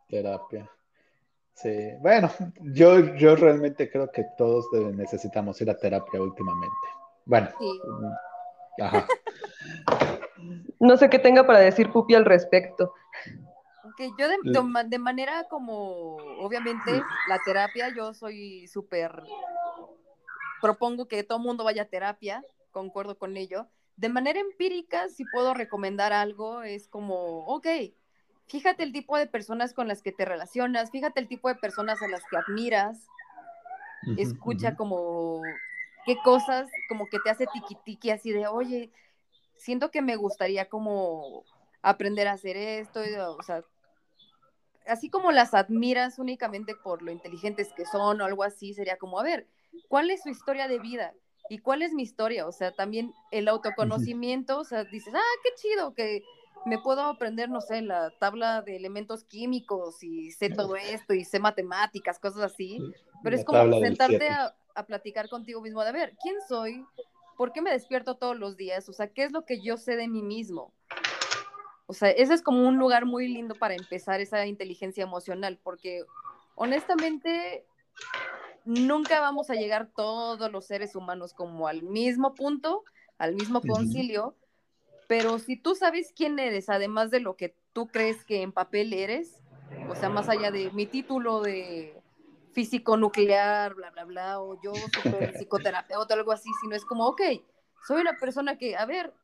[0.09, 0.71] Terapia.
[1.55, 2.31] Sí, bueno,
[2.61, 6.77] yo, yo realmente creo que todos necesitamos ir a terapia últimamente.
[7.25, 7.81] Bueno, Sí.
[8.81, 9.07] ajá.
[10.81, 12.95] No sé qué tenga para decir Pupi al respecto.
[13.83, 14.37] Ok, yo de,
[14.87, 19.25] de manera como, obviamente, la terapia, yo soy súper,
[20.61, 23.67] propongo que todo mundo vaya a terapia, concuerdo con ello.
[23.97, 27.67] De manera empírica, si puedo recomendar algo, es como, ok,
[28.49, 32.03] fíjate el tipo de personas con las que te relacionas, fíjate el tipo de personas
[32.03, 33.07] a las que admiras,
[34.17, 35.43] escucha como
[36.07, 38.91] qué cosas como que te hace tiqui tiqui así de, oye,
[39.57, 41.45] siento que me gustaría como
[41.83, 43.63] aprender a hacer esto, y, o sea,
[44.87, 49.21] así como las admiras únicamente por lo inteligentes que son o algo así, sería como,
[49.21, 49.47] a ver,
[49.89, 51.13] ¿cuál es su historia de vida?
[51.51, 52.47] ¿Y cuál es mi historia?
[52.47, 56.23] O sea, también el autoconocimiento, o sea, dices, ah, qué chido, que
[56.65, 61.25] me puedo aprender, no sé, la tabla de elementos químicos y sé todo esto y
[61.25, 62.79] sé matemáticas, cosas así,
[63.23, 66.85] pero es como sentarte a, a, platicar contigo mismo de, a ver, ¿quién soy?
[67.37, 68.89] ¿Por qué me despierto todos los días?
[68.89, 70.73] O sea, ¿qué es lo que yo sé de mí mismo?
[71.87, 76.05] O sea, ese es como un lugar muy lindo para empezar esa inteligencia emocional, porque
[76.55, 77.65] honestamente
[78.67, 82.85] nunca vamos a llegar todos los seres humanos como al mismo punto,
[83.17, 84.37] al mismo concilio,
[85.09, 88.93] pero si tú sabes quién eres, además de lo que tú crees que en papel
[88.93, 89.43] eres,
[89.89, 92.03] o sea, más allá de mi título de
[92.53, 97.23] físico nuclear, bla, bla, bla, o yo soy psicoterapeuta algo así, sino es como, ok,
[97.87, 99.15] soy una persona que, a ver,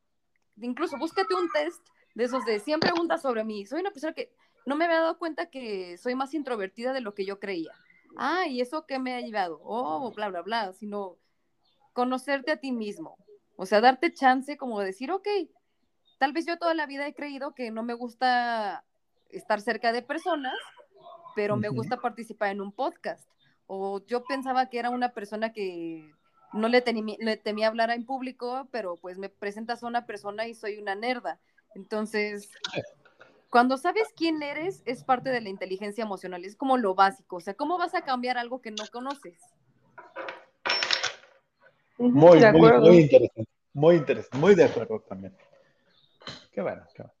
[0.57, 1.85] incluso búscate un test
[2.15, 3.65] de esos de 100 preguntas sobre mí.
[3.67, 4.33] Soy una persona que
[4.65, 7.73] no me había dado cuenta que soy más introvertida de lo que yo creía.
[8.17, 9.59] Ah, ¿y eso qué me ha llevado?
[9.63, 11.19] Oh, bla, bla, bla, sino
[11.93, 13.17] conocerte a ti mismo.
[13.55, 15.27] O sea, darte chance como de decir, ok,
[16.17, 18.83] tal vez yo toda la vida he creído que no me gusta
[19.29, 20.55] estar cerca de personas,
[21.35, 23.27] pero me gusta participar en un podcast.
[23.67, 26.09] O yo pensaba que era una persona que
[26.53, 26.83] no le,
[27.19, 30.95] le temía hablar en público, pero pues me presentas a una persona y soy una
[30.95, 31.39] nerda.
[31.73, 32.49] Entonces,
[33.49, 37.39] cuando sabes quién eres, es parte de la inteligencia emocional, es como lo básico, o
[37.41, 39.39] sea, ¿cómo vas a cambiar algo que no conoces?
[41.97, 45.33] Muy, de muy, muy interesante, muy interesante, muy de acuerdo también.
[46.55, 47.13] Qué bueno, qué bueno.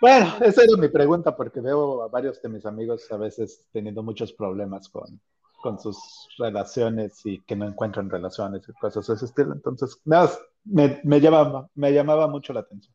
[0.00, 4.02] Bueno, esa era mi pregunta porque veo a varios de mis amigos a veces teniendo
[4.02, 5.20] muchos problemas con,
[5.62, 5.96] con sus
[6.36, 9.52] relaciones y que no encuentran relaciones y cosas de ese estilo.
[9.52, 10.30] Entonces, nada,
[10.64, 12.92] me, me, llamaba, me llamaba mucho la atención.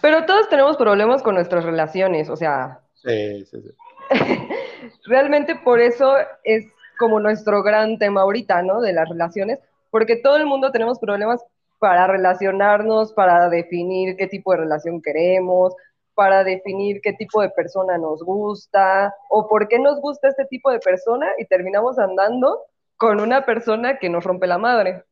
[0.00, 2.80] Pero todos tenemos problemas con nuestras relaciones, o sea.
[2.94, 3.70] Sí, sí, sí.
[5.06, 6.14] realmente por eso
[6.44, 6.64] es
[6.96, 8.80] como nuestro gran tema ahorita, ¿no?
[8.80, 9.58] De las relaciones,
[9.90, 11.44] porque todo el mundo tenemos problemas
[11.80, 15.74] para relacionarnos, para definir qué tipo de relación queremos,
[16.14, 20.70] para definir qué tipo de persona nos gusta o por qué nos gusta este tipo
[20.70, 22.60] de persona y terminamos andando
[22.96, 25.04] con una persona que nos rompe la madre.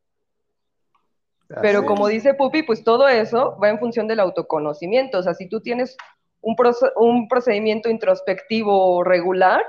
[1.62, 5.19] Pero como dice Pupi, pues todo eso va en función del autoconocimiento.
[5.19, 5.97] O sea, si tú tienes
[6.43, 6.55] un,
[6.97, 9.65] un procedimiento introspectivo regular,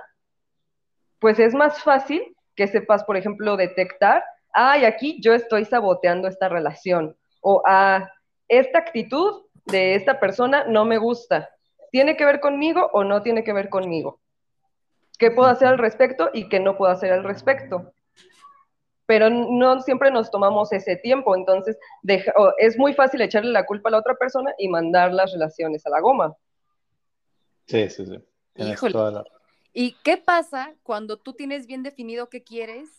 [1.19, 4.21] pues es más fácil que sepas, por ejemplo, detectar,
[4.53, 7.15] ay, aquí yo estoy saboteando esta relación.
[7.41, 8.09] O, ah,
[8.47, 11.49] esta actitud de esta persona no me gusta.
[11.91, 14.19] ¿Tiene que ver conmigo o no tiene que ver conmigo?
[15.17, 17.93] ¿Qué puedo hacer al respecto y qué no puedo hacer al respecto?
[19.09, 21.79] pero no siempre nos tomamos ese tiempo, entonces
[22.59, 25.89] es muy fácil echarle la culpa a la otra persona y mandar las relaciones a
[25.89, 26.37] la goma.
[27.65, 28.23] Sí, sí, sí.
[29.73, 32.98] ¿Y qué pasa cuando tú tienes bien definido qué quieres?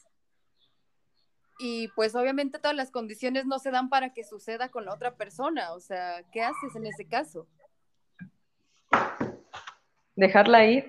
[1.63, 5.15] Y pues obviamente todas las condiciones no se dan para que suceda con la otra
[5.17, 5.75] persona.
[5.75, 7.47] O sea, ¿qué haces en ese caso?
[10.17, 10.89] Dejarla ir.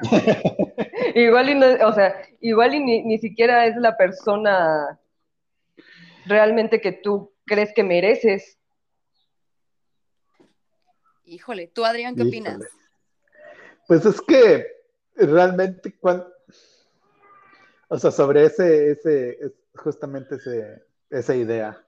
[1.14, 4.98] igual y no, o sea, igual y ni, ni, siquiera es la persona
[6.24, 8.58] realmente que tú crees que mereces.
[11.26, 12.58] Híjole, tú Adrián, ¿qué opinas?
[13.86, 14.66] Pues es que
[15.14, 16.26] realmente cuando,
[17.88, 21.84] o sea, sobre ese, ese, justamente ese, esa idea,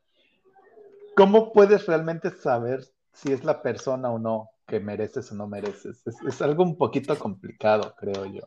[1.17, 4.53] ¿cómo puedes realmente saber si es la persona o no?
[4.67, 6.03] que mereces o no mereces.
[6.27, 8.43] Es, algo un poquito complicado, creo yo.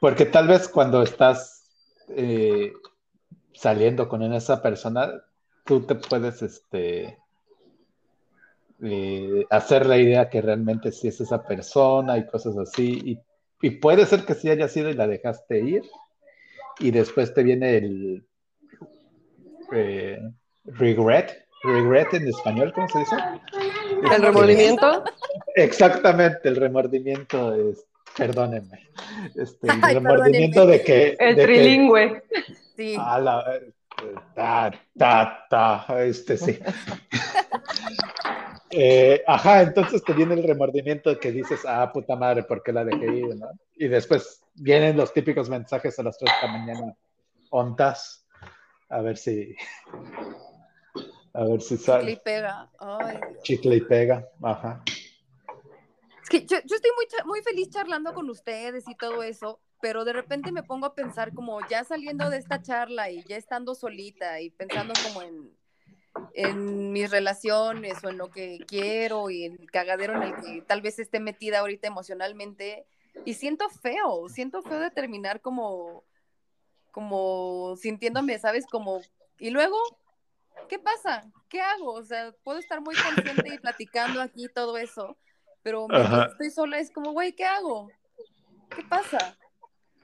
[0.00, 1.70] Porque tal vez cuando estás
[2.08, 2.72] eh,
[3.54, 5.22] saliendo con esa persona,
[5.64, 7.16] tú te puedes este,
[8.82, 13.20] eh, hacer la idea que realmente sí es esa persona y cosas así.
[13.60, 15.84] Y, puede ser que sí haya sido y la dejaste ir.
[16.78, 18.26] Y después te viene el
[19.72, 20.20] eh,
[20.64, 23.16] regret, regret en español, ¿cómo se dice?
[24.14, 25.04] ¿El remordimiento?
[25.54, 27.86] Exactamente, el remordimiento es,
[28.16, 28.90] perdónenme,
[29.34, 31.16] este, el remordimiento de que...
[31.18, 32.22] El trilingüe.
[32.76, 32.96] sí.
[32.98, 33.44] A la,
[34.34, 36.58] ta, ta, ta, este sí.
[38.74, 42.72] Eh, ajá, entonces te viene el remordimiento de que dices, ah, puta madre, ¿por qué
[42.72, 43.36] la dejé ir?
[43.36, 43.50] ¿no?
[43.76, 46.96] Y después vienen los típicos mensajes a las 3 de la mañana,
[47.50, 48.26] ontas,
[48.88, 49.54] a ver si,
[51.34, 52.00] a ver si sale.
[52.00, 52.70] Chicle y pega.
[52.78, 54.82] Ay, Chicle y pega, ajá.
[56.22, 60.06] Es que yo, yo estoy muy, muy feliz charlando con ustedes y todo eso, pero
[60.06, 63.74] de repente me pongo a pensar como ya saliendo de esta charla y ya estando
[63.74, 65.50] solita y pensando como en,
[66.34, 70.62] en mis relaciones o en lo que quiero y en el cagadero en el que
[70.62, 72.86] tal vez esté metida ahorita emocionalmente
[73.24, 76.04] y siento feo, siento feo de terminar como
[76.90, 78.66] como sintiéndome, ¿sabes?
[78.66, 79.00] Como
[79.38, 79.76] y luego
[80.68, 81.24] ¿qué pasa?
[81.48, 81.92] ¿Qué hago?
[81.92, 85.16] O sea, puedo estar muy consciente y platicando aquí todo eso,
[85.62, 85.86] pero
[86.30, 87.90] estoy sola es como, güey, ¿qué hago?
[88.74, 89.36] ¿Qué pasa?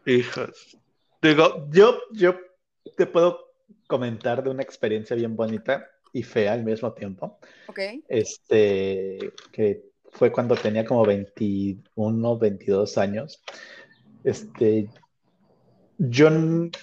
[0.06, 0.78] Hijos.
[1.20, 2.38] Digo, yo, yo
[2.96, 3.52] te puedo
[3.86, 7.38] comentar de una experiencia bien bonita y fea al mismo tiempo.
[7.68, 7.78] Ok.
[8.08, 13.42] Este, que fue cuando tenía como 21, 22 años.
[14.24, 14.88] Este,
[15.98, 16.28] yo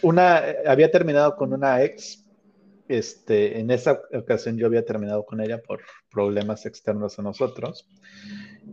[0.02, 2.22] una, había terminado con una ex.
[2.88, 5.82] Este, en esa ocasión yo había terminado con ella por
[6.12, 7.90] problemas externos a nosotros.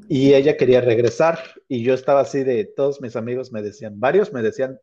[0.08, 1.38] Y ella quería regresar
[1.68, 4.78] y yo estaba así de, todos mis amigos me decían, varios me decían,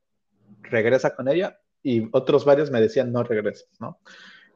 [0.63, 3.99] regresa con ella y otros varios me decían, no regreses, ¿no?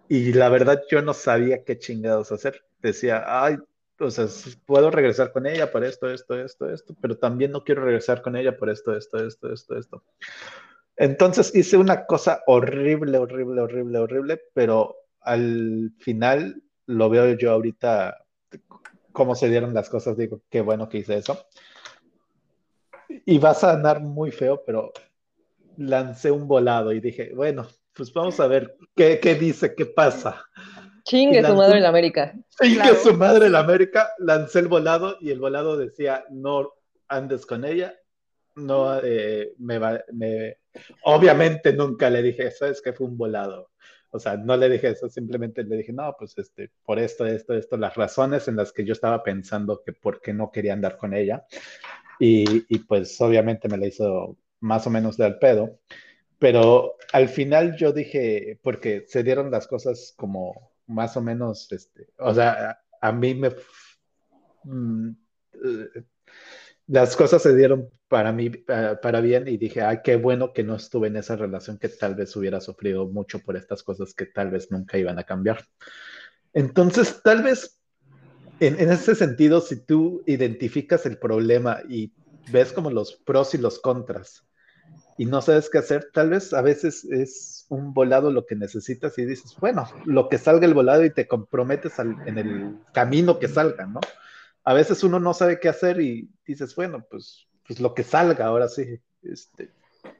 [0.09, 2.63] Y la verdad yo no sabía qué chingados hacer.
[2.81, 3.57] Decía, ay,
[3.99, 4.27] o sea,
[4.65, 8.35] puedo regresar con ella por esto, esto, esto, esto, pero también no quiero regresar con
[8.35, 10.03] ella por esto, esto, esto, esto, esto.
[10.95, 18.25] Entonces hice una cosa horrible, horrible, horrible, horrible, pero al final lo veo yo ahorita
[19.11, 21.45] cómo se dieron las cosas, digo, qué bueno que hice eso.
[23.25, 24.91] Y vas a andar muy feo, pero
[25.77, 30.43] lancé un volado y dije, bueno, pues vamos a ver qué, qué dice, qué pasa.
[31.03, 32.33] Chingue su madre en la América.
[32.61, 36.71] Chingue su madre en la América, lancé el volado y el volado decía, no
[37.07, 37.93] andes con ella,
[38.55, 40.57] no eh, me va, me...
[41.03, 43.71] obviamente nunca le dije eso, es que fue un volado.
[44.11, 47.55] O sea, no le dije eso, simplemente le dije, no, pues este, por esto, esto,
[47.55, 50.97] esto, las razones en las que yo estaba pensando que por qué no quería andar
[50.97, 51.45] con ella.
[52.19, 55.79] Y, y pues obviamente me la hizo más o menos de al pedo.
[56.43, 62.09] Pero al final yo dije, porque se dieron las cosas como más o menos, este,
[62.17, 63.55] o sea, a, mí me...
[64.65, 65.11] Mm,
[65.53, 66.03] eh,
[66.87, 70.75] las cosas se dieron para mí, para, bien, y dije, ay, qué bueno que no
[70.75, 74.51] estuve en esa relación que tal vez hubiera sufrido mucho por estas cosas que tal
[74.51, 75.63] vez nunca iban a cambiar.
[76.51, 77.79] Entonces, tal vez
[78.59, 82.11] en, en ese sentido, si tú identificas el problema y
[82.51, 84.43] ves como los pros y los contras,
[85.17, 89.17] y no sabes qué hacer, tal vez a veces es un volado lo que necesitas
[89.17, 93.47] y dices, bueno, lo que salga el volado y te comprometes en el camino que
[93.47, 93.99] salga, ¿no?
[94.63, 98.45] A veces uno no sabe qué hacer y dices, bueno, pues pues lo que salga,
[98.45, 99.69] ahora sí, este,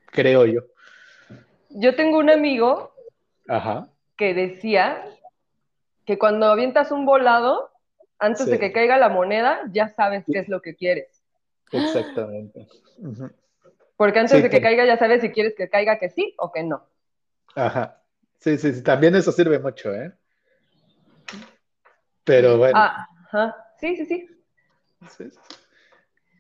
[0.08, 0.62] creo yo.
[1.70, 2.94] Yo tengo un amigo
[4.16, 5.04] que decía
[6.06, 7.72] que cuando avientas un volado,
[8.20, 11.22] antes de que caiga la moneda, ya sabes qué es lo que quieres.
[11.72, 12.68] Exactamente.
[13.96, 16.64] Porque antes de que caiga ya sabes si quieres que caiga que sí o que
[16.64, 16.88] no.
[17.56, 18.02] Ajá.
[18.40, 18.84] Sí, sí, sí.
[18.84, 20.12] También eso sirve mucho, ¿eh?
[22.24, 22.78] Pero bueno.
[22.78, 23.56] Ajá.
[23.80, 24.28] Sí, sí, sí.
[25.10, 25.40] sí, sí.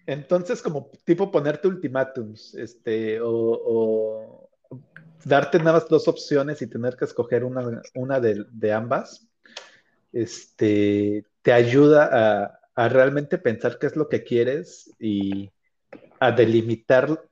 [0.05, 4.49] Entonces, como tipo ponerte ultimátums, este, o,
[5.23, 9.25] darte nada más dos opciones y tener que escoger una, una de, ambas,
[10.11, 15.51] este, te ayuda a, realmente pensar qué es lo que quieres y
[16.19, 17.23] a delimitar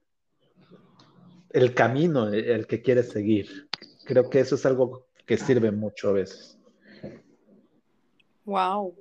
[1.54, 3.68] el camino el que quieres seguir.
[4.06, 6.58] Creo que eso es algo que sirve mucho a veces.
[8.46, 8.96] Wow.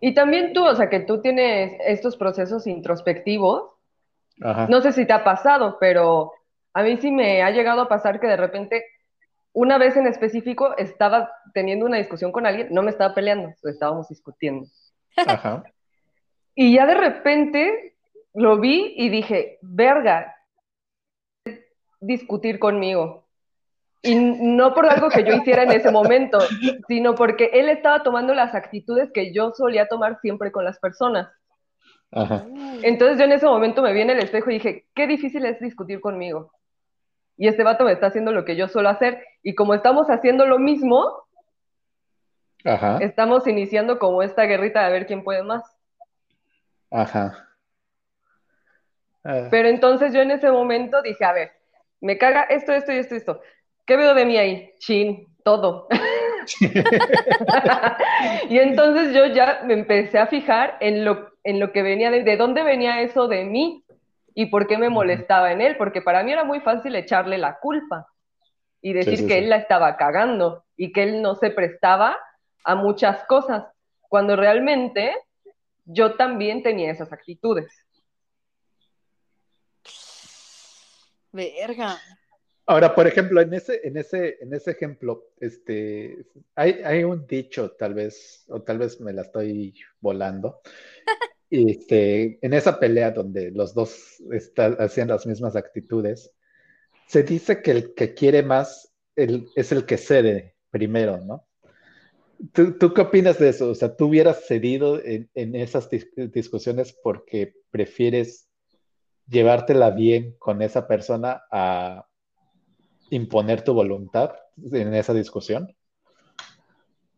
[0.00, 3.70] Y también tú, o sea, que tú tienes estos procesos introspectivos.
[4.68, 6.32] No sé si te ha pasado, pero
[6.74, 8.84] a mí sí me ha llegado a pasar que de repente,
[9.52, 14.08] una vez en específico, estaba teniendo una discusión con alguien, no me estaba peleando, estábamos
[14.08, 14.66] discutiendo.
[15.16, 15.64] Ajá.
[16.54, 17.96] y ya de repente
[18.34, 20.35] lo vi y dije, verga,
[22.00, 23.24] discutir conmigo.
[24.02, 26.38] Y no por algo que yo hiciera en ese momento,
[26.86, 31.28] sino porque él estaba tomando las actitudes que yo solía tomar siempre con las personas.
[32.82, 35.58] Entonces yo en ese momento me vi en el espejo y dije, qué difícil es
[35.60, 36.52] discutir conmigo.
[37.36, 39.22] Y este vato me está haciendo lo que yo suelo hacer.
[39.42, 41.24] Y como estamos haciendo lo mismo,
[43.00, 45.64] estamos iniciando como esta guerrita de ver quién puede más.
[46.90, 47.48] Ajá.
[49.50, 51.55] Pero entonces yo en ese momento dije, a ver,
[52.00, 53.40] me caga esto, esto y esto, esto.
[53.84, 54.72] ¿Qué veo de mí ahí?
[54.78, 55.86] Chin, todo.
[58.48, 62.22] y entonces yo ya me empecé a fijar en lo, en lo que venía de,
[62.22, 63.84] de dónde venía eso de mí
[64.34, 67.58] y por qué me molestaba en él, porque para mí era muy fácil echarle la
[67.58, 68.06] culpa
[68.82, 72.16] y decir que él la estaba cagando y que él no se prestaba
[72.62, 73.64] a muchas cosas,
[74.08, 75.14] cuando realmente
[75.86, 77.85] yo también tenía esas actitudes.
[81.36, 81.96] Verga.
[82.68, 86.26] Ahora, por ejemplo, en ese, en ese, en ese ejemplo, este,
[86.56, 90.60] hay, hay un dicho, tal vez, o tal vez me la estoy volando.
[91.48, 96.32] Este, en esa pelea donde los dos está- hacían las mismas actitudes,
[97.06, 101.46] se dice que el que quiere más el- es el que cede primero, ¿no?
[102.52, 103.70] ¿Tú, tú qué opinas de eso?
[103.70, 108.45] O sea, ¿tú hubieras cedido en, en esas dis- discusiones porque prefieres
[109.28, 112.06] llevártela bien con esa persona a
[113.10, 114.34] imponer tu voluntad
[114.72, 115.74] en esa discusión?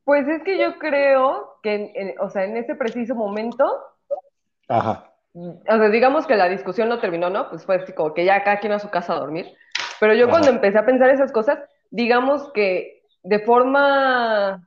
[0.05, 3.64] Pues es que yo creo que, en- en- o sea, en ese preciso momento,
[4.68, 7.48] Ajá, o sea, digamos que la discusión no terminó, ¿no?
[7.48, 9.47] Pues fue así como que ya cada quien a su casa a dormir.
[10.01, 10.32] Pero yo Ajá.
[10.32, 11.59] cuando empecé a pensar esas cosas,
[11.90, 14.66] digamos que de forma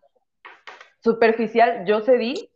[1.03, 2.51] superficial yo cedí,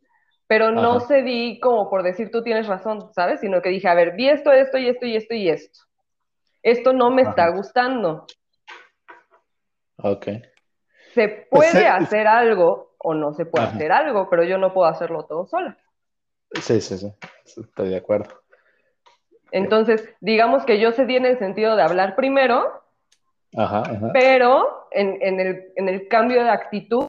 [0.48, 1.08] pero no Ajá.
[1.08, 3.40] cedí como por decir tú tienes razón, ¿sabes?
[3.40, 5.80] Sino que dije, a ver, vi esto, esto y esto y esto y esto.
[6.62, 8.26] Esto no me está gustando.
[9.98, 10.28] ok.
[11.14, 13.76] Se Pues, puede hacer algo o no se puede Ajá.
[13.76, 15.78] hacer algo, pero yo no puedo hacerlo todo sola.
[16.62, 17.14] Sí, sí, sí,
[17.62, 18.42] estoy de acuerdo.
[19.52, 22.84] Entonces, digamos que yo cedí en el sentido de hablar primero,
[23.56, 24.10] Ajá, ajá.
[24.12, 27.08] pero en, en el, en el cambio de actitud,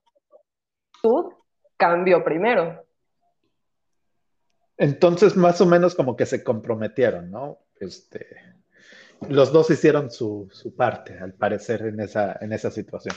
[1.77, 2.86] cambio primero.
[4.78, 7.59] Entonces, más o menos como que se comprometieron, ¿no?
[7.81, 8.27] Este,
[9.28, 13.15] los dos hicieron su, su parte, al parecer, en esa, en esa situación.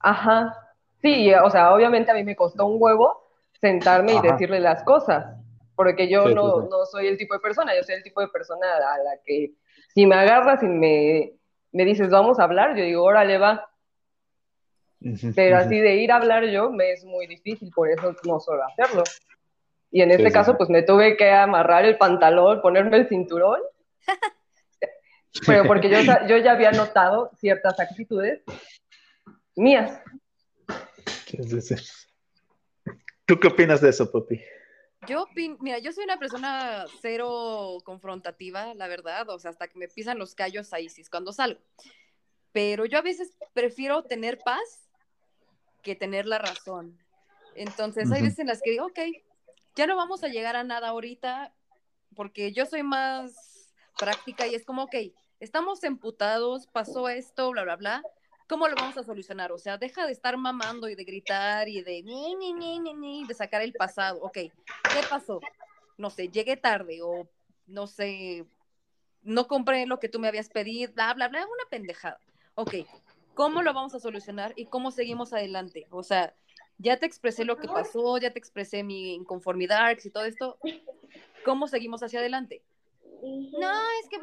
[0.00, 0.54] Ajá.
[1.02, 5.36] Sí, o sea, obviamente a mí me costó un huevo sentarme y decirle las cosas,
[5.74, 6.68] porque yo Sí, no, sí.
[6.70, 9.54] no soy el tipo de persona, yo soy el tipo de persona a la que
[9.94, 11.32] si me agarras y me,
[11.72, 13.66] me dices vamos a hablar, yo digo, órale, va.
[15.34, 18.64] Pero así de ir a hablar yo me es muy difícil, por eso no suelo
[18.64, 19.02] hacerlo.
[19.90, 20.56] Y en este sí, caso, sí.
[20.58, 23.60] pues me tuve que amarrar el pantalón, ponerme el cinturón,
[25.46, 25.98] pero porque yo,
[26.28, 28.42] yo ya había notado ciertas actitudes
[29.56, 30.00] mías.
[31.26, 31.74] Sí.
[33.26, 34.42] ¿Tú qué opinas de eso, Pupi?
[35.06, 39.78] Yo opino, mira, yo soy una persona cero confrontativa, la verdad, o sea, hasta que
[39.78, 41.60] me pisan los callos ahí sí es cuando salgo.
[42.52, 44.88] Pero yo a veces prefiero tener paz
[45.82, 46.98] que tener la razón.
[47.54, 48.24] Entonces, hay Ujú.
[48.24, 48.98] veces en las que digo, ok,
[49.74, 51.52] ya no vamos a llegar a nada ahorita,
[52.14, 54.94] porque yo soy más práctica y es como, ok,
[55.40, 58.02] estamos emputados, pasó esto, bla, bla, bla.
[58.48, 59.52] ¿Cómo lo vamos a solucionar?
[59.52, 62.94] O sea, deja de estar mamando y de gritar y de ni, ni, ni, ni,
[62.94, 64.18] ni, de sacar el pasado.
[64.22, 64.52] Ok, ¿qué
[65.08, 65.40] pasó?
[65.96, 67.28] No sé, llegué tarde o
[67.66, 68.44] no sé,
[69.22, 72.18] no compré lo que tú me habías pedido, bla, bla, bla, una pendejada.
[72.56, 72.74] Ok,
[73.34, 75.86] ¿cómo lo vamos a solucionar y cómo seguimos adelante?
[75.90, 76.34] O sea,
[76.80, 80.58] ya te expresé lo que pasó, ya te expresé mi inconformidad y todo esto.
[81.44, 82.62] ¿Cómo seguimos hacia adelante?
[83.22, 83.70] No,
[84.02, 84.16] es que.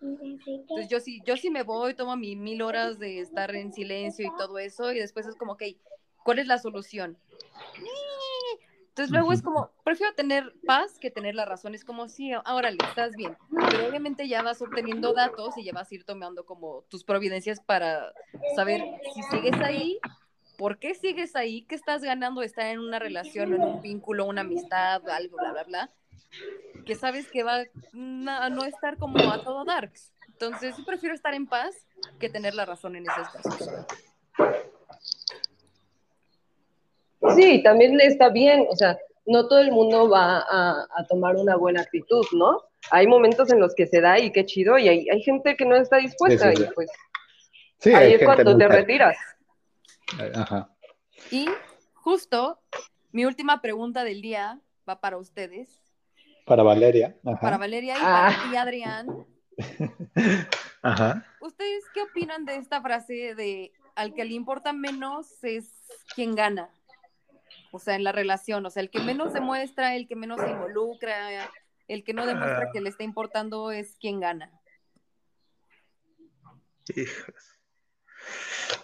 [0.00, 4.26] Entonces yo sí, yo sí me voy, tomo mi mil horas de estar en silencio
[4.26, 5.62] y todo eso, y después es como, ok,
[6.24, 7.16] ¿cuál es la solución?
[8.88, 11.74] Entonces luego es como, prefiero tener paz que tener la razón.
[11.74, 13.36] Es como, sí, órale, estás bien.
[13.70, 17.60] Pero obviamente ya vas obteniendo datos y ya vas a ir tomando como tus providencias
[17.60, 18.12] para
[18.54, 19.98] saber si sigues ahí,
[20.56, 24.26] por qué sigues ahí, qué estás ganando de estar en una relación, en un vínculo,
[24.26, 25.90] una amistad, algo, bla, bla, bla.
[26.84, 30.12] Que sabes que va a no estar como a todo darks.
[30.28, 31.74] Entonces, sí prefiero estar en paz
[32.18, 33.70] que tener la razón en esos casos.
[37.36, 41.56] Sí, también está bien, o sea, no todo el mundo va a, a tomar una
[41.56, 42.60] buena actitud, ¿no?
[42.90, 45.64] Hay momentos en los que se da y qué chido, y hay, hay gente que
[45.64, 46.68] no está dispuesta, Sí, sí, sí.
[46.70, 46.90] y pues
[47.78, 49.16] Sí, ahí hay es cuando te retiras.
[50.34, 50.70] Ajá.
[51.30, 51.46] Y
[51.94, 52.60] justo
[53.12, 55.80] mi última pregunta del día va para ustedes,
[56.46, 57.16] Para Valeria.
[57.24, 57.40] Ajá.
[57.40, 58.32] para Valeria y Ah.
[58.36, 59.26] para ti, Adrián.
[60.82, 61.26] Ajá.
[61.40, 65.70] ¿Ustedes qué opinan de esta frase de al que le importa menos es
[66.14, 66.68] quien gana?
[67.72, 70.50] O sea, en la relación, o sea, el que menos demuestra, el que menos se
[70.50, 71.50] involucra,
[71.88, 74.50] el que no demuestra que le está importando es quien gana.
[76.94, 77.53] Hijos.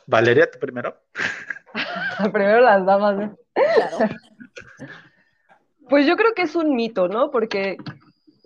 [0.07, 0.97] Valeria, tú primero.
[2.33, 3.37] Primero las damas, ¿no?
[3.55, 4.15] Claro.
[5.89, 7.31] Pues yo creo que es un mito, ¿no?
[7.31, 7.77] Porque,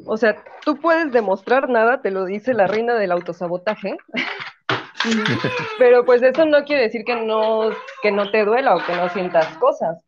[0.07, 3.97] o sea, tú puedes demostrar nada, te lo dice la reina del autosabotaje,
[5.79, 7.71] pero pues eso no quiere decir que no,
[8.03, 9.99] que no te duela o que no sientas cosas.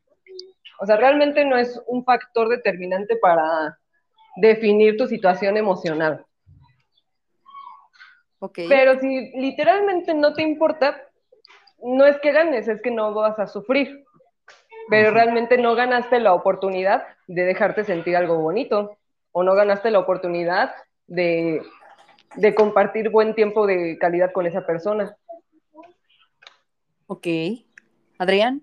[0.78, 3.78] O sea, realmente no es un factor determinante para
[4.36, 6.25] definir tu situación emocional.
[8.68, 11.02] Pero si literalmente no te importa,
[11.82, 14.04] no es que ganes, es que no vas a sufrir.
[14.88, 18.98] Pero realmente no ganaste la oportunidad de dejarte sentir algo bonito.
[19.32, 20.74] O no ganaste la oportunidad
[21.06, 21.60] de
[22.36, 25.16] de compartir buen tiempo de calidad con esa persona.
[27.06, 27.26] Ok.
[28.18, 28.62] Adrián.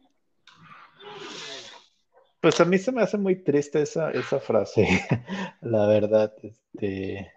[2.40, 4.86] Pues a mí se me hace muy triste esa, esa frase,
[5.62, 6.34] la verdad.
[6.41, 7.32] Este,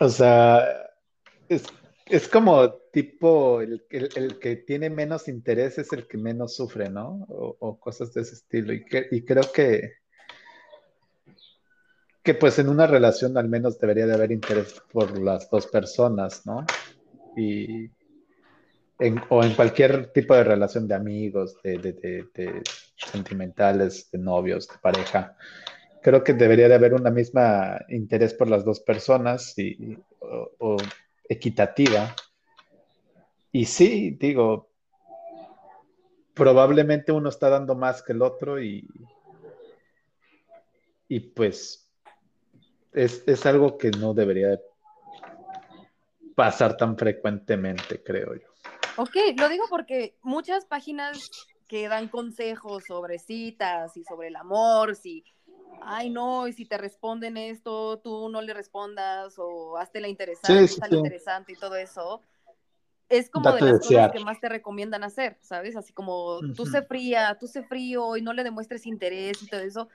[0.00, 0.64] o sea,
[1.48, 1.64] es,
[2.06, 6.90] es como tipo el, el- el que tiene menos interés es el que menos sufre,
[6.90, 7.26] ¿no?
[7.28, 8.72] O, cosas de ese estilo.
[8.72, 9.94] Y, que, y creo que,
[12.22, 16.44] que pues en una relación al menos debería de haber interés por las dos personas,
[16.46, 16.66] ¿no?
[17.36, 17.90] Y
[18.98, 22.62] en- o en cualquier tipo de relación de amigos, de- de- de
[22.96, 25.36] sentimentales, de novios, de pareja.
[26.02, 30.76] Creo que debería de haber una misma interés por las dos personas y, o,
[31.28, 32.14] equitativa.
[33.52, 34.70] Y sí, digo,
[36.34, 38.88] probablemente uno está dando más que el otro y,
[41.08, 41.90] y pues
[42.92, 44.60] es, es algo que no debería de
[46.34, 48.48] pasar tan frecuentemente, creo yo.
[48.96, 51.30] Ok, lo digo porque muchas páginas
[51.68, 55.24] que dan consejos sobre citas y sobre el amor, si,
[55.82, 60.62] ay no, y si te responden esto, tú no le respondas o hazte la interesante,
[60.62, 60.96] Sí, sí, sí.
[60.96, 62.22] interesante y todo eso,
[63.08, 64.10] es como Date de las desear.
[64.10, 65.76] cosas que más te recomiendan hacer, ¿sabes?
[65.76, 69.60] Así como tú sé fría, tú sé frío y no le demuestres interés y todo
[69.60, 69.88] eso.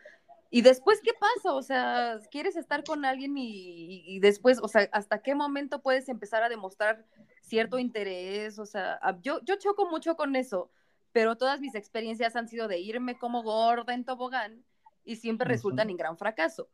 [0.52, 1.54] Y después, ¿qué pasa?
[1.54, 6.10] O sea, quieres estar con alguien y, y- después, o sea, ¿hasta qué momento puedes
[6.10, 7.06] empezar a demostrar
[7.42, 8.60] cierto interés?
[8.60, 10.72] O sea, a- yo, yo choco mucho con eso,
[11.12, 14.64] pero todas mis experiencias han sido de irme como gorda en tobogán
[15.06, 16.68] y siempre resultan en gran fracaso.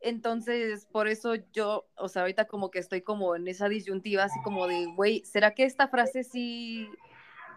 [0.00, 4.38] Entonces, por eso yo, o sea, ahorita como que estoy como en esa disyuntiva, así
[4.42, 6.88] como de, güey, ¿será que esta frase sí,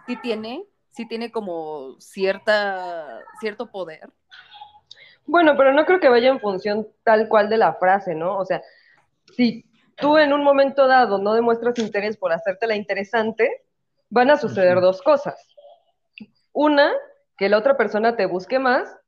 [0.08, 4.10] sí tiene, sí tiene como cierta, cierto poder?
[5.26, 8.38] Bueno, pero no creo que vaya en función tal cual de la frase, ¿no?
[8.38, 8.62] O sea,
[9.36, 9.66] si
[9.96, 13.64] tú en un momento dado no demuestras interés por hacértela interesante,
[14.10, 15.56] van a suceder dos cosas.
[16.52, 16.92] Una,
[17.38, 18.99] que la otra persona te busque más,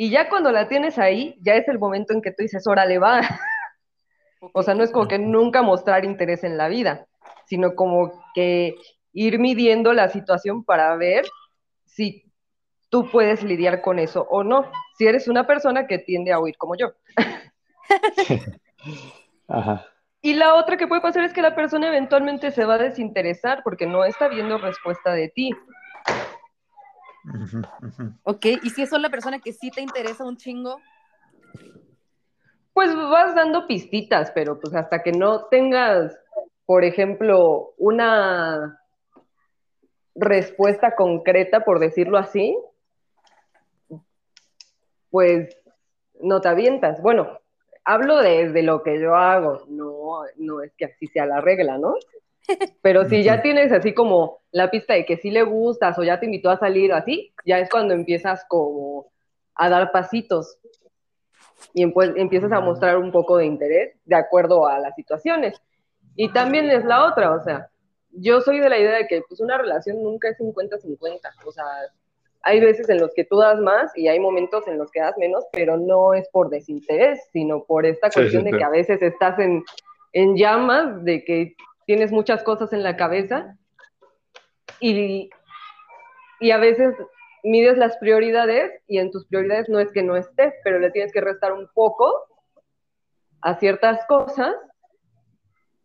[0.00, 2.98] y ya cuando la tienes ahí, ya es el momento en que tú dices, órale,
[2.98, 3.20] va.
[4.54, 7.06] O sea, no es como que nunca mostrar interés en la vida,
[7.44, 8.76] sino como que
[9.12, 11.26] ir midiendo la situación para ver
[11.84, 12.24] si
[12.88, 14.72] tú puedes lidiar con eso o no.
[14.96, 16.94] Si eres una persona que tiende a huir como yo.
[19.48, 19.84] Ajá.
[20.22, 23.60] Y la otra que puede pasar es que la persona eventualmente se va a desinteresar
[23.62, 25.50] porque no está viendo respuesta de ti.
[28.24, 30.78] Ok, y si es la persona que sí te interesa un chingo,
[32.72, 36.16] Pues vas dando pistitas, pero pues hasta que no tengas,
[36.66, 38.80] por ejemplo, una
[40.14, 42.56] respuesta concreta, por decirlo así,
[45.10, 45.56] pues
[46.20, 47.02] no te avientas.
[47.02, 47.40] Bueno,
[47.84, 51.94] hablo desde lo que yo hago, no, no es que así sea la regla, ¿no?
[52.82, 56.18] Pero si ya tienes así como la pista de que sí le gustas o ya
[56.18, 59.06] te invitó a salir o así, ya es cuando empiezas como
[59.54, 60.58] a dar pasitos.
[61.74, 65.60] Y empiezas a mostrar un poco de interés de acuerdo a las situaciones.
[66.16, 67.68] Y también es la otra, o sea,
[68.12, 71.64] yo soy de la idea de que pues una relación nunca es 50-50, o sea,
[72.42, 75.16] hay veces en los que tú das más y hay momentos en los que das
[75.18, 78.70] menos, pero no es por desinterés, sino por esta Sí, cuestión sí, de que a
[78.70, 79.62] veces estás en,
[80.12, 81.54] en llamas, de que
[81.90, 83.58] tienes muchas cosas en la cabeza
[84.78, 85.28] y,
[86.38, 86.94] y a veces
[87.42, 91.12] mides las prioridades y en tus prioridades no es que no estés, pero le tienes
[91.12, 92.14] que restar un poco
[93.40, 94.54] a ciertas cosas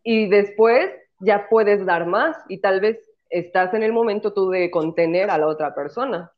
[0.04, 4.70] y después ya puedes dar más y tal vez estás en el momento tú de
[4.70, 6.30] contener a la otra persona.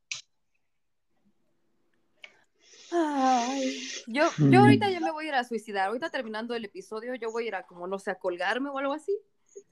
[2.90, 3.76] Ay,
[4.06, 5.88] yo, yo ahorita ya me voy a ir a suicidar.
[5.88, 8.78] Ahorita terminando el episodio, yo voy a ir a como, no sé, a colgarme o
[8.78, 9.14] algo así.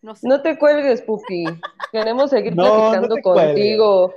[0.02, 0.28] No sé.
[0.28, 1.44] No te cuelgues, Pupi.
[1.92, 3.22] Queremos seguir No, cuelgues.
[3.22, 4.14] contigo.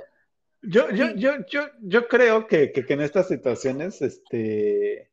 [0.62, 5.10] Yo, yo, yo, yo, yo creo que, que, que en estas situaciones, este,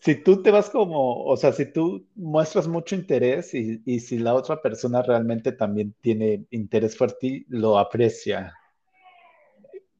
[0.00, 4.18] si tú te vas como, o sea, si tú muestras mucho interés y, y si
[4.18, 8.54] la otra persona realmente también tiene interés por ti, lo aprecia.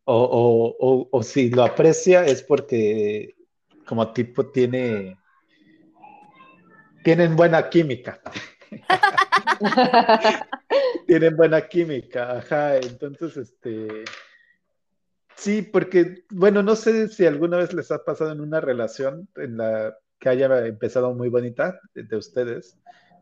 [0.05, 3.35] O, o, o, o si lo aprecia es porque
[3.87, 5.17] como tipo tiene,
[7.03, 8.21] tienen buena química.
[11.07, 14.05] tienen buena química, ajá, entonces, este,
[15.37, 19.57] sí, porque, bueno, no sé si alguna vez les ha pasado en una relación en
[19.57, 22.79] la que haya empezado muy bonita de, de ustedes,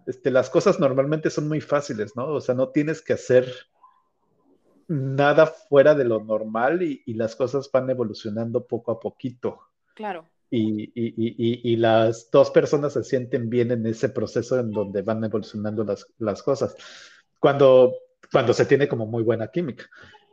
[0.06, 2.26] este, las cosas normalmente son muy fáciles, ¿no?
[2.28, 3.52] O sea, no tienes que hacer
[4.88, 9.60] nada fuera de lo normal y, y las cosas van evolucionando poco a poquito.
[9.94, 10.26] Claro.
[10.50, 15.02] Y, y- y- y las dos personas se sienten bien en ese proceso en donde
[15.02, 16.74] van evolucionando las, las cosas.
[17.38, 17.94] Cuando,
[18.32, 19.86] cuando se tiene como muy buena química.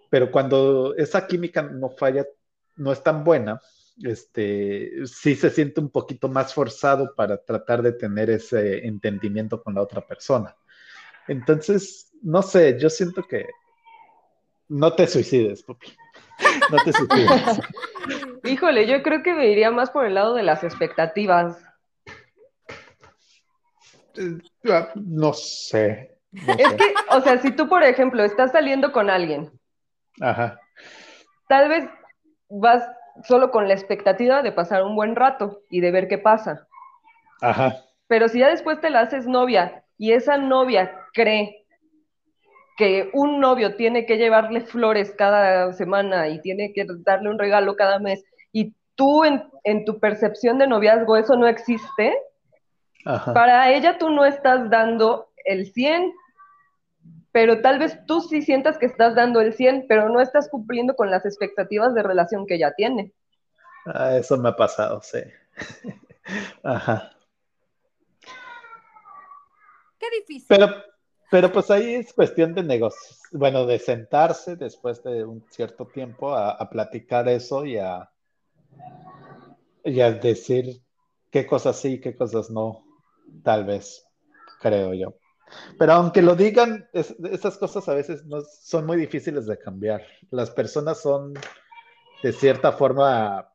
[0.10, 2.26] Pero cuando esa química no falla,
[2.78, 3.62] no es tan buena,
[4.04, 9.76] este, sí se siente un poquito más forzado para tratar de tener ese entendimiento con
[9.76, 10.56] la otra persona.
[11.28, 13.46] Entonces, no sé, yo siento que
[14.70, 15.88] no te suicides, Pupi.
[16.72, 17.60] No te suicides.
[18.44, 21.58] Híjole, yo creo que me iría más por el lado de las expectativas.
[24.16, 24.38] Eh,
[24.72, 26.18] ah, No sé.
[26.32, 26.78] no Es sé.
[26.78, 29.52] que, o sea, si tú, por ejemplo, estás saliendo con alguien,
[30.22, 30.60] Ajá.
[31.48, 31.86] tal vez
[32.50, 32.84] vas
[33.24, 36.68] solo con la expectativa de pasar un buen rato y de ver qué pasa.
[37.42, 37.76] Ajá.
[38.08, 41.66] Pero si ya después te la haces novia y esa novia cree
[42.78, 47.76] que un novio tiene que llevarle flores cada semana y tiene que darle un regalo
[47.76, 48.24] cada mes
[48.54, 52.16] y tú en, en tu percepción de noviazgo eso no existe,
[53.04, 53.34] Ajá.
[53.34, 56.14] para ella tú no estás dando el 100,
[57.32, 60.96] pero tal vez tú sí sientas que estás dando el 100, pero no estás cumpliendo
[60.96, 63.12] con las expectativas de relación que ella tiene.
[63.86, 65.20] Ah, eso me ha pasado, sí.
[66.64, 67.12] Ajá.
[70.00, 70.48] Qué difícil.
[70.48, 70.68] Pero,
[71.30, 73.20] pero pues ahí es cuestión de negocios.
[73.32, 78.10] Bueno, de sentarse después de un cierto tiempo a, platicar eso y a,
[79.84, 80.82] y a decir
[81.32, 82.84] qué cosas sí, qué cosas no,
[83.44, 84.06] tal vez,
[84.62, 85.16] creo yo.
[85.78, 90.04] Pero aunque lo digan, es- esas cosas a veces no, son muy difíciles de cambiar.
[90.32, 91.34] Las personas son
[92.24, 93.50] de cierta forma,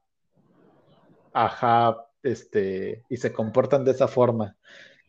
[1.33, 4.57] ajá, este, y se comportan de esa forma.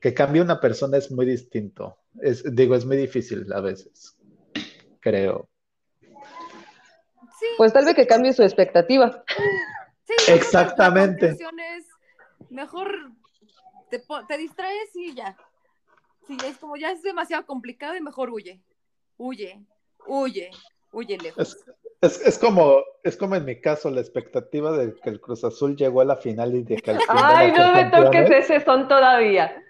[0.04, 1.98] Que cambie una persona es muy distinto.
[2.22, 4.18] Es, digo, es muy difícil a veces,
[5.00, 5.48] creo.
[6.02, 9.24] Sí, Pues tal vez que cambie su expectativa.
[10.04, 11.28] sí, Exactamente.
[11.28, 11.86] La conclusión es,
[12.50, 13.12] mejor
[13.90, 15.38] te, te distraes y ya.
[16.28, 18.62] Si es como ya es demasiado complicado y mejor huye.
[19.16, 19.64] Huye,
[20.06, 20.52] huye,
[20.92, 21.56] huye lejos.
[22.02, 25.46] Es, es, es como, es como en mi caso, la expectativa de que el Cruz
[25.46, 28.60] Azul llegó a la final y de que al fin Ay, no me toques ese
[28.66, 29.63] son todavía.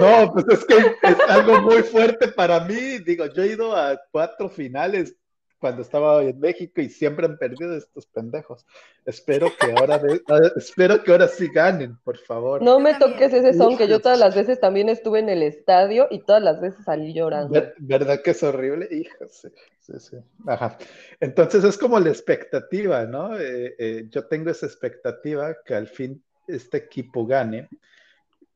[0.00, 2.98] No, pues es que es algo muy fuerte para mí.
[3.04, 5.14] Digo, yo he ido a cuatro finales
[5.58, 8.64] cuando estaba en México y siempre han perdido estos pendejos.
[9.04, 10.22] Espero que ahora, de-
[10.56, 12.62] espero que ahora sí ganen, por favor.
[12.62, 16.06] No me toques ese son, que yo todas las veces también estuve en el estadio
[16.10, 17.52] y todas las veces salí llorando.
[17.52, 18.86] Ver- ¿Verdad que es horrible?
[18.90, 19.48] Hijo, sí,
[19.80, 20.16] sí, sí.
[20.46, 20.78] Ajá.
[21.18, 23.36] Entonces es como la expectativa, ¿no?
[23.36, 27.68] Eh, eh, yo tengo esa expectativa que al fin este equipo gane,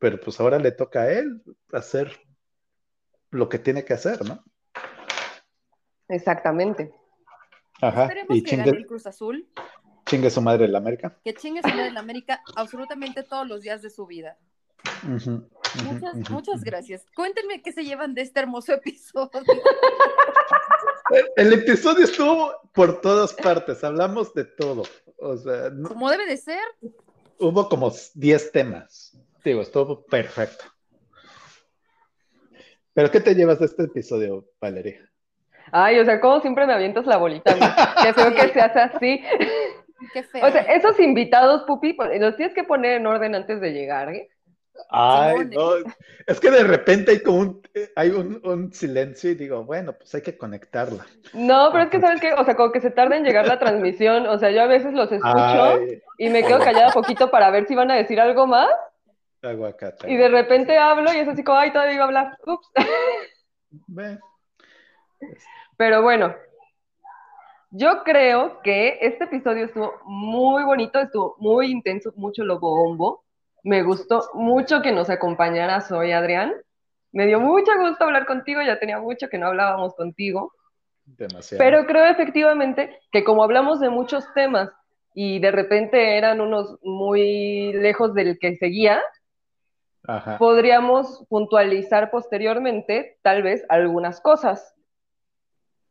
[0.03, 1.41] pero pues ahora le toca a él
[1.73, 2.11] hacer
[3.31, 4.43] lo que tiene que hacer, ¿no?
[6.09, 6.93] Exactamente.
[7.81, 8.03] Ajá.
[8.07, 9.49] Esperemos Y que gane el chingue, Cruz Azul,
[10.07, 11.17] chingue su madre el América.
[11.25, 14.37] que chingue su madre en América absolutamente todos los días de su vida.
[15.05, 17.07] Muchas, muchas gracias.
[17.15, 19.31] Cuéntenme qué se llevan de este hermoso episodio.
[21.11, 24.83] El, el episodio estuvo por todas partes, hablamos de todo.
[25.19, 26.59] O sea, no- Como debe de ser.
[27.39, 29.17] hubo como 10 temas.
[29.45, 30.65] Digo, estuvo perfecto.
[32.95, 35.09] ¿Pero qué te llevas de este episodio, Valeria?
[35.73, 37.55] Ay, o sea, como siempre me avientas la bolita.
[37.55, 38.03] ¿no?
[38.03, 39.23] Que feo que seas así.
[40.13, 40.47] Qué feo.
[40.47, 44.11] O sea, esos invitados, Pupi, pues, los tienes que poner en orden antes de llegar,
[44.11, 44.29] ¿eh?
[44.91, 45.73] Ay, no.
[46.27, 47.63] Es que de repente hay como un,
[47.95, 51.07] hay un, un silencio y digo, bueno, pues hay que conectarla.
[51.35, 52.33] No, pero es que, ¿sabes qué?
[52.35, 54.27] O sea, como que se tarda en llegar la transmisión.
[54.27, 57.67] O sea, yo a veces los escucho Ay, y me quedo callada poquito para ver
[57.67, 58.71] si van a decir algo más.
[59.43, 60.11] Aguacate.
[60.11, 62.39] Y de repente hablo y es así como, ay, todavía iba a hablar.
[62.47, 62.71] Ups.
[65.77, 66.35] Pero bueno,
[67.71, 73.25] yo creo que este episodio estuvo muy bonito, estuvo muy intenso, mucho lo bombo.
[73.65, 76.53] Me gustó mucho que nos acompañaras hoy, Adrián.
[77.13, 80.53] Me dio mucho gusto hablar contigo, ya tenía mucho que no hablábamos contigo.
[81.05, 81.63] demasiado.
[81.65, 84.71] Pero creo efectivamente que como hablamos de muchos temas
[85.15, 89.01] y de repente eran unos muy lejos del que seguía,
[90.07, 90.37] Ajá.
[90.39, 94.75] podríamos puntualizar posteriormente tal vez algunas cosas.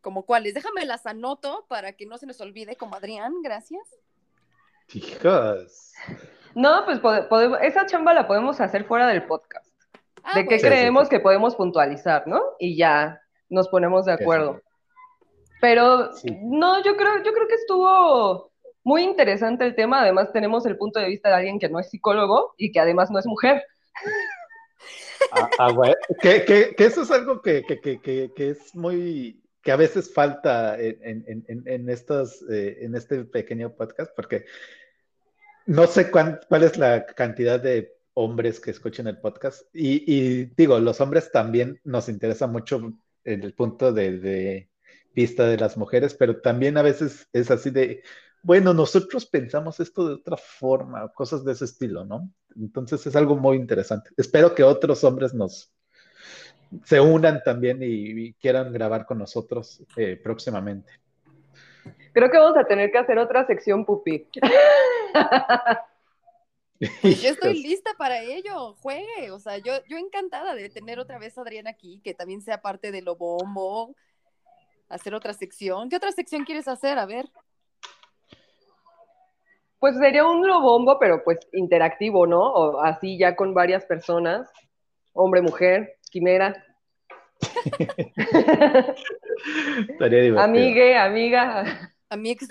[0.02, 0.54] ¿Como cuáles?
[0.54, 3.84] Déjame las anoto para que no se nos olvide, como Adrián, gracias.
[4.94, 5.94] Hijos.
[6.56, 9.72] No, pues pode- podemos, esa chamba la podemos hacer fuera del podcast.
[10.24, 10.60] Ah, ¿De qué.
[10.60, 11.16] Sí, creemos sí, sí.
[11.16, 12.42] que podemos puntualizar, no?
[12.60, 14.62] Y ya nos ponemos de acuerdo.
[15.62, 16.28] Pero Sí.
[16.42, 18.52] no, yo creo, yo creo que estuvo
[18.84, 20.02] muy interesante el tema.
[20.02, 23.10] Además, tenemos el punto de vista de alguien que no es psicólogo y que además
[23.12, 23.64] no es mujer.
[25.32, 25.94] Ah, ah, güey.
[26.22, 31.24] Que, que- que eso es algo que, que- es muy, que a veces falta en,
[31.28, 34.46] en- en- en estos, eh, en este pequeño podcast, porque
[35.66, 39.64] no sé cuán- cuál es la cantidad de hombres que escuchen el podcast.
[39.74, 42.94] Y, y digo, los hombres también nos interesa mucho
[43.24, 44.68] el punto de
[45.14, 48.02] vista de las mujeres, pero también a veces es así de,
[48.44, 52.30] bueno, nosotros pensamos esto de otra forma, cosas de ese estilo, ¿no?
[52.56, 54.10] Entonces es algo muy interesante.
[54.18, 55.74] Espero que otros hombres nos
[56.86, 57.88] se unan también y,
[58.28, 60.94] y quieran grabar con nosotros eh, próximamente.
[62.14, 64.28] Creo que vamos a tener que hacer otra sección, Pupi.
[67.02, 69.30] Pues yo estoy lista para ello, juegue.
[69.30, 72.60] O sea, yo, yo encantada de tener otra vez a Adrián aquí, que también sea
[72.60, 73.96] parte de lo bombo,
[74.90, 75.90] hacer otra sección.
[75.90, 76.98] ¿Qué otra sección quieres hacer?
[76.98, 77.30] A ver.
[79.82, 82.40] Pues sería un lobombo, pero pues interactivo, ¿no?
[82.54, 84.48] O así ya con varias personas,
[85.12, 86.64] hombre, mujer, quimera,
[89.90, 90.40] Estaría divertido.
[90.44, 91.90] amigue, amiga.
[92.12, 92.48] A mí ex-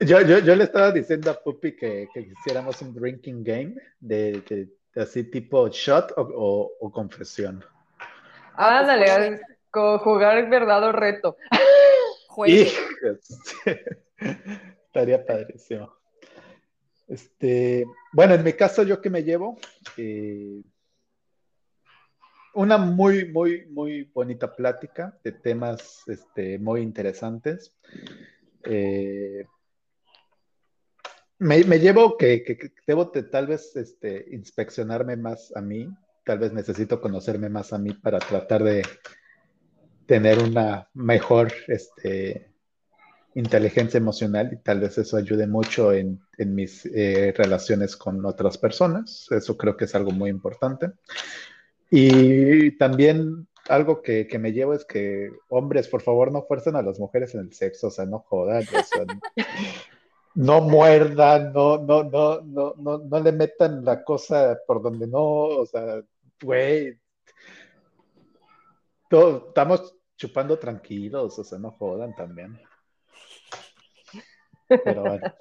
[0.00, 4.42] Yo, yo, yo le estaba diciendo a Puppy que, que hiciéramos un drinking game de,
[4.48, 7.64] de- de así tipo shot o, o- o confesión.
[8.56, 11.36] Ándale, co- jugar verdad o reto.
[12.28, 12.70] juegue.
[14.86, 15.90] Estaría padrísimo.
[17.08, 19.58] Este, bueno, en mi caso, ¿yo qué me llevo?
[19.96, 20.62] Eh,
[22.54, 27.74] una muy, muy, muy bonita plática de temas este, muy interesantes.
[28.64, 29.46] Eh,
[31.38, 35.88] me, llevo que, que- que debo de, tal vez este, inspeccionarme más a mí,
[36.24, 38.82] tal vez necesito conocerme más a mí para tratar de
[40.06, 41.52] tener una mejor
[43.34, 48.58] inteligencia emocional y tal vez eso ayude mucho en, en mis eh, relaciones con otras
[48.58, 49.26] personas.
[49.30, 50.90] Eso creo que es algo muy importante.
[51.90, 56.82] Y también algo que, que me llevo es que, hombres, por favor, no fuercen a
[56.82, 59.04] las mujeres en el sexo, o sea, no jodan, o sea,
[60.34, 65.22] no muerdan, no, no, no, no, no, no le metan la cosa por donde no,
[65.22, 66.02] o sea,
[66.42, 66.98] güey,
[69.10, 72.58] estamos chupando tranquilos, o sea, no jodan también.
[74.84, 75.34] Pero bueno.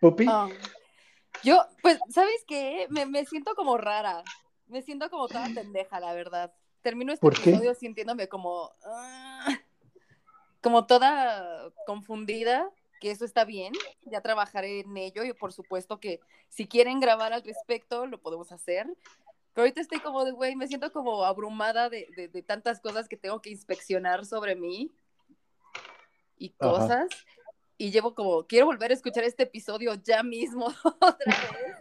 [0.00, 0.48] Pupi, Ah.
[1.44, 2.86] Yo, pues, ¿sabes qué?
[2.90, 4.22] Me, me siento como rara.
[4.66, 6.52] Me siento como toda pendeja, la verdad.
[6.82, 7.50] Termino este ¿Por qué?
[7.50, 8.72] episodio sintiéndome como.
[8.84, 9.48] ah,
[10.60, 12.68] como toda confundida,
[13.00, 13.72] que eso está bien.
[14.02, 16.18] Ya trabajaré en ello y por supuesto que
[16.48, 18.86] si quieren grabar al respecto, lo podemos hacer.
[19.54, 23.08] Pero ahorita estoy como de, güey, me siento como abrumada de, de- de tantas cosas
[23.08, 24.90] que tengo que inspeccionar sobre mí
[26.36, 27.06] y Ajá.
[27.78, 30.66] Y llevo como, quiero volver a escuchar este episodio ya mismo
[31.00, 31.76] otra vez.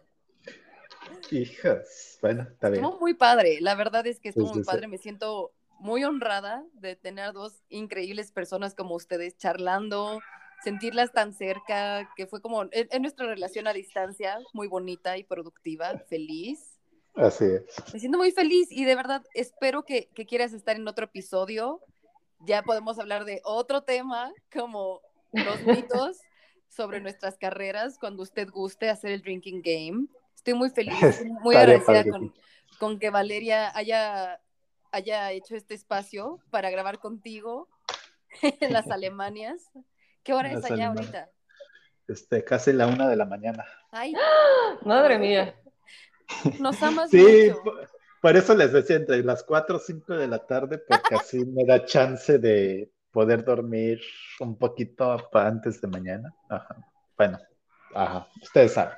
[1.32, 2.84] hijas, bueno, está bien.
[2.84, 4.66] Estuvo muy padre, la verdad es que estuvo Sí, muy sí.
[4.66, 10.20] padre, me siento muy honrada de tener dos increíbles personas como ustedes charlando,
[10.64, 15.24] sentirlas tan cerca, que fue como en, en nuestra relación a distancia, muy bonita y
[15.24, 16.80] productiva, feliz.
[17.16, 17.66] Así es.
[17.92, 21.82] Me siento muy feliz y de verdad espero que, que quieras estar en otro episodio.
[22.40, 25.02] Ya podemos hablar de otro tema como
[25.32, 26.18] los mitos
[26.70, 30.08] sobre nuestras carreras cuando usted guste hacer el drinking game.
[30.36, 30.94] Estoy muy feliz,
[31.42, 32.34] muy Estaría agradecida con,
[32.80, 34.42] con que Valeria haya,
[34.92, 37.70] haya hecho este espacio para grabar contigo
[38.42, 39.70] en las Alemanias.
[40.24, 41.32] ¿Qué hora es allá ahorita?
[42.08, 43.66] Este, casi la una de la mañana.
[43.92, 44.14] Ay,
[44.86, 45.56] Madre mía.
[46.60, 47.64] nos amas Sí, mucho.
[47.64, 47.90] por,
[48.22, 51.66] por eso les decía entre las 4 o 5 de la tarde, porque así me
[51.66, 54.00] da chance de poder dormir
[54.40, 56.32] un poquito antes de mañana.
[56.50, 56.76] Ajá.
[57.18, 57.40] Bueno,
[57.96, 58.96] ajá, ustedes saben.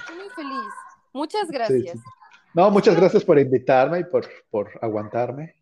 [0.00, 0.74] Estoy muy feliz.
[1.12, 1.92] Muchas Sí, gracias.
[1.92, 2.04] sí.
[2.52, 5.54] No, muchas gracias por invitarme y por, por aguantarme.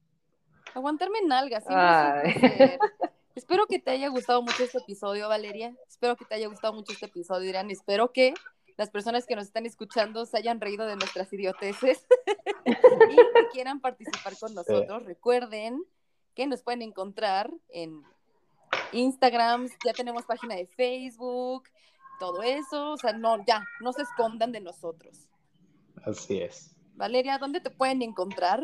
[0.72, 2.78] Aguantarme en placer.
[3.34, 5.74] Espero que te haya gustado mucho este episodio, Valeria.
[5.86, 7.70] Espero que te haya gustado mucho este episodio, Irán.
[7.70, 8.32] Espero que
[8.78, 12.06] las personas que nos están escuchando se hayan reído de nuestras idioteces
[12.64, 15.04] y que quieran participar con nosotros.
[15.04, 15.84] Recuerden
[16.38, 18.04] que nos pueden encontrar en
[18.92, 21.64] Instagram, ya tenemos página de Facebook,
[22.20, 22.92] todo eso.
[22.92, 25.28] O sea, no, ya, no se escondan de nosotros.
[26.04, 26.76] Así es.
[26.94, 28.62] Valeria, ¿dónde te pueden encontrar?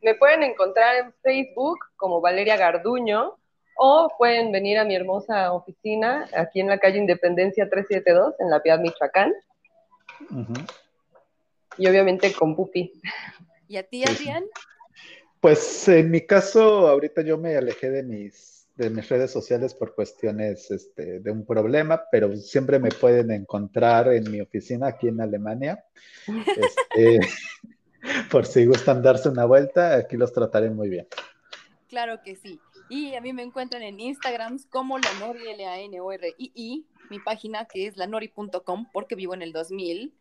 [0.00, 3.36] Me pueden encontrar en Facebook como Valeria Garduño
[3.76, 8.62] o pueden venir a mi hermosa oficina aquí en la calle Independencia 372 en La
[8.62, 9.34] Piedad, Michoacán
[11.76, 12.90] y obviamente con Pupi.
[13.68, 14.30] ¿Y a ti, Sí, sí.
[15.40, 19.94] Pues en mi caso, ahorita yo me alejé de mis, de mis redes sociales por
[19.94, 25.20] cuestiones este, de un problema, pero siempre me pueden encontrar en mi oficina aquí en
[25.20, 25.82] Alemania.
[26.26, 27.20] Este,
[28.30, 31.06] por si gustan darse una vuelta, aquí los trataré muy bien.
[31.88, 32.60] Claro que sí.
[32.90, 37.96] Y a mí me encuentran en Instagram como la Nori, L-A-N-O-R-I-I, mi página que es
[37.96, 40.12] lanori.com porque vivo en el 2000.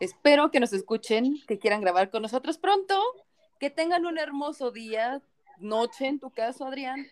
[0.00, 2.98] Espero que nos escuchen, que quieran grabar con nosotros pronto,
[3.60, 5.22] que tengan un hermoso día,
[5.58, 7.06] noche en tu caso, Adrián.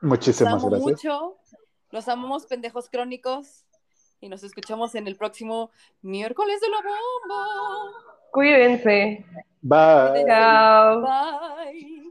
[0.00, 0.90] Los Muchísimas amo gracias.
[0.90, 1.36] mucho,
[1.90, 3.64] los amamos, pendejos crónicos,
[4.20, 5.70] y nos escuchamos en el próximo
[6.00, 7.92] miércoles de la bomba.
[8.30, 9.26] Cuídense.
[9.60, 10.24] Bye.
[10.26, 11.02] Chao.
[11.02, 12.07] Bye.